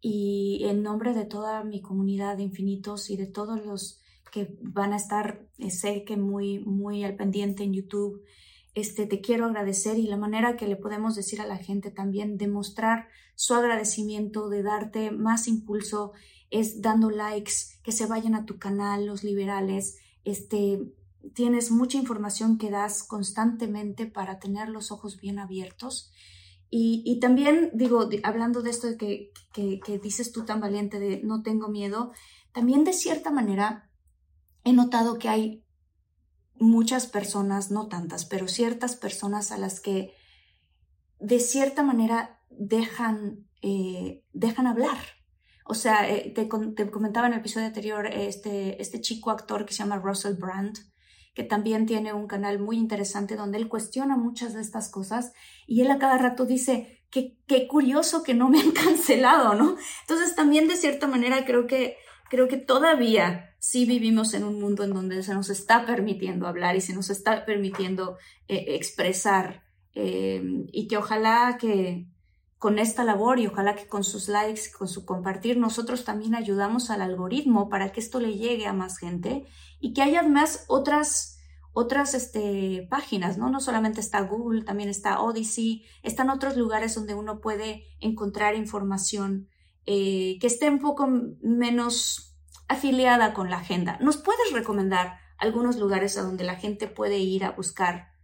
Y 0.00 0.64
en 0.64 0.82
nombre 0.82 1.14
de 1.14 1.24
toda 1.24 1.64
mi 1.64 1.80
comunidad 1.80 2.36
de 2.36 2.42
infinitos 2.42 3.10
y 3.10 3.16
de 3.16 3.26
todos 3.26 3.64
los 3.64 4.00
que 4.32 4.56
van 4.60 4.92
a 4.92 4.96
estar, 4.96 5.48
eh, 5.58 5.70
sé 5.70 6.04
que 6.04 6.16
muy, 6.16 6.58
muy 6.58 7.04
al 7.04 7.16
pendiente 7.16 7.64
en 7.64 7.72
YouTube, 7.72 8.22
este, 8.74 9.06
te 9.06 9.20
quiero 9.20 9.46
agradecer 9.46 9.98
y 9.98 10.06
la 10.06 10.18
manera 10.18 10.56
que 10.56 10.68
le 10.68 10.76
podemos 10.76 11.14
decir 11.16 11.40
a 11.40 11.46
la 11.46 11.56
gente 11.56 11.90
también, 11.90 12.36
demostrar 12.36 13.08
su 13.34 13.54
agradecimiento, 13.54 14.48
de 14.48 14.62
darte 14.62 15.10
más 15.10 15.48
impulso 15.48 16.12
es 16.50 16.80
dando 16.80 17.10
likes, 17.10 17.52
que 17.82 17.92
se 17.92 18.06
vayan 18.06 18.34
a 18.34 18.46
tu 18.46 18.58
canal, 18.58 19.06
los 19.06 19.24
liberales, 19.24 19.98
este, 20.24 20.80
tienes 21.34 21.70
mucha 21.70 21.98
información 21.98 22.58
que 22.58 22.70
das 22.70 23.02
constantemente 23.02 24.06
para 24.06 24.38
tener 24.38 24.68
los 24.68 24.90
ojos 24.90 25.18
bien 25.20 25.38
abiertos 25.38 26.12
Y, 26.68 27.18
también 27.20 27.70
digo, 27.74 28.08
hablando 28.24 28.60
de 28.60 28.70
esto 28.70 28.88
de 28.88 28.96
que, 28.96 29.32
que 29.52 29.98
dices 29.98 30.32
tú 30.32 30.44
tan 30.44 30.60
valiente 30.60 30.98
de 30.98 31.22
no 31.22 31.42
tengo 31.42 31.68
miedo, 31.68 32.12
también 32.52 32.84
de 32.84 32.92
cierta 32.92 33.30
manera 33.30 33.90
he 34.64 34.72
notado 34.72 35.18
que 35.18 35.28
hay 35.28 35.64
muchas 36.58 37.06
personas, 37.06 37.70
no 37.70 37.86
tantas, 37.88 38.24
pero 38.24 38.48
ciertas 38.48 38.96
personas 38.96 39.52
a 39.52 39.58
las 39.58 39.80
que 39.80 40.14
de 41.18 41.40
cierta 41.40 41.82
manera 41.82 42.40
dejan, 42.50 43.46
eh, 43.62 44.24
dejan 44.32 44.66
hablar. 44.66 44.98
O 45.68 45.74
sea, 45.74 46.08
eh, 46.08 46.32
te, 46.34 46.48
comentaba 46.48 47.26
en 47.26 47.34
el 47.34 47.40
episodio 47.40 47.66
anterior 47.66 48.06
este, 48.06 48.80
este 48.80 49.00
chico 49.00 49.30
actor 49.30 49.66
que 49.66 49.72
se 49.72 49.82
llama 49.82 49.98
Russell 49.98 50.34
Brand, 50.34 50.78
que 51.34 51.42
también 51.42 51.86
tiene 51.86 52.12
un 52.12 52.28
canal 52.28 52.58
muy 52.60 52.76
interesante 52.76 53.36
donde 53.36 53.58
él 53.58 53.68
cuestiona 53.68 54.16
muchas 54.16 54.54
de 54.54 54.60
estas 54.60 54.88
cosas 54.88 55.32
y 55.66 55.82
él 55.82 55.90
a 55.90 55.98
cada 55.98 56.18
rato 56.18 56.46
dice, 56.46 57.02
qué, 57.10 57.36
qué 57.46 57.66
curioso 57.66 58.22
que 58.22 58.34
no 58.34 58.48
me 58.48 58.60
han 58.60 58.70
cancelado, 58.84 59.54
¿no? 59.54 59.76
Entonces 60.02 60.34
también 60.36 60.68
de 60.68 60.76
cierta 60.76 61.08
manera 61.08 61.44
creo 61.44 61.66
que, 61.66 61.96
creo 62.30 62.46
que 62.48 62.56
todavía 62.56 63.56
sí 63.58 63.84
vivimos 63.86 64.34
en 64.34 64.44
un 64.44 64.60
mundo 64.60 64.84
en 64.84 64.94
donde 64.94 65.22
se 65.22 65.34
nos 65.34 65.50
está 65.50 65.84
permitiendo 65.84 66.46
hablar 66.46 66.76
y 66.76 66.80
se 66.80 66.94
nos 66.94 67.10
está 67.10 67.44
permitiendo 67.44 68.16
eh, 68.46 68.76
expresar 68.76 69.64
eh, 69.94 70.42
y 70.72 70.86
que 70.86 70.96
ojalá 70.96 71.58
que 71.60 72.06
con 72.58 72.78
esta 72.78 73.04
labor 73.04 73.38
y 73.38 73.46
ojalá 73.46 73.76
que 73.76 73.86
con 73.86 74.02
sus 74.02 74.28
likes, 74.28 74.72
con 74.76 74.88
su 74.88 75.04
compartir, 75.04 75.58
nosotros 75.58 76.04
también 76.04 76.34
ayudamos 76.34 76.90
al 76.90 77.02
algoritmo 77.02 77.68
para 77.68 77.92
que 77.92 78.00
esto 78.00 78.18
le 78.18 78.36
llegue 78.36 78.66
a 78.66 78.72
más 78.72 78.98
gente 78.98 79.46
y 79.78 79.92
que 79.92 80.02
haya 80.02 80.22
más 80.22 80.64
otras, 80.68 81.38
otras 81.72 82.14
este, 82.14 82.86
páginas, 82.90 83.36
¿no? 83.36 83.50
No 83.50 83.60
solamente 83.60 84.00
está 84.00 84.20
Google, 84.22 84.62
también 84.62 84.88
está 84.88 85.20
Odyssey, 85.20 85.84
están 86.02 86.30
otros 86.30 86.56
lugares 86.56 86.94
donde 86.94 87.14
uno 87.14 87.40
puede 87.40 87.84
encontrar 88.00 88.54
información 88.54 89.48
eh, 89.84 90.38
que 90.40 90.46
esté 90.46 90.70
un 90.70 90.80
poco 90.80 91.06
menos 91.42 92.36
afiliada 92.68 93.34
con 93.34 93.50
la 93.50 93.58
agenda. 93.58 93.98
¿Nos 94.00 94.16
puedes 94.16 94.52
recomendar 94.52 95.18
algunos 95.38 95.76
lugares 95.76 96.16
a 96.16 96.22
donde 96.22 96.44
la 96.44 96.56
gente 96.56 96.88
puede 96.88 97.18
ir 97.18 97.44
a 97.44 97.52
buscar 97.52 98.15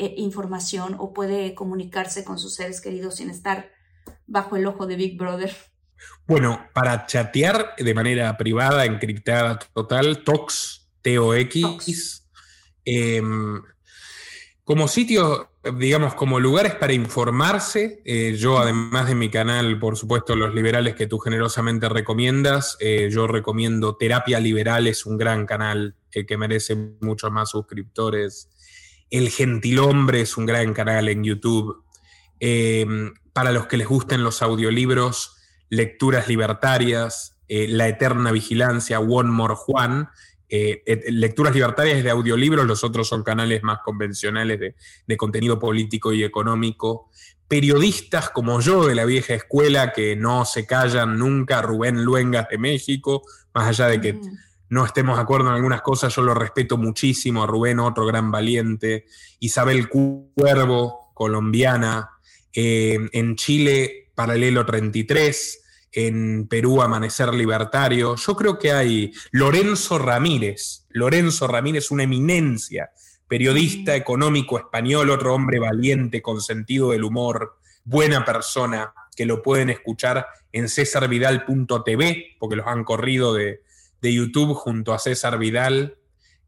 eh, 0.00 0.14
información 0.16 0.96
o 0.98 1.12
puede 1.12 1.54
comunicarse 1.54 2.24
con 2.24 2.38
sus 2.38 2.54
seres 2.54 2.80
queridos 2.80 3.16
sin 3.16 3.30
estar 3.30 3.70
bajo 4.26 4.56
el 4.56 4.66
ojo 4.66 4.86
de 4.86 4.96
Big 4.96 5.16
Brother? 5.18 5.54
Bueno, 6.26 6.66
para 6.72 7.06
chatear 7.06 7.74
de 7.76 7.94
manera 7.94 8.36
privada, 8.36 8.86
encriptada 8.86 9.58
total, 9.58 10.24
Tox, 10.24 10.88
T-O-X. 11.02 12.26
Em, 12.84 13.62
como 14.64 14.88
sitio 14.88 15.50
digamos, 15.78 16.14
como 16.14 16.40
lugares 16.40 16.74
para 16.74 16.92
informarse. 16.92 18.02
Eh, 18.04 18.34
yo, 18.38 18.58
además 18.58 19.08
de 19.08 19.14
mi 19.14 19.28
canal, 19.28 19.78
por 19.78 19.96
supuesto, 19.96 20.34
Los 20.34 20.54
Liberales 20.54 20.94
que 20.94 21.06
tú 21.06 21.18
generosamente 21.18 21.88
recomiendas, 21.88 22.76
eh, 22.80 23.08
yo 23.10 23.26
recomiendo 23.26 23.96
Terapia 23.96 24.40
Liberal, 24.40 24.86
es 24.86 25.04
un 25.04 25.18
gran 25.18 25.46
canal 25.46 25.96
que 26.10 26.36
merece 26.36 26.76
muchos 27.00 27.30
más 27.30 27.50
suscriptores. 27.50 28.49
El 29.10 29.30
Gentilhombre 29.30 30.20
es 30.20 30.36
un 30.36 30.46
gran 30.46 30.72
canal 30.72 31.08
en 31.08 31.24
YouTube. 31.24 31.84
para 33.32 33.52
los 33.52 33.66
que 33.66 33.76
les 33.76 33.86
gusten 33.86 34.24
los 34.24 34.42
audiolibros, 34.42 35.36
Lecturas 35.68 36.26
Libertarias, 36.28 37.36
La 37.48 37.86
Eterna 37.88 38.32
Vigilancia, 38.32 38.98
One 39.00 39.30
More 39.30 39.54
Juan, 39.54 40.08
eh, 40.52 40.82
lecturas 41.10 41.54
libertarias 41.54 42.02
de 42.02 42.10
audiolibros, 42.10 42.66
los 42.66 42.82
otros 42.82 43.06
son 43.06 43.22
canales 43.22 43.62
más 43.62 43.78
convencionales 43.84 44.58
de, 45.06 45.16
contenido 45.16 45.60
político 45.60 46.12
y 46.12 46.24
económico. 46.24 47.08
Periodistas 47.46 48.30
como 48.30 48.60
yo 48.60 48.84
de 48.84 48.96
la 48.96 49.04
vieja 49.04 49.34
escuela 49.34 49.92
que 49.92 50.16
no 50.16 50.44
se 50.44 50.66
callan 50.66 51.18
nunca, 51.18 51.62
Rubén 51.62 52.04
Luengas 52.04 52.48
de 52.48 52.58
México, 52.58 53.22
más 53.54 53.68
allá 53.68 53.86
de 53.86 54.00
que 54.00 54.12
mm. 54.14 54.38
No 54.70 54.84
estemos 54.84 55.16
de 55.16 55.22
acuerdo 55.22 55.48
en 55.48 55.56
algunas 55.56 55.82
cosas, 55.82 56.14
yo 56.14 56.22
lo 56.22 56.32
respeto 56.32 56.78
muchísimo, 56.78 57.42
a 57.42 57.46
Rubén, 57.46 57.80
otro 57.80 58.06
gran 58.06 58.30
valiente, 58.30 59.04
Isabel 59.40 59.88
Cuervo, 59.88 61.10
colombiana, 61.12 62.10
eh, 62.52 62.98
en 63.12 63.34
Chile, 63.34 64.12
Paralelo 64.14 64.64
33, 64.64 65.62
en 65.90 66.46
Perú 66.46 66.82
Amanecer 66.82 67.34
Libertario. 67.34 68.14
Yo 68.14 68.36
creo 68.36 68.58
que 68.60 68.70
hay 68.70 69.12
Lorenzo 69.32 69.98
Ramírez, 69.98 70.86
Lorenzo 70.90 71.48
Ramírez, 71.48 71.90
una 71.90 72.04
eminencia, 72.04 72.92
periodista 73.26 73.96
económico 73.96 74.56
español, 74.56 75.10
otro 75.10 75.34
hombre 75.34 75.58
valiente, 75.58 76.22
con 76.22 76.40
sentido 76.40 76.92
del 76.92 77.02
humor, 77.02 77.58
buena 77.82 78.24
persona, 78.24 78.94
que 79.16 79.26
lo 79.26 79.42
pueden 79.42 79.68
escuchar 79.68 80.28
en 80.52 80.68
cesarvidal.tv, 80.68 82.36
porque 82.38 82.56
los 82.56 82.66
han 82.68 82.84
corrido 82.84 83.34
de, 83.34 83.62
de 84.00 84.14
YouTube 84.14 84.54
junto 84.54 84.92
a 84.92 84.98
César 84.98 85.38
Vidal 85.38 85.98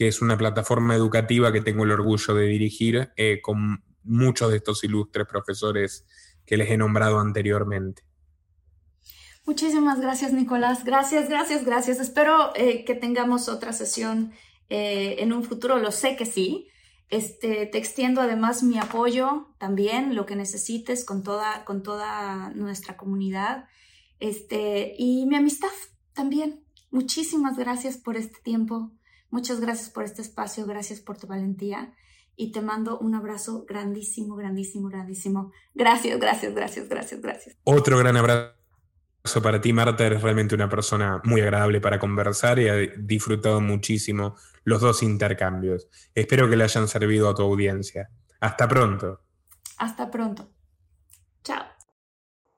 que 0.00 0.08
es 0.08 0.22
una 0.22 0.38
plataforma 0.38 0.94
educativa 0.94 1.52
que 1.52 1.60
tengo 1.60 1.84
el 1.84 1.90
orgullo 1.90 2.32
de 2.32 2.46
dirigir 2.46 3.10
eh, 3.18 3.42
con 3.42 3.84
muchos 4.02 4.50
de 4.50 4.56
estos 4.56 4.82
ilustres 4.82 5.26
profesores 5.26 6.06
que 6.46 6.56
les 6.56 6.70
he 6.70 6.78
nombrado 6.78 7.20
anteriormente. 7.20 8.02
Muchísimas 9.44 10.00
gracias, 10.00 10.32
Nicolás. 10.32 10.84
Gracias, 10.84 11.28
gracias, 11.28 11.66
gracias. 11.66 12.00
Espero 12.00 12.52
eh, 12.54 12.86
que 12.86 12.94
tengamos 12.94 13.50
otra 13.50 13.74
sesión 13.74 14.32
eh, 14.70 15.16
en 15.18 15.34
un 15.34 15.44
futuro. 15.44 15.78
Lo 15.78 15.92
sé 15.92 16.16
que 16.16 16.24
sí. 16.24 16.68
Este, 17.10 17.66
te 17.66 17.78
extiendo 17.78 18.20
además 18.20 18.62
mi 18.62 18.78
apoyo 18.78 19.48
también, 19.58 20.14
lo 20.14 20.26
que 20.26 20.36
necesites 20.36 21.04
con 21.04 21.22
toda, 21.22 21.64
con 21.64 21.82
toda 21.82 22.50
nuestra 22.50 22.96
comunidad. 22.96 23.66
Este, 24.20 24.94
y 24.96 25.26
mi 25.26 25.36
amistad 25.36 25.68
también. 26.14 26.60
Muchísimas 26.90 27.56
gracias 27.56 27.96
por 27.96 28.16
este 28.16 28.38
tiempo. 28.40 28.90
Muchas 29.30 29.60
gracias 29.60 29.90
por 29.90 30.04
este 30.04 30.22
espacio, 30.22 30.66
gracias 30.66 31.00
por 31.00 31.18
tu 31.18 31.26
valentía 31.26 31.94
y 32.40 32.52
te 32.52 32.62
mando 32.62 32.98
un 32.98 33.14
abrazo 33.14 33.66
grandísimo, 33.68 34.34
grandísimo, 34.34 34.88
grandísimo. 34.88 35.52
Gracias, 35.74 36.18
gracias, 36.18 36.54
gracias, 36.54 36.88
gracias, 36.88 37.20
gracias. 37.20 37.56
Otro 37.64 37.98
gran 37.98 38.16
abrazo 38.16 38.54
para 39.42 39.60
ti, 39.60 39.74
Marta. 39.74 40.06
Eres 40.06 40.22
realmente 40.22 40.54
una 40.54 40.68
persona 40.68 41.20
muy 41.24 41.42
agradable 41.42 41.82
para 41.82 41.98
conversar 41.98 42.58
y 42.58 42.66
he 42.66 42.94
disfrutado 42.96 43.60
muchísimo 43.60 44.36
los 44.64 44.80
dos 44.80 45.02
intercambios. 45.02 45.88
Espero 46.14 46.48
que 46.48 46.56
le 46.56 46.64
hayan 46.64 46.88
servido 46.88 47.28
a 47.28 47.34
tu 47.34 47.42
audiencia. 47.42 48.10
Hasta 48.40 48.68
pronto. 48.68 49.20
Hasta 49.78 50.10
pronto. 50.10 50.50
Chao. 51.42 51.64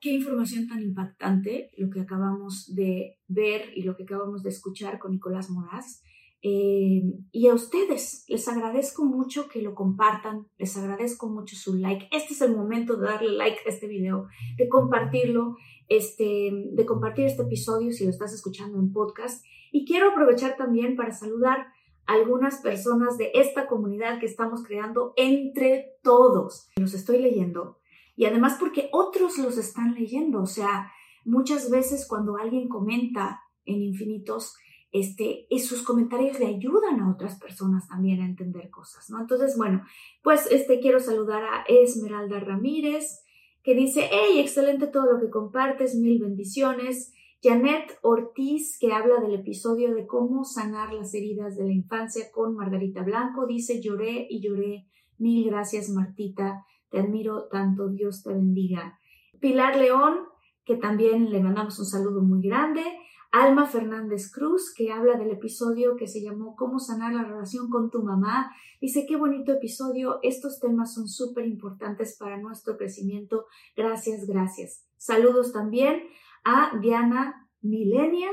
Qué 0.00 0.10
información 0.10 0.66
tan 0.66 0.80
impactante 0.80 1.70
lo 1.76 1.88
que 1.88 2.00
acabamos 2.00 2.74
de 2.74 3.20
ver 3.28 3.70
y 3.76 3.82
lo 3.82 3.96
que 3.96 4.02
acabamos 4.02 4.42
de 4.42 4.50
escuchar 4.50 4.98
con 4.98 5.12
Nicolás 5.12 5.48
Moraz. 5.48 6.02
Eh, 6.44 7.02
y 7.30 7.46
a 7.46 7.54
ustedes 7.54 8.24
les 8.26 8.48
agradezco 8.48 9.04
mucho 9.04 9.46
que 9.46 9.62
lo 9.62 9.76
compartan, 9.76 10.48
les 10.58 10.76
agradezco 10.76 11.28
mucho 11.28 11.54
su 11.54 11.74
like. 11.74 12.08
Este 12.10 12.34
es 12.34 12.40
el 12.40 12.56
momento 12.56 12.96
de 12.96 13.06
darle 13.06 13.30
like 13.30 13.58
a 13.64 13.68
este 13.68 13.86
video, 13.86 14.26
de 14.56 14.68
compartirlo, 14.68 15.56
este, 15.86 16.50
de 16.72 16.84
compartir 16.84 17.26
este 17.26 17.42
episodio 17.42 17.92
si 17.92 18.02
lo 18.02 18.10
estás 18.10 18.32
escuchando 18.32 18.80
en 18.80 18.92
podcast. 18.92 19.44
Y 19.70 19.84
quiero 19.86 20.10
aprovechar 20.10 20.56
también 20.56 20.96
para 20.96 21.12
saludar 21.12 21.68
algunas 22.06 22.56
personas 22.60 23.16
de 23.18 23.30
esta 23.34 23.66
comunidad 23.66 24.18
que 24.18 24.26
estamos 24.26 24.62
creando 24.64 25.12
entre 25.16 25.96
todos. 26.02 26.68
Los 26.76 26.94
estoy 26.94 27.18
leyendo 27.18 27.78
y 28.16 28.26
además 28.26 28.56
porque 28.58 28.88
otros 28.92 29.38
los 29.38 29.58
están 29.58 29.94
leyendo. 29.94 30.42
O 30.42 30.46
sea, 30.46 30.92
muchas 31.24 31.70
veces 31.70 32.06
cuando 32.06 32.36
alguien 32.36 32.68
comenta 32.68 33.40
en 33.64 33.82
infinitos, 33.82 34.54
este, 34.90 35.46
sus 35.58 35.82
comentarios 35.82 36.38
le 36.38 36.46
ayudan 36.46 37.00
a 37.00 37.10
otras 37.10 37.38
personas 37.38 37.88
también 37.88 38.20
a 38.20 38.26
entender 38.26 38.68
cosas, 38.68 39.08
¿no? 39.08 39.20
Entonces, 39.20 39.56
bueno, 39.56 39.84
pues 40.22 40.46
este, 40.50 40.80
quiero 40.80 41.00
saludar 41.00 41.42
a 41.44 41.64
Esmeralda 41.66 42.40
Ramírez, 42.40 43.24
que 43.62 43.74
dice, 43.74 44.08
hey, 44.10 44.40
excelente 44.40 44.88
todo 44.88 45.12
lo 45.12 45.20
que 45.20 45.30
compartes, 45.30 45.94
mil 45.94 46.20
bendiciones. 46.20 47.12
Janet 47.42 47.98
Ortiz, 48.02 48.78
que 48.78 48.92
habla 48.92 49.16
del 49.20 49.34
episodio 49.34 49.92
de 49.94 50.06
cómo 50.06 50.44
sanar 50.44 50.92
las 50.92 51.12
heridas 51.12 51.56
de 51.56 51.64
la 51.64 51.72
infancia 51.72 52.30
con 52.30 52.54
Margarita 52.54 53.02
Blanco, 53.02 53.46
dice, 53.46 53.80
lloré 53.82 54.28
y 54.30 54.40
lloré. 54.40 54.86
Mil 55.18 55.50
gracias, 55.50 55.88
Martita. 55.90 56.64
Te 56.88 57.00
admiro 57.00 57.48
tanto. 57.48 57.88
Dios 57.88 58.22
te 58.22 58.32
bendiga. 58.32 58.96
Pilar 59.40 59.76
León, 59.76 60.20
que 60.64 60.76
también 60.76 61.32
le 61.32 61.42
mandamos 61.42 61.80
un 61.80 61.86
saludo 61.86 62.22
muy 62.22 62.42
grande. 62.42 62.84
Alma 63.32 63.66
Fernández 63.66 64.30
Cruz, 64.30 64.72
que 64.76 64.92
habla 64.92 65.18
del 65.18 65.32
episodio 65.32 65.96
que 65.96 66.06
se 66.06 66.22
llamó 66.22 66.54
Cómo 66.54 66.78
sanar 66.78 67.12
la 67.12 67.24
relación 67.24 67.70
con 67.70 67.90
tu 67.90 68.04
mamá. 68.04 68.52
Dice, 68.80 69.04
qué 69.08 69.16
bonito 69.16 69.52
episodio, 69.52 70.20
estos 70.22 70.60
temas 70.60 70.94
son 70.94 71.08
súper 71.08 71.46
importantes 71.46 72.16
para 72.20 72.38
nuestro 72.40 72.76
crecimiento. 72.76 73.46
Gracias, 73.74 74.26
gracias. 74.26 74.86
Saludos 74.96 75.52
también 75.52 76.02
a 76.44 76.78
Diana 76.80 77.48
Milenia, 77.60 78.30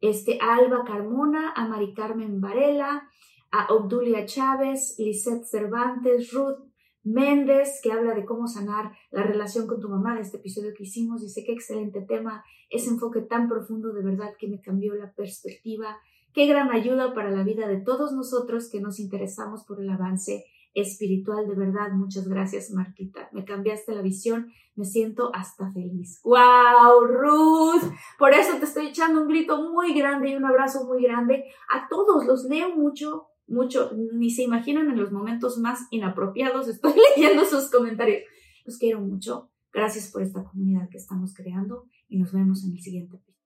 este, 0.00 0.38
a 0.40 0.56
Alba 0.56 0.84
Carmona, 0.84 1.52
a 1.54 1.66
Mari 1.66 1.94
Carmen 1.94 2.40
Varela, 2.40 3.08
a 3.50 3.72
Obdulia 3.72 4.26
Chávez, 4.26 4.96
Lisette 4.98 5.44
Cervantes, 5.44 6.32
Ruth 6.32 6.68
Méndez, 7.02 7.80
que 7.82 7.92
habla 7.92 8.14
de 8.14 8.24
cómo 8.24 8.46
sanar 8.46 8.92
la 9.10 9.22
relación 9.22 9.66
con 9.66 9.80
tu 9.80 9.88
mamá, 9.88 10.14
de 10.14 10.22
este 10.22 10.36
episodio 10.36 10.74
que 10.76 10.82
hicimos, 10.82 11.22
dice 11.22 11.44
qué 11.44 11.52
excelente 11.52 12.02
tema, 12.02 12.44
ese 12.70 12.90
enfoque 12.90 13.22
tan 13.22 13.48
profundo 13.48 13.92
de 13.92 14.02
verdad 14.02 14.34
que 14.38 14.48
me 14.48 14.60
cambió 14.60 14.94
la 14.94 15.14
perspectiva, 15.14 15.96
qué 16.34 16.46
gran 16.46 16.70
ayuda 16.70 17.14
para 17.14 17.30
la 17.30 17.42
vida 17.42 17.66
de 17.66 17.80
todos 17.80 18.12
nosotros 18.12 18.68
que 18.70 18.80
nos 18.80 19.00
interesamos 19.00 19.64
por 19.64 19.80
el 19.80 19.88
avance 19.88 20.44
espiritual, 20.80 21.46
de 21.48 21.54
verdad, 21.54 21.92
muchas 21.92 22.28
gracias 22.28 22.70
Marquita, 22.70 23.28
me 23.32 23.44
cambiaste 23.44 23.94
la 23.94 24.02
visión, 24.02 24.50
me 24.74 24.84
siento 24.84 25.30
hasta 25.34 25.70
feliz. 25.72 26.20
¡Wow, 26.24 27.04
Ruth! 27.06 27.92
Por 28.18 28.32
eso 28.32 28.56
te 28.58 28.64
estoy 28.64 28.88
echando 28.88 29.22
un 29.22 29.28
grito 29.28 29.70
muy 29.70 29.92
grande 29.94 30.30
y 30.30 30.36
un 30.36 30.44
abrazo 30.44 30.84
muy 30.86 31.02
grande 31.02 31.44
a 31.72 31.88
todos, 31.88 32.26
los 32.26 32.44
leo 32.44 32.74
mucho, 32.76 33.28
mucho, 33.46 33.90
ni 34.12 34.30
se 34.30 34.42
imaginan 34.42 34.90
en 34.90 34.98
los 34.98 35.10
momentos 35.10 35.58
más 35.58 35.86
inapropiados, 35.90 36.68
estoy 36.68 36.92
leyendo 37.16 37.44
sus 37.44 37.70
comentarios. 37.70 38.22
Los 38.64 38.76
quiero 38.76 39.00
mucho. 39.00 39.50
Gracias 39.72 40.10
por 40.10 40.22
esta 40.22 40.44
comunidad 40.44 40.88
que 40.90 40.98
estamos 40.98 41.34
creando 41.34 41.84
y 42.08 42.18
nos 42.18 42.32
vemos 42.32 42.64
en 42.64 42.72
el 42.72 42.80
siguiente 42.80 43.16
episodio. 43.16 43.37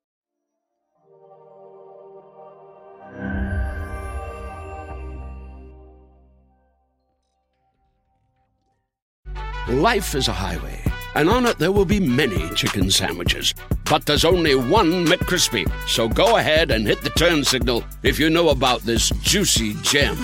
Life 9.68 10.16
is 10.16 10.26
a 10.26 10.32
highway, 10.32 10.82
and 11.14 11.30
on 11.30 11.46
it 11.46 11.56
there 11.58 11.70
will 11.70 11.84
be 11.84 12.00
many 12.00 12.50
chicken 12.56 12.90
sandwiches. 12.90 13.54
But 13.88 14.06
there's 14.06 14.24
only 14.24 14.56
one 14.56 15.06
McCrispy. 15.06 15.70
So 15.86 16.08
go 16.08 16.36
ahead 16.36 16.72
and 16.72 16.84
hit 16.84 17.02
the 17.02 17.10
turn 17.10 17.44
signal 17.44 17.84
if 18.02 18.18
you 18.18 18.28
know 18.28 18.48
about 18.48 18.80
this 18.80 19.10
juicy 19.22 19.74
gem 19.82 20.18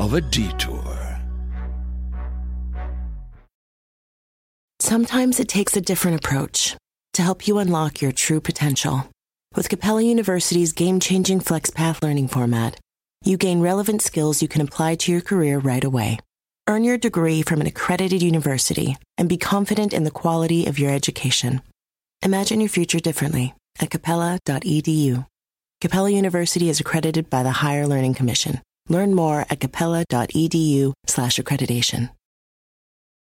of 0.00 0.14
a 0.14 0.20
detour. 0.20 0.82
Sometimes 4.80 5.38
it 5.38 5.46
takes 5.46 5.76
a 5.76 5.80
different 5.80 6.24
approach 6.24 6.76
to 7.12 7.22
help 7.22 7.46
you 7.46 7.58
unlock 7.58 8.02
your 8.02 8.10
true 8.10 8.40
potential. 8.40 9.08
With 9.54 9.68
Capella 9.68 10.02
University's 10.02 10.72
game 10.72 10.98
changing 10.98 11.40
FlexPath 11.40 12.02
learning 12.02 12.26
format, 12.26 12.76
you 13.24 13.36
gain 13.36 13.60
relevant 13.60 14.02
skills 14.02 14.42
you 14.42 14.48
can 14.48 14.62
apply 14.62 14.96
to 14.96 15.12
your 15.12 15.20
career 15.20 15.60
right 15.60 15.84
away. 15.84 16.18
Earn 16.70 16.84
your 16.84 16.98
degree 16.98 17.42
from 17.42 17.60
an 17.60 17.66
accredited 17.66 18.22
university 18.22 18.96
and 19.18 19.28
be 19.28 19.36
confident 19.36 19.92
in 19.92 20.04
the 20.04 20.10
quality 20.12 20.66
of 20.66 20.78
your 20.78 20.92
education. 20.92 21.62
Imagine 22.22 22.60
your 22.60 22.68
future 22.68 23.00
differently 23.00 23.54
at 23.80 23.90
capella.edu. 23.90 25.26
Capella 25.80 26.10
University 26.10 26.68
is 26.68 26.78
accredited 26.78 27.28
by 27.28 27.42
the 27.42 27.50
Higher 27.50 27.88
Learning 27.88 28.14
Commission. 28.14 28.62
Learn 28.88 29.16
more 29.16 29.44
at 29.50 29.58
capella.edu/accreditation. 29.58 32.10